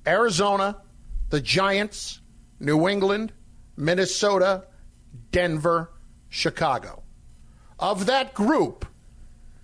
Arizona, 0.08 0.78
the 1.30 1.42
Giants, 1.42 2.22
New 2.60 2.88
England, 2.88 3.34
Minnesota, 3.76 4.66
Denver, 5.32 5.92
Chicago. 6.30 7.04
Of 7.80 8.06
that 8.06 8.34
group, 8.34 8.86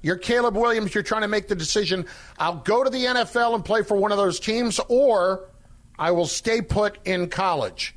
you're 0.02 0.18
Caleb 0.18 0.56
Williams, 0.58 0.94
you're 0.94 1.04
trying 1.04 1.22
to 1.22 1.28
make 1.28 1.48
the 1.48 1.56
decision 1.56 2.06
I'll 2.38 2.58
go 2.58 2.84
to 2.84 2.90
the 2.90 3.06
NFL 3.06 3.56
and 3.56 3.64
play 3.64 3.84
for 3.84 3.96
one 3.96 4.12
of 4.12 4.18
those 4.18 4.40
teams, 4.40 4.80
or 4.90 5.50
I 5.98 6.12
will 6.12 6.26
stay 6.26 6.62
put 6.62 6.98
in 7.06 7.30
college 7.30 7.96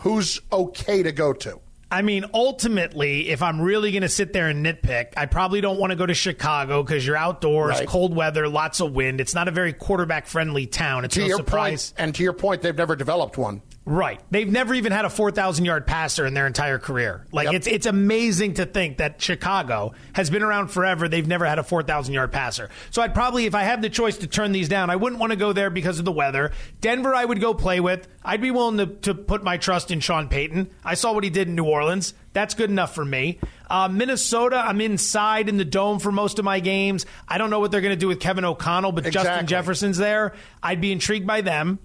who's 0.00 0.40
okay 0.52 1.02
to 1.02 1.12
go 1.12 1.32
to? 1.32 1.60
I 1.92 2.02
mean, 2.02 2.24
ultimately, 2.32 3.30
if 3.30 3.42
I'm 3.42 3.60
really 3.60 3.90
going 3.90 4.02
to 4.02 4.08
sit 4.08 4.32
there 4.32 4.48
and 4.48 4.64
nitpick, 4.64 5.08
I 5.16 5.26
probably 5.26 5.60
don't 5.60 5.78
want 5.80 5.90
to 5.90 5.96
go 5.96 6.06
to 6.06 6.14
Chicago 6.14 6.84
because 6.84 7.04
you're 7.04 7.16
outdoors, 7.16 7.78
Right. 7.80 7.88
cold 7.88 8.14
weather, 8.14 8.46
lots 8.48 8.80
of 8.80 8.92
wind. 8.92 9.20
It's 9.20 9.34
not 9.34 9.48
a 9.48 9.50
very 9.50 9.72
quarterback 9.72 10.28
friendly 10.28 10.66
town. 10.66 11.04
It's 11.04 11.14
to 11.16 11.26
no 11.26 11.36
surprise. 11.38 11.90
point, 11.90 12.00
and 12.06 12.14
to 12.14 12.22
your 12.22 12.32
point, 12.32 12.62
they've 12.62 12.76
never 12.76 12.94
developed 12.94 13.36
one. 13.38 13.60
Right. 13.90 14.20
They've 14.30 14.48
never 14.48 14.72
even 14.72 14.92
had 14.92 15.04
a 15.04 15.10
4,000 15.10 15.64
yard 15.64 15.84
passer 15.84 16.24
in 16.24 16.32
their 16.32 16.46
entire 16.46 16.78
career. 16.78 17.26
Like, 17.32 17.52
it's, 17.52 17.66
it's 17.66 17.86
amazing 17.86 18.54
to 18.54 18.64
think 18.64 18.98
that 18.98 19.20
Chicago 19.20 19.94
has 20.12 20.30
been 20.30 20.44
around 20.44 20.68
forever. 20.68 21.08
They've 21.08 21.26
never 21.26 21.44
had 21.44 21.58
a 21.58 21.64
4,000 21.64 22.14
yard 22.14 22.30
passer. 22.30 22.70
So 22.90 23.02
I'd 23.02 23.14
probably, 23.14 23.46
if 23.46 23.54
I 23.56 23.64
had 23.64 23.82
the 23.82 23.90
choice 23.90 24.18
to 24.18 24.28
turn 24.28 24.52
these 24.52 24.68
down, 24.68 24.90
I 24.90 24.96
wouldn't 24.96 25.18
want 25.18 25.32
to 25.32 25.36
go 25.36 25.52
there 25.52 25.70
because 25.70 25.98
of 25.98 26.04
the 26.04 26.12
weather. 26.12 26.52
Denver, 26.80 27.12
I 27.12 27.24
would 27.24 27.40
go 27.40 27.52
play 27.52 27.80
with. 27.80 28.06
I'd 28.24 28.40
be 28.40 28.52
willing 28.52 28.76
to, 28.78 28.86
to 28.86 29.14
put 29.14 29.42
my 29.42 29.56
trust 29.56 29.90
in 29.90 29.98
Sean 29.98 30.28
Payton. 30.28 30.70
I 30.84 30.94
saw 30.94 31.12
what 31.12 31.24
he 31.24 31.30
did 31.30 31.48
in 31.48 31.56
New 31.56 31.64
Orleans. 31.64 32.14
That's 32.32 32.54
good 32.54 32.70
enough 32.70 32.94
for 32.94 33.04
me. 33.04 33.40
Uh, 33.68 33.88
Minnesota, 33.88 34.62
I'm 34.64 34.80
inside 34.80 35.48
in 35.48 35.56
the 35.56 35.64
dome 35.64 35.98
for 35.98 36.12
most 36.12 36.38
of 36.38 36.44
my 36.44 36.60
games. 36.60 37.06
I 37.26 37.38
don't 37.38 37.50
know 37.50 37.58
what 37.58 37.72
they're 37.72 37.80
going 37.80 37.90
to 37.90 37.98
do 37.98 38.06
with 38.06 38.20
Kevin 38.20 38.44
O'Connell, 38.44 38.92
but 38.92 39.02
Justin 39.10 39.48
Jefferson's 39.48 39.96
there. 39.98 40.34
I'd 40.62 40.80
be 40.80 40.92
intrigued 40.92 41.26
by 41.26 41.40
them. 41.40 41.80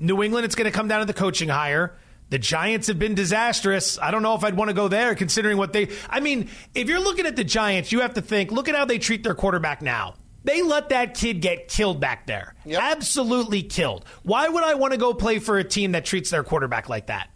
New 0.00 0.22
England, 0.22 0.44
it's 0.44 0.54
going 0.54 0.70
to 0.70 0.76
come 0.76 0.88
down 0.88 1.00
to 1.00 1.06
the 1.06 1.14
coaching 1.14 1.48
hire. 1.48 1.96
The 2.30 2.38
Giants 2.38 2.88
have 2.88 2.98
been 2.98 3.14
disastrous. 3.14 3.98
I 3.98 4.10
don't 4.10 4.22
know 4.22 4.34
if 4.34 4.42
I'd 4.44 4.56
want 4.56 4.68
to 4.70 4.74
go 4.74 4.88
there 4.88 5.14
considering 5.14 5.56
what 5.56 5.72
they. 5.72 5.90
I 6.08 6.20
mean, 6.20 6.48
if 6.74 6.88
you're 6.88 7.00
looking 7.00 7.26
at 7.26 7.36
the 7.36 7.44
Giants, 7.44 7.92
you 7.92 8.00
have 8.00 8.14
to 8.14 8.22
think 8.22 8.50
look 8.50 8.68
at 8.68 8.74
how 8.74 8.84
they 8.84 8.98
treat 8.98 9.22
their 9.22 9.34
quarterback 9.34 9.82
now. 9.82 10.14
They 10.42 10.62
let 10.62 10.90
that 10.90 11.14
kid 11.14 11.40
get 11.40 11.68
killed 11.68 12.00
back 12.00 12.26
there. 12.26 12.54
Absolutely 12.70 13.62
killed. 13.62 14.04
Why 14.24 14.48
would 14.48 14.64
I 14.64 14.74
want 14.74 14.92
to 14.92 14.98
go 14.98 15.14
play 15.14 15.38
for 15.38 15.58
a 15.58 15.64
team 15.64 15.92
that 15.92 16.04
treats 16.04 16.30
their 16.30 16.44
quarterback 16.44 16.88
like 16.88 17.06
that? 17.06 17.30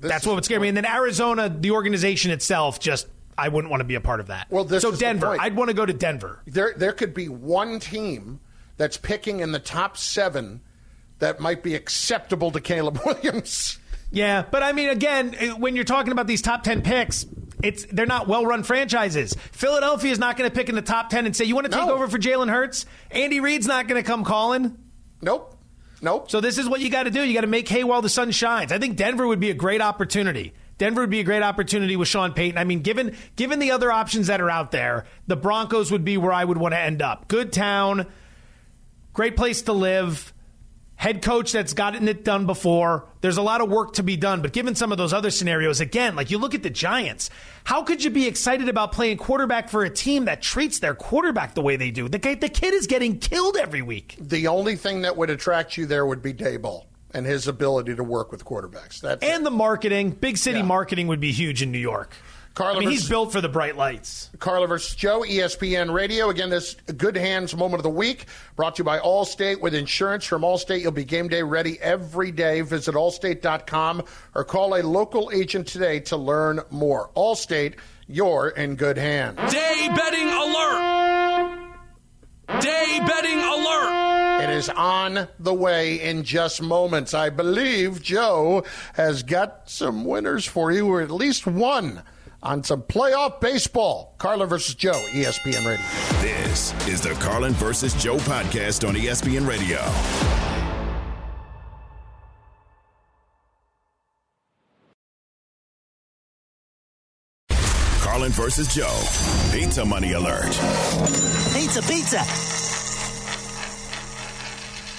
That's 0.00 0.24
what 0.24 0.36
would 0.36 0.44
scare 0.44 0.60
me. 0.60 0.68
And 0.68 0.76
then 0.76 0.86
Arizona, 0.86 1.48
the 1.50 1.72
organization 1.72 2.30
itself, 2.30 2.80
just. 2.80 3.08
I 3.38 3.48
wouldn't 3.48 3.70
want 3.70 3.80
to 3.80 3.86
be 3.86 3.94
a 3.94 4.02
part 4.02 4.20
of 4.20 4.26
that. 4.26 4.48
Well, 4.50 4.64
this 4.64 4.82
so 4.82 4.94
Denver. 4.94 5.34
I'd 5.40 5.56
want 5.56 5.70
to 5.70 5.74
go 5.74 5.86
to 5.86 5.94
Denver. 5.94 6.42
There, 6.46 6.74
there 6.76 6.92
could 6.92 7.14
be 7.14 7.28
one 7.28 7.80
team 7.80 8.40
that's 8.76 8.98
picking 8.98 9.40
in 9.40 9.52
the 9.52 9.58
top 9.58 9.96
seven 9.96 10.60
that 11.20 11.40
might 11.40 11.62
be 11.62 11.74
acceptable 11.74 12.50
to 12.50 12.60
Caleb 12.60 13.00
Williams. 13.06 13.78
Yeah, 14.10 14.44
but 14.50 14.62
I 14.62 14.72
mean, 14.72 14.88
again, 14.88 15.34
eh, 15.38 15.50
when 15.52 15.76
you're 15.76 15.84
talking 15.84 16.12
about 16.12 16.26
these 16.26 16.42
top 16.42 16.64
ten 16.64 16.82
picks, 16.82 17.24
it's 17.62 17.84
they're 17.92 18.06
not 18.06 18.26
well-run 18.26 18.64
franchises. 18.64 19.34
Philadelphia 19.52 20.10
is 20.10 20.18
not 20.18 20.36
going 20.36 20.50
to 20.50 20.54
pick 20.56 20.68
in 20.68 20.74
the 20.74 20.82
top 20.82 21.10
ten 21.10 21.26
and 21.26 21.36
say, 21.36 21.44
"You 21.44 21.54
want 21.54 21.66
to 21.66 21.72
take 21.72 21.86
No. 21.86 21.94
over 21.94 22.08
for 22.08 22.18
Jalen 22.18 22.50
Hurts?" 22.50 22.86
Andy 23.10 23.38
Reid's 23.40 23.66
not 23.68 23.86
going 23.86 24.02
to 24.02 24.06
come 24.06 24.24
calling. 24.24 24.76
Nope. 25.22 25.56
Nope. 26.02 26.30
So 26.30 26.40
this 26.40 26.56
is 26.58 26.68
what 26.68 26.80
you 26.80 26.88
got 26.90 27.02
to 27.04 27.10
do. 27.10 27.22
You 27.22 27.34
got 27.34 27.42
to 27.42 27.46
make 27.46 27.68
hay 27.68 27.84
while 27.84 28.00
the 28.02 28.08
sun 28.08 28.30
shines. 28.30 28.72
I 28.72 28.78
think 28.78 28.96
Denver 28.96 29.26
would 29.26 29.38
be 29.40 29.50
a 29.50 29.54
great 29.54 29.82
opportunity. 29.82 30.54
Denver 30.78 31.02
would 31.02 31.10
be 31.10 31.20
a 31.20 31.24
great 31.24 31.42
opportunity 31.42 31.94
with 31.94 32.08
Sean 32.08 32.32
Payton. 32.32 32.56
I 32.56 32.64
mean, 32.64 32.80
given 32.80 33.14
given 33.36 33.58
the 33.58 33.72
other 33.72 33.92
options 33.92 34.28
that 34.28 34.40
are 34.40 34.48
out 34.50 34.70
there, 34.72 35.04
the 35.26 35.36
Broncos 35.36 35.92
would 35.92 36.04
be 36.04 36.16
where 36.16 36.32
I 36.32 36.42
would 36.42 36.56
want 36.56 36.72
to 36.72 36.78
end 36.80 37.02
up. 37.02 37.28
Good 37.28 37.52
town, 37.52 38.06
great 39.12 39.36
place 39.36 39.62
to 39.62 39.72
live 39.74 40.32
head 41.00 41.22
coach 41.22 41.52
that's 41.52 41.72
gotten 41.72 42.06
it 42.08 42.24
done 42.24 42.44
before. 42.44 43.06
There's 43.22 43.38
a 43.38 43.42
lot 43.42 43.62
of 43.62 43.70
work 43.70 43.94
to 43.94 44.02
be 44.02 44.18
done, 44.18 44.42
but 44.42 44.52
given 44.52 44.74
some 44.74 44.92
of 44.92 44.98
those 44.98 45.14
other 45.14 45.30
scenarios, 45.30 45.80
again, 45.80 46.14
like 46.14 46.30
you 46.30 46.36
look 46.36 46.54
at 46.54 46.62
the 46.62 46.68
Giants, 46.68 47.30
how 47.64 47.82
could 47.82 48.04
you 48.04 48.10
be 48.10 48.26
excited 48.26 48.68
about 48.68 48.92
playing 48.92 49.16
quarterback 49.16 49.70
for 49.70 49.82
a 49.82 49.88
team 49.88 50.26
that 50.26 50.42
treats 50.42 50.78
their 50.78 50.94
quarterback 50.94 51.54
the 51.54 51.62
way 51.62 51.76
they 51.76 51.90
do? 51.90 52.06
The, 52.06 52.18
the 52.18 52.50
kid 52.50 52.74
is 52.74 52.86
getting 52.86 53.18
killed 53.18 53.56
every 53.56 53.80
week. 53.80 54.14
The 54.20 54.48
only 54.48 54.76
thing 54.76 55.00
that 55.00 55.16
would 55.16 55.30
attract 55.30 55.78
you 55.78 55.86
there 55.86 56.04
would 56.04 56.20
be 56.20 56.34
Daboll 56.34 56.84
and 57.14 57.24
his 57.24 57.48
ability 57.48 57.96
to 57.96 58.04
work 58.04 58.30
with 58.30 58.44
quarterbacks. 58.44 59.00
That's 59.00 59.24
and 59.24 59.40
it. 59.40 59.44
the 59.44 59.50
marketing, 59.50 60.10
big 60.10 60.36
city 60.36 60.58
yeah. 60.58 60.66
marketing 60.66 61.06
would 61.06 61.20
be 61.20 61.32
huge 61.32 61.62
in 61.62 61.72
New 61.72 61.78
York. 61.78 62.14
Carlin 62.54 62.76
I 62.76 62.80
mean, 62.80 62.88
versus, 62.88 63.02
he's 63.02 63.08
built 63.08 63.32
for 63.32 63.40
the 63.40 63.48
bright 63.48 63.76
lights. 63.76 64.30
Carlin 64.38 64.68
versus 64.68 64.94
Joe, 64.96 65.20
ESPN 65.20 65.92
Radio. 65.92 66.30
Again, 66.30 66.50
this 66.50 66.74
Good 66.96 67.16
Hands 67.16 67.54
moment 67.56 67.76
of 67.76 67.84
the 67.84 67.90
week 67.90 68.26
brought 68.56 68.76
to 68.76 68.80
you 68.80 68.84
by 68.84 68.98
Allstate. 68.98 69.60
With 69.60 69.74
insurance 69.74 70.24
from 70.24 70.42
Allstate, 70.42 70.80
you'll 70.80 70.92
be 70.92 71.04
game 71.04 71.28
day 71.28 71.42
ready 71.42 71.78
every 71.80 72.32
day. 72.32 72.60
Visit 72.62 72.94
allstate.com 72.94 74.02
or 74.34 74.44
call 74.44 74.74
a 74.74 74.82
local 74.82 75.30
agent 75.32 75.68
today 75.68 76.00
to 76.00 76.16
learn 76.16 76.60
more. 76.70 77.10
Allstate, 77.16 77.74
you're 78.08 78.48
in 78.48 78.74
good 78.74 78.98
hands. 78.98 79.36
Day 79.52 79.88
betting 79.94 80.28
alert! 80.28 81.58
Day 82.60 83.00
betting 83.06 83.38
alert! 83.38 84.42
It 84.42 84.50
is 84.50 84.68
on 84.70 85.28
the 85.38 85.54
way 85.54 86.00
in 86.00 86.24
just 86.24 86.60
moments. 86.60 87.14
I 87.14 87.30
believe 87.30 88.02
Joe 88.02 88.64
has 88.94 89.22
got 89.22 89.70
some 89.70 90.04
winners 90.04 90.44
for 90.44 90.72
you, 90.72 90.88
or 90.88 91.00
at 91.00 91.10
least 91.10 91.46
one 91.46 92.02
on 92.42 92.64
some 92.64 92.82
playoff 92.82 93.40
baseball. 93.40 94.14
Carlin 94.18 94.48
versus 94.48 94.74
Joe, 94.74 94.92
ESPN 95.12 95.66
Radio. 95.66 95.84
This 96.20 96.72
is 96.88 97.00
the 97.00 97.10
Carlin 97.20 97.52
versus 97.52 97.94
Joe 97.94 98.16
podcast 98.18 98.86
on 98.88 98.94
ESPN 98.94 99.46
Radio. 99.46 99.78
Carlin 108.00 108.32
versus 108.32 108.74
Joe. 108.74 109.00
Pizza 109.52 109.84
money 109.84 110.12
alert. 110.12 110.44
Pizza, 111.54 111.80
pizza. 111.82 112.79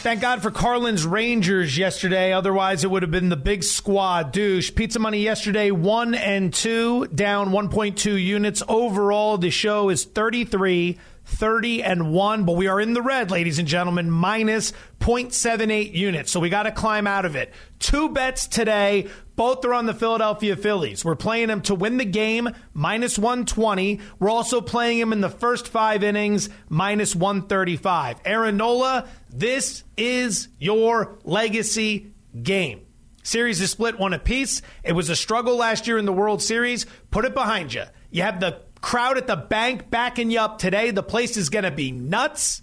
Thank 0.02 0.20
God 0.20 0.41
for 0.41 0.49
Carlin's 0.49 1.06
Rangers 1.06 1.78
yesterday. 1.78 2.34
Otherwise, 2.34 2.84
it 2.84 2.89
would 2.89 3.04
have 3.04 3.12
been 3.12 3.30
the 3.30 3.36
big 3.36 3.64
squad 3.64 4.32
douche. 4.32 4.74
Pizza 4.74 4.97
Money 4.97 5.22
yesterday, 5.22 5.70
one 5.70 6.16
and 6.16 6.52
two, 6.52 7.06
down 7.06 7.52
1.2 7.52 8.20
units. 8.20 8.64
Overall, 8.68 9.38
the 9.38 9.52
show 9.52 9.89
is 9.89 10.04
33 10.04 10.97
30 11.32 11.82
and 11.82 12.13
1, 12.13 12.45
but 12.45 12.55
we 12.55 12.67
are 12.67 12.79
in 12.79 12.93
the 12.93 13.01
red, 13.01 13.32
ladies 13.32 13.57
and 13.57 13.67
gentlemen, 13.67 14.11
minus 14.11 14.73
0.78 14.99 15.93
units. 15.93 16.32
So 16.32 16.39
we 16.39 16.49
got 16.49 16.63
to 16.63 16.71
climb 16.71 17.07
out 17.07 17.25
of 17.25 17.36
it. 17.36 17.53
Two 17.79 18.09
bets 18.09 18.47
today. 18.47 19.07
Both 19.36 19.65
are 19.65 19.73
on 19.73 19.88
the 19.88 19.93
Philadelphia 19.93 20.55
Phillies. 20.55 21.03
We're 21.03 21.15
playing 21.15 21.47
them 21.47 21.61
to 21.61 21.73
win 21.73 21.97
the 21.97 22.05
game, 22.05 22.49
minus 22.73 23.17
120. 23.17 23.99
We're 24.19 24.29
also 24.29 24.61
playing 24.61 24.99
them 24.99 25.13
in 25.13 25.21
the 25.21 25.29
first 25.29 25.67
five 25.67 26.03
innings, 26.03 26.49
minus 26.69 27.15
135. 27.15 28.17
Aaron 28.25 28.57
Nola, 28.57 29.07
this 29.29 29.84
is 29.97 30.49
your 30.59 31.17
legacy 31.23 32.11
game. 32.43 32.82
Series 33.23 33.61
is 33.61 33.71
split 33.71 33.97
one 33.97 34.13
apiece. 34.13 34.61
It 34.84 34.93
was 34.93 35.09
a 35.09 35.15
struggle 35.15 35.55
last 35.55 35.88
year 35.88 35.97
in 35.97 36.05
the 36.05 36.13
World 36.13 36.41
Series. 36.41 36.86
Put 37.09 37.25
it 37.25 37.34
behind 37.34 37.73
you. 37.73 37.84
You 38.09 38.23
have 38.23 38.39
the 38.39 38.61
crowd 38.82 39.17
at 39.17 39.27
the 39.27 39.36
bank 39.36 39.89
backing 39.89 40.32
you 40.32 40.39
up 40.39 40.57
today. 40.57 40.91
The 40.91 41.03
place 41.03 41.38
is 41.38 41.49
going 41.49 41.63
to 41.63 41.71
be 41.71 41.91
nuts. 41.91 42.61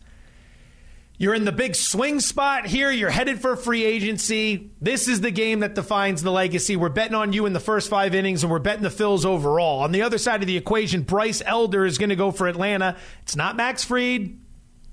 You're 1.21 1.35
in 1.35 1.45
the 1.45 1.53
big 1.53 1.75
swing 1.75 2.21
spot 2.21 2.67
here. 2.67 2.93
You're 2.93 3.11
headed 3.11 3.41
for 3.41 3.57
free 3.57 3.85
agency. 3.85 4.71
This 4.81 5.09
is 5.09 5.21
the 5.21 5.33
game 5.33 5.61
that 5.61 5.75
defines 5.75 6.23
the 6.23 6.31
legacy. 6.31 6.77
We're 6.77 6.91
betting 6.91 7.17
on 7.17 7.33
you 7.33 7.47
in 7.47 7.53
the 7.53 7.61
first 7.61 7.91
five 7.91 8.15
innings, 8.15 8.45
and 8.45 8.53
we're 8.53 8.61
betting 8.61 8.85
the 8.85 8.89
Phils 8.89 9.25
overall. 9.25 9.81
On 9.81 9.91
the 9.91 10.03
other 10.03 10.19
side 10.19 10.43
of 10.43 10.47
the 10.47 10.57
equation, 10.57 11.03
Bryce 11.03 11.43
Elder 11.45 11.85
is 11.85 11.99
going 11.99 12.11
to 12.11 12.17
go 12.17 12.31
for 12.31 12.47
Atlanta. 12.47 12.97
It's 13.23 13.35
not 13.35 13.57
Max 13.57 13.83
Fried. 13.83 14.39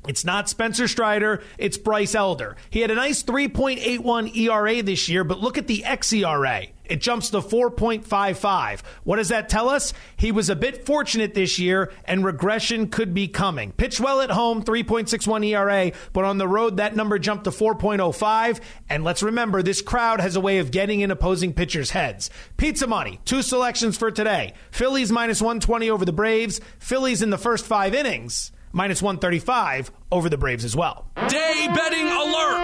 It's 0.08 0.24
not 0.24 0.50
Spencer 0.50 0.88
Strider, 0.88 1.42
it's 1.58 1.78
Bryce 1.78 2.14
Elder. 2.14 2.56
He 2.70 2.82
had 2.82 2.92
a 2.92 2.96
nice 2.96 3.24
3.81 3.24 4.36
ERA 4.36 4.84
this 4.84 5.10
year, 5.10 5.24
but 5.24 5.40
look 5.40 5.58
at 5.58 5.68
the 5.68 5.84
xERA. 5.86 6.70
It 6.86 7.02
jumps 7.02 7.32
to 7.32 7.42
4.55. 7.42 8.82
What 9.04 9.16
does 9.16 9.30
that 9.30 9.50
tell 9.50 9.70
us? 9.70 9.94
He 10.18 10.32
was 10.32 10.50
a 10.50 10.56
bit 10.56 10.86
fortunate 10.86 11.34
this 11.34 11.58
year, 11.58 11.92
and 12.06 12.24
regression 12.24 12.90
could 12.90 13.14
be 13.14 13.28
coming. 13.28 13.72
Pitched 13.72 14.00
well 14.00 14.22
at 14.22 14.30
home, 14.30 14.64
3.61 14.64 15.48
ERA, 15.48 15.92
but 16.14 16.26
on 16.26 16.38
the 16.38 16.48
road, 16.48 16.78
that 16.78 16.96
number 16.96 17.18
jumped 17.18 17.46
to 17.46 17.50
4.05. 17.50 18.60
And 18.88 19.04
let's 19.04 19.24
remember, 19.24 19.64
this 19.64 19.82
crowd 19.82 20.20
has 20.20 20.36
a 20.36 20.42
way 20.42 20.60
of 20.60 20.70
getting 20.70 21.00
in 21.00 21.10
opposing 21.10 21.54
pitchers' 21.54 21.90
heads. 21.90 22.30
Pizza 22.58 22.86
money, 22.86 23.20
two 23.26 23.42
selections 23.42 23.98
for 23.98 24.12
today 24.12 24.54
Phillies 24.70 25.12
minus 25.12 25.42
120 25.42 25.90
over 25.90 26.06
the 26.06 26.14
Braves, 26.14 26.62
Phillies 26.78 27.24
in 27.24 27.32
the 27.32 27.38
first 27.38 27.66
five 27.66 27.96
innings 27.96 28.52
minus 28.76 29.02
135 29.02 29.92
over 30.12 30.30
the 30.30 30.38
Braves 30.38 30.66
as 30.66 30.76
well. 30.76 31.08
Day 31.30 31.68
betting 31.74 32.08
alert! 32.08 32.60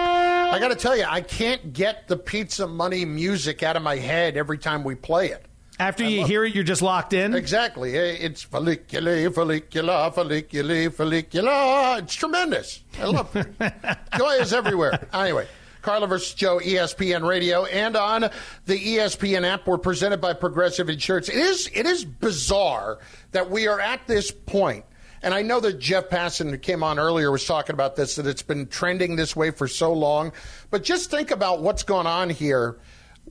I 0.52 0.58
got 0.60 0.68
to 0.68 0.76
tell 0.76 0.96
you, 0.96 1.06
I 1.08 1.22
can't 1.22 1.72
get 1.72 2.06
the 2.06 2.16
pizza 2.16 2.68
money 2.68 3.04
music 3.04 3.62
out 3.62 3.74
of 3.74 3.82
my 3.82 3.96
head 3.96 4.36
every 4.36 4.58
time 4.58 4.84
we 4.84 4.94
play 4.94 5.28
it. 5.28 5.46
After 5.80 6.04
you 6.04 6.24
hear 6.26 6.44
it, 6.44 6.54
you're 6.54 6.64
just 6.64 6.82
locked 6.82 7.14
in? 7.14 7.34
Exactly. 7.34 7.96
Eh, 7.96 8.18
it's 8.20 8.44
follicula, 8.44 9.26
follicula, 9.32 10.14
follicula, 10.14 10.90
follicula. 10.90 11.98
It's 12.02 12.14
tremendous. 12.14 12.82
I 13.00 13.06
love 13.06 13.34
it. 13.34 13.48
Joy 14.18 14.32
is 14.34 14.52
everywhere. 14.52 15.08
Anyway. 15.12 15.48
Carlin 15.80 16.08
versus 16.08 16.32
Joe, 16.34 16.60
ESPN 16.60 17.26
Radio, 17.26 17.64
and 17.64 17.96
on 17.96 18.30
the 18.66 18.78
ESPN 18.78 19.44
app. 19.44 19.66
We're 19.66 19.78
presented 19.78 20.20
by 20.20 20.32
Progressive 20.32 20.88
Insurance. 20.88 21.28
It 21.28 21.34
is 21.34 21.68
it 21.74 21.86
is 21.86 22.04
bizarre 22.04 23.00
that 23.32 23.50
we 23.50 23.66
are 23.66 23.80
at 23.80 24.06
this 24.06 24.30
point 24.30 24.84
and 25.22 25.32
I 25.32 25.42
know 25.42 25.60
that 25.60 25.78
Jeff 25.78 26.08
Passan, 26.08 26.50
who 26.50 26.58
came 26.58 26.82
on 26.82 26.98
earlier, 26.98 27.30
was 27.30 27.44
talking 27.44 27.74
about 27.74 27.96
this, 27.96 28.16
that 28.16 28.26
it's 28.26 28.42
been 28.42 28.66
trending 28.66 29.16
this 29.16 29.36
way 29.36 29.50
for 29.50 29.68
so 29.68 29.92
long. 29.92 30.32
But 30.70 30.82
just 30.82 31.10
think 31.10 31.30
about 31.30 31.62
what's 31.62 31.82
going 31.82 32.06
on 32.06 32.30
here 32.30 32.78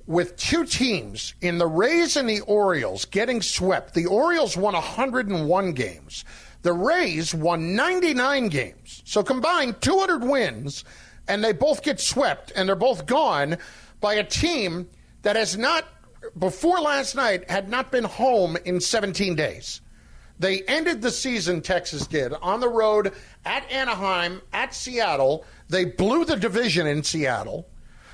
with 0.08 0.36
two 0.38 0.66
teams 0.66 1.34
in 1.42 1.58
the 1.58 1.68
Rays 1.68 2.16
and 2.16 2.30
the 2.30 2.42
Orioles 2.42 3.06
getting 3.06 3.42
swept. 3.42 3.94
The 3.94 4.06
Orioles 4.06 4.56
won 4.56 4.74
101 4.74 5.74
games. 5.74 6.24
The 6.62 6.74
Rays 6.74 7.34
won 7.34 7.76
99 7.76 8.48
games. 8.48 9.02
So 9.06 9.24
combined, 9.24 9.82
200 9.82 10.24
wins, 10.24 10.86
and 11.28 11.44
they 11.44 11.54
both 11.54 11.84
get 11.84 12.00
swept, 12.00 12.52
and 12.56 12.68
they're 12.68 12.76
both 12.76 13.06
gone 13.06 13.58
by 14.00 14.14
a 14.14 14.24
team 14.24 14.88
that 15.24 15.36
has 15.36 15.58
not, 15.58 15.86
before 16.38 16.80
last 16.80 17.16
night, 17.16 17.50
had 17.50 17.70
not 17.70 17.92
been 17.92 18.04
home 18.04 18.58
in 18.66 18.80
17 18.80 19.36
days. 19.36 19.81
They 20.42 20.64
ended 20.64 21.04
the 21.04 21.12
season, 21.12 21.62
Texas 21.62 22.08
did, 22.08 22.34
on 22.34 22.62
the 22.62 22.68
road 22.68 23.14
at 23.46 23.72
Anaheim, 23.72 24.42
at 24.52 24.74
Seattle. 24.74 25.46
They 25.70 25.86
blew 25.86 26.26
the 26.26 26.36
division 26.36 26.88
in 26.88 27.04
Seattle. 27.04 27.70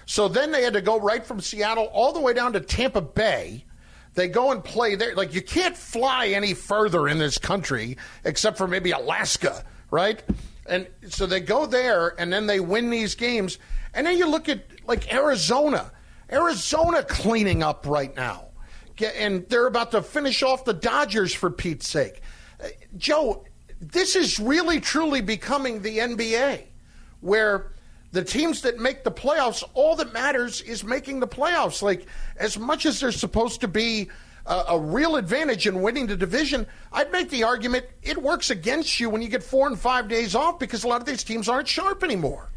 So 0.06 0.28
then 0.28 0.52
they 0.52 0.62
had 0.62 0.74
to 0.74 0.82
go 0.82 1.00
right 1.00 1.26
from 1.26 1.40
Seattle 1.40 1.86
all 1.86 2.12
the 2.12 2.20
way 2.20 2.34
down 2.34 2.52
to 2.52 2.60
Tampa 2.60 3.00
Bay. 3.00 3.64
They 4.16 4.28
go 4.28 4.52
and 4.52 4.62
play 4.62 4.96
there. 4.96 5.16
Like, 5.16 5.34
you 5.34 5.42
can't 5.42 5.78
fly 5.78 6.28
any 6.28 6.54
further 6.54 7.08
in 7.08 7.18
this 7.18 7.38
country 7.38 7.96
except 8.26 8.58
for 8.58 8.68
maybe 8.68 8.92
Alaska, 8.92 9.64
right? 9.90 10.22
And 10.66 10.86
so 11.08 11.28
they 11.28 11.40
go 11.40 11.66
there 11.66 12.14
and 12.20 12.34
then 12.34 12.46
they 12.46 12.60
win 12.60 12.90
these 12.90 13.16
games. 13.16 13.58
And 13.94 14.06
then 14.06 14.18
you 14.18 14.30
look 14.30 14.50
at, 14.50 14.66
like, 14.86 15.14
Arizona. 15.14 15.94
Arizona 16.30 17.04
cleaning 17.04 17.64
up 17.64 17.86
right 17.88 18.14
now 18.18 18.47
and 19.02 19.48
they're 19.50 19.68
about 19.68 19.92
to 19.92 20.02
finish 20.02 20.44
off 20.44 20.66
the 20.66 20.74
Dodgers 20.74 21.34
for 21.34 21.50
Pete's 21.50 21.88
sake. 21.88 22.22
Uh, 22.62 22.68
Joe, 22.98 23.46
this 23.80 24.16
is 24.16 24.40
really 24.40 24.80
truly 24.80 25.22
becoming 25.22 25.82
the 25.82 26.00
NBA 26.00 26.64
where 27.22 27.72
the 28.12 28.24
teams 28.24 28.62
that 28.62 28.80
make 28.80 29.04
the 29.04 29.12
playoffs, 29.12 29.64
all 29.74 29.96
that 29.98 30.14
matters 30.14 30.62
is 30.62 30.84
making 30.84 31.20
the 31.20 31.28
playoffs. 31.28 31.82
Like, 31.82 32.06
as 32.38 32.58
much 32.58 32.86
as 32.86 33.00
there's 33.00 33.20
supposed 33.20 33.62
to 33.62 33.68
be 33.68 34.10
a, 34.46 34.64
a, 34.70 34.80
real 34.80 35.18
advantage 35.18 35.68
in 35.68 35.82
winning 35.82 36.08
the 36.08 36.16
division, 36.16 36.66
I'd 36.92 37.12
make 37.12 37.30
the 37.30 37.44
argument 37.44 37.86
it 38.02 38.18
works 38.18 38.50
against 38.50 39.00
you 39.00 39.10
when 39.10 39.22
you 39.22 39.28
get 39.28 39.44
four 39.44 39.68
and 39.68 39.78
five 39.78 40.08
days 40.08 40.36
off 40.36 40.58
because 40.58 40.84
a 40.84 40.88
lot 40.88 41.02
of 41.02 41.08
these 41.08 41.24
teams 41.24 41.50
aren't 41.50 41.68
sharp 41.68 42.04
anymore. 42.04 42.50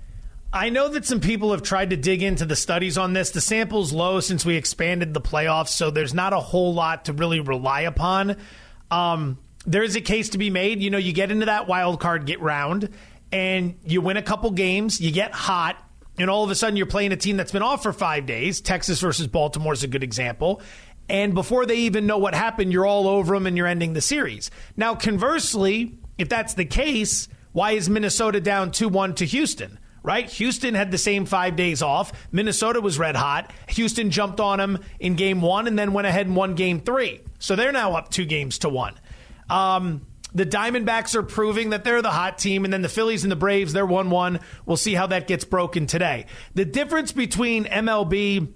I 0.53 0.69
know 0.71 0.89
that 0.89 1.05
some 1.05 1.21
people 1.21 1.53
have 1.53 1.63
tried 1.63 1.91
to 1.91 1.97
dig 1.97 2.25
into 2.25 2.45
the 2.45 2.57
studies 2.57 2.99
on 2.99 3.13
this. 3.13 3.31
The 3.31 3.41
sample's 3.41 3.93
low 3.93 4.19
since 4.19 4.45
we 4.45 4.57
expanded 4.57 5.15
the 5.15 5.21
playoffs, 5.21 5.69
so 5.69 5.91
there's 5.93 6.13
not 6.13 6.33
a 6.33 6.41
whole 6.41 6.75
lot 6.75 7.05
to 7.05 7.13
really 7.13 7.39
rely 7.39 7.83
upon. 7.83 8.37
Um, 8.91 9.39
there 9.65 9.85
is 9.85 9.95
a 9.95 10.01
case 10.01 10.31
to 10.31 10.39
be 10.39 10.51
made. 10.51 10.83
You 10.83 10.91
know, 10.91 10.99
you 10.99 11.13
get 11.13 11.31
into 11.31 11.47
that 11.47 11.69
wild 11.69 12.01
card 12.01 12.27
get 12.27 12.41
round 12.41 12.89
and 13.31 13.77
you 13.85 14.01
win 14.01 14.17
a 14.17 14.23
couple 14.23 14.51
games, 14.51 15.01
you 15.01 15.13
get 15.13 15.33
hot, 15.33 15.77
and 16.19 16.29
all 16.29 16.43
of 16.43 16.51
a 16.51 16.57
sudden 16.57 16.77
you're 16.77 16.87
playing 16.87 17.13
a 17.13 17.17
team 17.17 17.37
that's 17.37 17.53
been 17.53 17.63
off 17.63 17.85
for 17.85 17.93
five 17.93 18.27
days. 18.27 18.61
Texas 18.61 19.01
versus 19.01 19.29
Baltimore 19.29 19.73
is 19.73 19.85
a 19.85 19.89
good 19.89 20.03
example. 20.03 20.61
And 21.09 21.35
before 21.35 21.67
they 21.67 21.77
even 21.77 22.07
know 22.07 22.19
what 22.19 22.35
happened, 22.35 22.73
you're 22.73 22.87
all 22.87 23.07
over 23.07 23.35
them 23.35 23.47
and 23.47 23.57
you're 23.57 23.67
ending 23.67 23.95
the 23.95 24.01
series. 24.01 24.51
Now, 24.77 24.97
conversely, 24.97 25.99
if 26.19 26.29
that's 26.29 26.55
the 26.55 26.65
case, 26.65 27.29
why 27.53 27.73
is 27.73 27.89
Minnesota 27.89 28.41
down 28.41 28.73
2 28.73 28.89
1 28.89 29.15
to 29.17 29.27
Houston? 29.27 29.79
Right? 30.03 30.29
Houston 30.31 30.75
had 30.75 30.91
the 30.91 30.99
same 30.99 31.27
five 31.27 31.57
days 31.57 31.83
off. 31.83 32.13
Minnesota 32.33 32.81
was 32.81 32.99
red 32.99 33.17
hot. 33.17 33.53
Houston 33.69 34.11
jumped 34.11 34.41
on 34.41 34.59
them 34.59 34.79
in 34.99 35.15
game 35.15 35.43
one 35.43 35.67
and 35.67 35.79
then 35.79 35.93
went 35.93 36.07
ahead 36.07 36.27
and 36.27 36.35
won 36.35 36.55
game 36.55 36.81
three. 36.81 37.21
So 37.39 37.55
they're 37.55 37.73
now 37.73 37.95
up 37.95 38.11
two 38.11 38.25
games 38.25 38.59
to 38.61 38.69
one. 38.71 38.95
Um, 39.51 40.07
the 40.35 40.47
Diamondbacks 40.47 41.15
are 41.15 41.23
proving 41.23 41.71
that 41.71 41.85
they're 41.85 42.03
the 42.03 42.11
hot 42.11 42.39
team, 42.39 42.65
and 42.65 42.73
then 42.73 42.83
the 42.83 42.89
Phillies 42.89 43.25
and 43.25 43.33
the 43.33 43.37
Braves, 43.37 43.73
they're 43.73 43.87
1 43.87 44.11
1. 44.11 44.41
We'll 44.65 44.77
see 44.77 44.95
how 44.95 45.09
that 45.09 45.27
gets 45.27 45.45
broken 45.45 45.87
today. 45.87 46.27
The 46.55 46.65
difference 46.65 47.13
between 47.13 47.65
MLB 47.65 48.53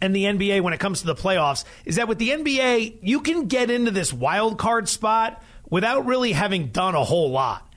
and 0.00 0.14
the 0.14 0.24
NBA 0.24 0.60
when 0.62 0.72
it 0.72 0.80
comes 0.80 1.00
to 1.00 1.06
the 1.06 1.14
playoffs 1.14 1.64
is 1.84 1.96
that 1.96 2.08
with 2.08 2.18
the 2.18 2.30
NBA, 2.30 2.98
you 3.02 3.20
can 3.20 3.46
get 3.46 3.70
into 3.70 3.90
this 3.90 4.12
wild 4.12 4.58
card 4.58 4.88
spot 4.88 5.42
without 5.70 6.06
really 6.06 6.32
having 6.32 6.68
done 6.68 6.94
a 6.94 7.04
whole 7.04 7.30
lot. 7.30 7.71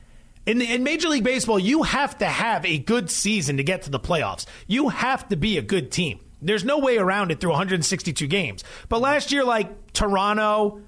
In, 0.45 0.59
the, 0.59 0.73
in, 0.73 0.83
Major 0.83 1.09
League 1.09 1.23
Baseball, 1.23 1.57
you 1.57 1.83
have 1.83 2.17
to 2.19 2.25
have 2.25 2.65
a 2.65 2.77
good 2.77 3.09
season 3.09 3.57
to 3.57 3.63
get 3.63 3.83
to 3.83 3.89
the 3.89 3.99
playoffs. 3.99 4.45
You 4.67 4.89
have 4.89 5.27
to 5.29 5.35
be 5.35 5.57
a 5.57 5.61
good 5.61 5.91
team. 5.91 6.19
There's 6.41 6.63
no 6.63 6.77
way 6.77 6.97
around 6.97 7.31
it 7.31 7.39
through 7.39 7.51
162 7.51 8.27
games. 8.27 8.63
But 8.87 9.01
last 9.01 9.31
year, 9.31 9.43
like 9.43 9.93
Toronto, 9.93 10.81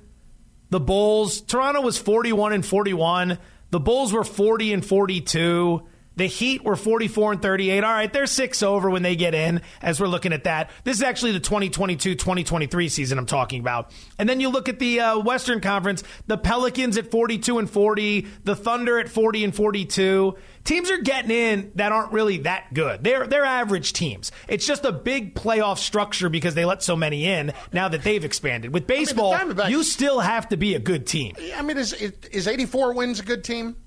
the 0.69 0.79
Bulls, 0.79 1.41
Toronto 1.41 1.81
was 1.81 1.97
41 1.97 2.53
and 2.53 2.65
41. 2.65 3.39
The 3.71 3.79
Bulls 3.79 4.13
were 4.13 4.23
40 4.23 4.73
and 4.73 4.85
42. 4.85 5.87
The 6.17 6.25
Heat 6.25 6.63
were 6.63 6.75
44 6.75 7.33
and 7.33 7.41
38. 7.41 7.83
All 7.83 7.91
right, 7.91 8.11
they're 8.11 8.25
six 8.25 8.61
over 8.63 8.89
when 8.89 9.03
they 9.03 9.15
get 9.15 9.33
in 9.33 9.61
as 9.81 10.01
we're 10.01 10.07
looking 10.07 10.33
at 10.33 10.43
that. 10.45 10.71
This 10.83 10.97
is 10.97 11.03
actually 11.03 11.31
the 11.31 11.39
2022 11.39 12.15
2023 12.15 12.89
season 12.89 13.17
I'm 13.17 13.25
talking 13.25 13.61
about. 13.61 13.91
And 14.17 14.27
then 14.27 14.39
you 14.39 14.49
look 14.49 14.67
at 14.67 14.79
the 14.79 14.99
uh, 14.99 15.19
Western 15.19 15.61
Conference, 15.61 16.03
the 16.25 16.37
Pelicans 16.37 16.97
at 16.97 17.11
42 17.11 17.59
and 17.59 17.69
40, 17.69 18.27
the 18.43 18.55
Thunder 18.55 18.99
at 18.99 19.09
40 19.09 19.43
and 19.43 19.55
42. 19.55 20.35
Teams 20.63 20.91
are 20.91 20.97
getting 20.97 21.31
in 21.31 21.71
that 21.75 21.91
aren't 21.91 22.11
really 22.11 22.39
that 22.39 22.73
good. 22.73 23.03
They're 23.03 23.25
they're 23.25 23.45
average 23.45 23.93
teams. 23.93 24.31
It's 24.49 24.65
just 24.65 24.83
a 24.83 24.91
big 24.91 25.35
playoff 25.35 25.77
structure 25.77 26.27
because 26.29 26.55
they 26.55 26.65
let 26.65 26.83
so 26.83 26.95
many 26.95 27.25
in 27.25 27.53
now 27.71 27.87
that 27.87 28.03
they've 28.03 28.25
expanded. 28.25 28.73
With 28.73 28.85
baseball, 28.85 29.33
I 29.33 29.45
mean, 29.45 29.57
you 29.69 29.83
still 29.83 30.19
have 30.19 30.49
to 30.49 30.57
be 30.57 30.75
a 30.75 30.79
good 30.79 31.07
team. 31.07 31.35
I 31.55 31.61
mean, 31.61 31.77
is 31.77 31.93
is 31.93 32.47
84 32.47 32.93
wins 32.93 33.19
a 33.19 33.23
good 33.23 33.43
team? 33.43 33.77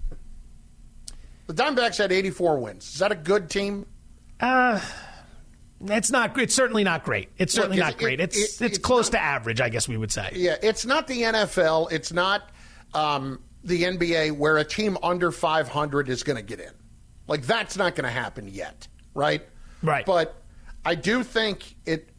The 1.51 1.65
Diamondbacks 1.65 1.99
had 1.99 2.13
84 2.13 2.59
wins. 2.59 2.93
Is 2.93 3.01
that 3.01 3.11
a 3.11 3.17
good 3.17 3.51
team? 3.51 3.85
Uh, 4.39 4.81
it's 5.81 6.09
not. 6.13 6.39
It's 6.39 6.55
certainly 6.55 6.85
not 6.85 7.03
great. 7.03 7.29
It's 7.39 7.53
certainly 7.53 7.79
Look, 7.79 7.87
not 7.87 7.99
great. 7.99 8.21
It, 8.21 8.23
it's, 8.23 8.37
it, 8.37 8.43
it's, 8.43 8.61
it's 8.61 8.79
close 8.79 9.11
not, 9.11 9.19
to 9.19 9.25
average, 9.25 9.61
I 9.61 9.69
guess 9.69 9.89
we 9.89 9.97
would 9.97 10.13
say. 10.13 10.31
Yeah, 10.33 10.55
it's 10.63 10.87
not 10.87 11.09
the 11.09 11.23
NFL. 11.23 11.91
It's 11.91 12.13
not 12.13 12.51
um, 12.95 13.41
the 13.65 13.83
NBA 13.83 14.31
where 14.39 14.59
a 14.59 14.65
team 14.65 14.97
under 15.03 15.33
500 15.33 16.09
is 16.09 16.23
going 16.23 16.37
to 16.37 16.43
get 16.43 16.61
in. 16.61 16.71
Like 17.27 17.43
that's 17.43 17.77
not 17.77 17.97
going 17.97 18.05
to 18.05 18.11
happen 18.11 18.47
yet, 18.47 18.87
right? 19.13 19.43
Right. 19.83 20.07
But 20.07 20.41
I 20.85 20.95
do 20.95 21.25
think 21.25 21.75
it. 21.85 22.11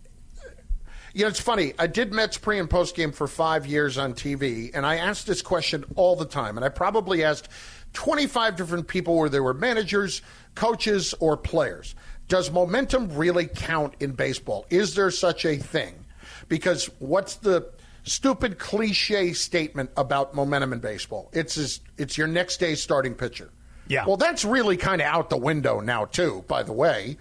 You 1.14 1.24
know, 1.24 1.30
it's 1.30 1.42
funny. 1.42 1.74
I 1.80 1.88
did 1.88 2.12
Mets 2.12 2.38
pre 2.38 2.60
and 2.60 2.70
post 2.70 2.96
game 2.96 3.14
for 3.14 3.28
five 3.28 3.66
years 3.66 3.98
on 3.98 4.14
TV, 4.14 4.72
and 4.74 4.86
I 4.86 4.98
asked 4.98 5.26
this 5.26 5.42
question 5.42 5.86
all 5.96 6.18
the 6.18 6.26
time, 6.26 6.58
and 6.58 6.66
I 6.66 6.70
probably 6.70 7.24
asked 7.24 7.48
25 7.94 8.56
different 8.56 8.88
people, 8.88 9.18
where 9.18 9.30
there 9.30 9.44
were 9.44 9.54
managers, 9.54 10.22
coaches, 10.56 11.14
or 11.20 11.38
players. 11.38 11.96
Does 12.28 12.52
momentum 12.52 13.10
really 13.16 13.48
count 13.48 13.96
in 14.00 14.14
baseball? 14.14 14.66
Is 14.70 14.96
there 14.96 15.12
such 15.12 15.46
a 15.46 15.58
thing? 15.58 16.06
Because 16.48 16.86
what's 17.00 17.36
the 17.36 17.70
stupid 18.04 18.58
cliche 18.58 19.34
statement 19.34 19.90
about 19.98 20.34
momentum 20.34 20.74
in 20.74 20.80
baseball? 20.80 21.30
It's 21.34 21.82
it's 21.98 22.18
your 22.18 22.28
next 22.28 22.58
day's 22.58 22.82
starting 22.82 23.16
pitcher. 23.16 23.50
Yeah. 23.88 24.06
Well, 24.06 24.18
that's 24.18 24.46
really 24.46 24.78
kind 24.78 25.02
of 25.02 25.08
out 25.08 25.30
the 25.30 25.38
window 25.38 25.82
now, 25.82 26.06
too, 26.06 26.46
by 26.48 26.64
the 26.64 26.72
way. 26.72 27.18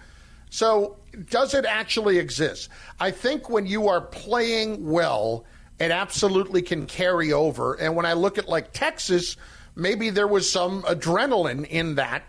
So, 0.49 0.97
does 1.29 1.53
it 1.53 1.65
actually 1.65 2.17
exist? 2.17 2.69
I 2.99 3.11
think 3.11 3.49
when 3.49 3.65
you 3.65 3.89
are 3.89 4.01
playing 4.01 4.89
well, 4.89 5.45
it 5.79 5.91
absolutely 5.91 6.61
can 6.61 6.85
carry 6.85 7.33
over. 7.33 7.73
And 7.73 7.95
when 7.95 8.05
I 8.05 8.13
look 8.13 8.37
at 8.37 8.47
like 8.47 8.71
Texas, 8.71 9.35
maybe 9.75 10.09
there 10.09 10.27
was 10.27 10.49
some 10.49 10.83
adrenaline 10.83 11.67
in 11.67 11.95
that 11.95 12.23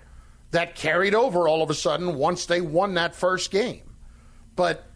that 0.52 0.74
carried 0.74 1.14
over 1.14 1.48
all 1.48 1.62
of 1.62 1.70
a 1.70 1.74
sudden 1.74 2.16
once 2.16 2.46
they 2.46 2.60
won 2.60 2.94
that 2.94 3.14
first 3.14 3.50
game. 3.50 3.82
But 4.54 4.86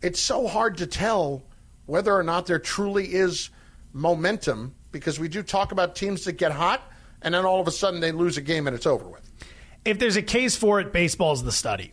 it's 0.00 0.20
so 0.20 0.46
hard 0.46 0.78
to 0.78 0.86
tell 0.86 1.42
whether 1.86 2.14
or 2.14 2.22
not 2.22 2.46
there 2.46 2.58
truly 2.58 3.12
is 3.12 3.50
momentum 3.92 4.74
because 4.90 5.20
we 5.20 5.28
do 5.28 5.42
talk 5.42 5.72
about 5.72 5.94
teams 5.94 6.24
that 6.24 6.32
get 6.32 6.52
hot 6.52 6.82
and 7.20 7.34
then 7.34 7.44
all 7.44 7.60
of 7.60 7.68
a 7.68 7.70
sudden 7.70 8.00
they 8.00 8.12
lose 8.12 8.36
a 8.36 8.40
game 8.40 8.66
and 8.66 8.74
it's 8.74 8.86
over 8.86 9.06
with. 9.06 9.28
If 9.84 9.98
there's 9.98 10.16
a 10.16 10.22
case 10.22 10.56
for 10.56 10.80
it, 10.80 10.92
baseball 10.92 11.32
is 11.32 11.42
the 11.42 11.52
study. 11.52 11.92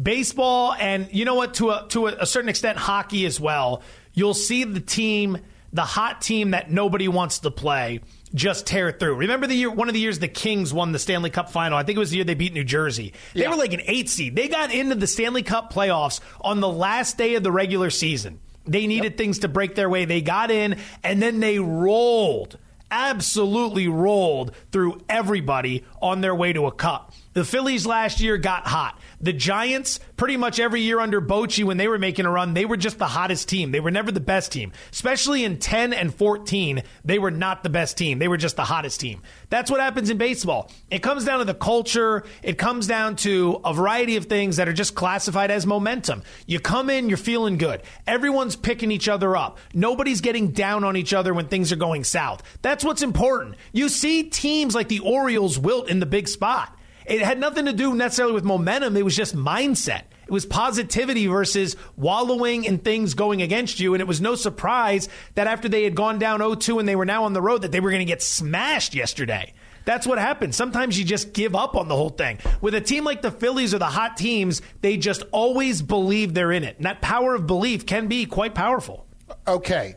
Baseball 0.00 0.74
and 0.74 1.08
you 1.12 1.24
know 1.24 1.34
what 1.34 1.54
to 1.54 1.70
a, 1.70 1.86
to 1.90 2.06
a 2.06 2.26
certain 2.26 2.48
extent 2.48 2.78
hockey 2.78 3.26
as 3.26 3.38
well. 3.38 3.82
You'll 4.14 4.34
see 4.34 4.64
the 4.64 4.80
team, 4.80 5.38
the 5.72 5.82
hot 5.82 6.22
team 6.22 6.52
that 6.52 6.70
nobody 6.70 7.06
wants 7.06 7.40
to 7.40 7.50
play 7.50 8.00
just 8.34 8.66
tear 8.66 8.90
through. 8.92 9.16
Remember 9.16 9.46
the 9.46 9.54
year, 9.54 9.70
one 9.70 9.88
of 9.88 9.94
the 9.94 10.00
years 10.00 10.18
the 10.18 10.28
Kings 10.28 10.72
won 10.72 10.92
the 10.92 10.98
Stanley 10.98 11.30
Cup 11.30 11.50
final. 11.50 11.78
I 11.78 11.84
think 11.84 11.96
it 11.96 12.00
was 12.00 12.10
the 12.10 12.16
year 12.16 12.24
they 12.24 12.34
beat 12.34 12.52
New 12.52 12.64
Jersey. 12.64 13.12
They 13.32 13.42
yeah. 13.42 13.50
were 13.50 13.56
like 13.56 13.72
an 13.72 13.82
eight 13.86 14.08
seed. 14.08 14.34
They 14.36 14.48
got 14.48 14.72
into 14.74 14.94
the 14.96 15.06
Stanley 15.06 15.42
Cup 15.42 15.72
playoffs 15.72 16.20
on 16.40 16.60
the 16.60 16.68
last 16.68 17.16
day 17.16 17.36
of 17.36 17.42
the 17.42 17.52
regular 17.52 17.90
season. 17.90 18.40
They 18.66 18.86
needed 18.86 19.12
yep. 19.12 19.18
things 19.18 19.40
to 19.40 19.48
break 19.48 19.74
their 19.74 19.88
way. 19.88 20.04
They 20.04 20.22
got 20.22 20.50
in 20.50 20.78
and 21.02 21.22
then 21.22 21.40
they 21.40 21.58
rolled, 21.58 22.58
absolutely 22.90 23.88
rolled 23.88 24.54
through 24.72 25.00
everybody 25.08 25.84
on 26.04 26.20
their 26.20 26.34
way 26.34 26.52
to 26.52 26.66
a 26.66 26.70
cup. 26.72 27.14
The 27.32 27.44
Phillies 27.44 27.84
last 27.84 28.20
year 28.20 28.36
got 28.36 28.64
hot. 28.66 29.00
The 29.20 29.32
Giants, 29.32 29.98
pretty 30.16 30.36
much 30.36 30.60
every 30.60 30.82
year 30.82 31.00
under 31.00 31.20
Bochy, 31.20 31.64
when 31.64 31.78
they 31.78 31.88
were 31.88 31.98
making 31.98 32.26
a 32.26 32.30
run, 32.30 32.54
they 32.54 32.64
were 32.64 32.76
just 32.76 32.98
the 32.98 33.06
hottest 33.06 33.48
team. 33.48 33.72
They 33.72 33.80
were 33.80 33.90
never 33.90 34.12
the 34.12 34.20
best 34.20 34.52
team. 34.52 34.70
Especially 34.92 35.44
in 35.44 35.58
10 35.58 35.92
and 35.92 36.14
14, 36.14 36.82
they 37.04 37.18
were 37.18 37.32
not 37.32 37.62
the 37.64 37.70
best 37.70 37.96
team. 37.96 38.20
They 38.20 38.28
were 38.28 38.36
just 38.36 38.54
the 38.54 38.64
hottest 38.64 39.00
team. 39.00 39.22
That's 39.48 39.68
what 39.68 39.80
happens 39.80 40.10
in 40.10 40.18
baseball. 40.18 40.70
It 40.90 41.00
comes 41.00 41.24
down 41.24 41.40
to 41.40 41.44
the 41.44 41.54
culture, 41.54 42.24
it 42.42 42.58
comes 42.58 42.86
down 42.86 43.16
to 43.16 43.60
a 43.64 43.72
variety 43.72 44.16
of 44.16 44.26
things 44.26 44.56
that 44.56 44.68
are 44.68 44.72
just 44.72 44.94
classified 44.94 45.50
as 45.50 45.66
momentum. 45.66 46.22
You 46.46 46.60
come 46.60 46.88
in, 46.88 47.08
you're 47.08 47.16
feeling 47.16 47.56
good. 47.56 47.82
Everyone's 48.06 48.54
picking 48.54 48.92
each 48.92 49.08
other 49.08 49.36
up. 49.36 49.58
Nobody's 49.72 50.20
getting 50.20 50.52
down 50.52 50.84
on 50.84 50.96
each 50.96 51.14
other 51.14 51.34
when 51.34 51.48
things 51.48 51.72
are 51.72 51.76
going 51.76 52.04
south. 52.04 52.42
That's 52.62 52.84
what's 52.84 53.02
important. 53.02 53.56
You 53.72 53.88
see 53.88 54.24
teams 54.24 54.74
like 54.74 54.88
the 54.88 55.00
Orioles 55.00 55.58
wilt 55.58 55.90
in 55.94 56.00
the 56.00 56.06
big 56.06 56.28
spot. 56.28 56.76
It 57.06 57.20
had 57.20 57.38
nothing 57.38 57.66
to 57.66 57.72
do 57.72 57.94
necessarily 57.94 58.34
with 58.34 58.44
momentum. 58.44 58.96
It 58.96 59.04
was 59.04 59.16
just 59.16 59.36
mindset. 59.36 60.02
It 60.26 60.30
was 60.30 60.46
positivity 60.46 61.26
versus 61.26 61.76
wallowing 61.96 62.64
in 62.64 62.78
things 62.78 63.14
going 63.14 63.42
against 63.42 63.78
you. 63.78 63.94
And 63.94 64.00
it 64.00 64.06
was 64.06 64.20
no 64.20 64.34
surprise 64.34 65.08
that 65.34 65.46
after 65.46 65.68
they 65.68 65.84
had 65.84 65.94
gone 65.94 66.18
down 66.18 66.40
0-2 66.40 66.80
and 66.80 66.88
they 66.88 66.96
were 66.96 67.04
now 67.04 67.24
on 67.24 67.34
the 67.34 67.42
road 67.42 67.62
that 67.62 67.72
they 67.72 67.80
were 67.80 67.90
going 67.90 68.00
to 68.00 68.06
get 68.06 68.22
smashed 68.22 68.94
yesterday. 68.94 69.52
That's 69.84 70.06
what 70.06 70.18
happens. 70.18 70.56
Sometimes 70.56 70.98
you 70.98 71.04
just 71.04 71.34
give 71.34 71.54
up 71.54 71.76
on 71.76 71.88
the 71.88 71.96
whole 71.96 72.08
thing. 72.08 72.38
With 72.62 72.74
a 72.74 72.80
team 72.80 73.04
like 73.04 73.20
the 73.20 73.30
Phillies 73.30 73.74
or 73.74 73.78
the 73.78 73.84
hot 73.84 74.16
teams, 74.16 74.62
they 74.80 74.96
just 74.96 75.22
always 75.30 75.82
believe 75.82 76.32
they're 76.32 76.52
in 76.52 76.64
it. 76.64 76.76
And 76.76 76.86
that 76.86 77.02
power 77.02 77.34
of 77.34 77.46
belief 77.46 77.84
can 77.84 78.06
be 78.08 78.24
quite 78.24 78.54
powerful. 78.54 79.06
Okay. 79.46 79.96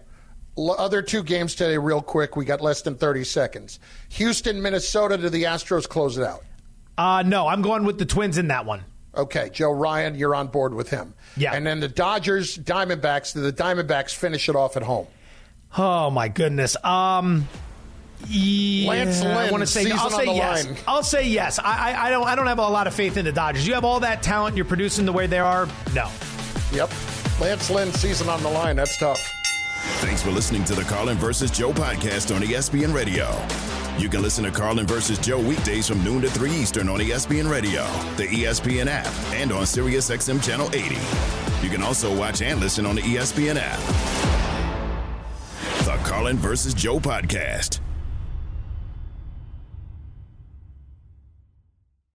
Other 0.58 1.02
two 1.02 1.24
games 1.24 1.56
today, 1.56 1.78
real 1.78 2.02
quick. 2.02 2.36
We 2.36 2.46
got 2.46 2.62
less 2.62 2.82
than 2.82 2.96
30 2.96 3.24
seconds. 3.24 3.80
Houston, 4.10 4.62
Minnesota. 4.62 5.18
Do 5.18 5.30
the 5.30 5.44
Astros 5.44 5.88
close 5.88 6.18
it 6.18 6.24
out? 6.24 6.44
Uh, 6.98 7.24
no, 7.26 7.48
I'm 7.48 7.62
going 7.62 7.84
with 7.84 8.00
the 8.00 8.06
Twins 8.06 8.38
in 8.38 8.48
that 8.48 8.66
one. 8.66 8.84
Okay, 9.16 9.50
Joe 9.52 9.72
Ryan, 9.72 10.16
you're 10.16 10.36
on 10.36 10.48
board 10.48 10.74
with 10.74 10.90
him. 10.90 11.14
Yeah. 11.36 11.54
And 11.54 11.66
then 11.66 11.80
the 11.80 11.88
Dodgers, 11.88 12.58
Diamondbacks, 12.58 13.34
do 13.34 13.42
the 13.42 13.54
Diamondbacks 13.54 14.14
finish 14.14 14.48
it 14.48 14.56
off 14.56 14.78
at 14.78 14.84
home. 14.84 15.08
Oh 15.78 16.10
my 16.12 16.28
goodness. 16.28 16.78
Um 16.84 17.48
yeah, 18.28 18.90
Lance 18.90 19.22
Lynn, 19.22 19.38
I 19.38 19.52
want 19.52 19.62
to 19.62 19.68
say 19.68 19.92
I'll 19.92 20.10
say 20.10 20.26
yes. 20.26 20.66
Line. 20.66 20.78
I'll 20.88 21.04
say 21.04 21.28
yes. 21.28 21.60
I, 21.60 21.92
I, 21.94 22.08
I 22.08 22.10
don't 22.10 22.28
I 22.28 22.36
don't 22.36 22.48
have 22.48 22.60
a 22.60 22.68
lot 22.68 22.88
of 22.88 22.94
faith 22.94 23.18
in 23.18 23.26
the 23.26 23.32
Dodgers. 23.32 23.68
You 23.68 23.74
have 23.74 23.86
all 23.86 24.00
that 24.00 24.24
talent, 24.24 24.56
you're 24.56 24.66
producing 24.66 25.06
the 25.06 25.14
way 25.14 25.28
they 25.28 25.40
are. 25.40 25.68
No. 25.94 26.10
Yep. 26.72 26.92
Lance 27.40 27.70
Lynn 27.70 27.92
season 27.94 28.30
on 28.30 28.42
the 28.42 28.50
line. 28.50 28.76
That's 28.76 28.98
tough. 28.98 29.37
Thanks 30.00 30.22
for 30.22 30.30
listening 30.32 30.64
to 30.66 30.76
the 30.76 30.84
Carlin 30.84 31.18
versus 31.18 31.50
Joe 31.50 31.72
podcast 31.72 32.36
on 32.36 32.42
ESPN 32.42 32.94
Radio. 32.94 33.26
You 33.98 34.10
can 34.10 34.22
listen 34.22 34.44
to 34.44 34.52
Carlin 34.52 34.86
versus 34.86 35.18
Joe 35.18 35.40
weekdays 35.40 35.88
from 35.88 36.04
noon 36.04 36.22
to 36.22 36.30
3 36.30 36.52
Eastern 36.52 36.88
on 36.88 37.00
ESPN 37.00 37.50
Radio, 37.50 37.84
the 38.16 38.28
ESPN 38.28 38.86
app, 38.88 39.08
and 39.34 39.52
on 39.52 39.64
SiriusXM 39.64 40.44
Channel 40.44 40.70
80. 40.74 40.96
You 41.66 41.72
can 41.72 41.82
also 41.82 42.16
watch 42.16 42.44
and 42.44 42.60
listen 42.60 42.86
on 42.86 42.96
the 42.96 43.02
ESPN 43.02 43.58
app. 43.60 43.80
The 45.86 45.96
Carlin 46.08 46.38
versus 46.38 46.76
Joe 46.76 47.00
podcast. 47.00 47.80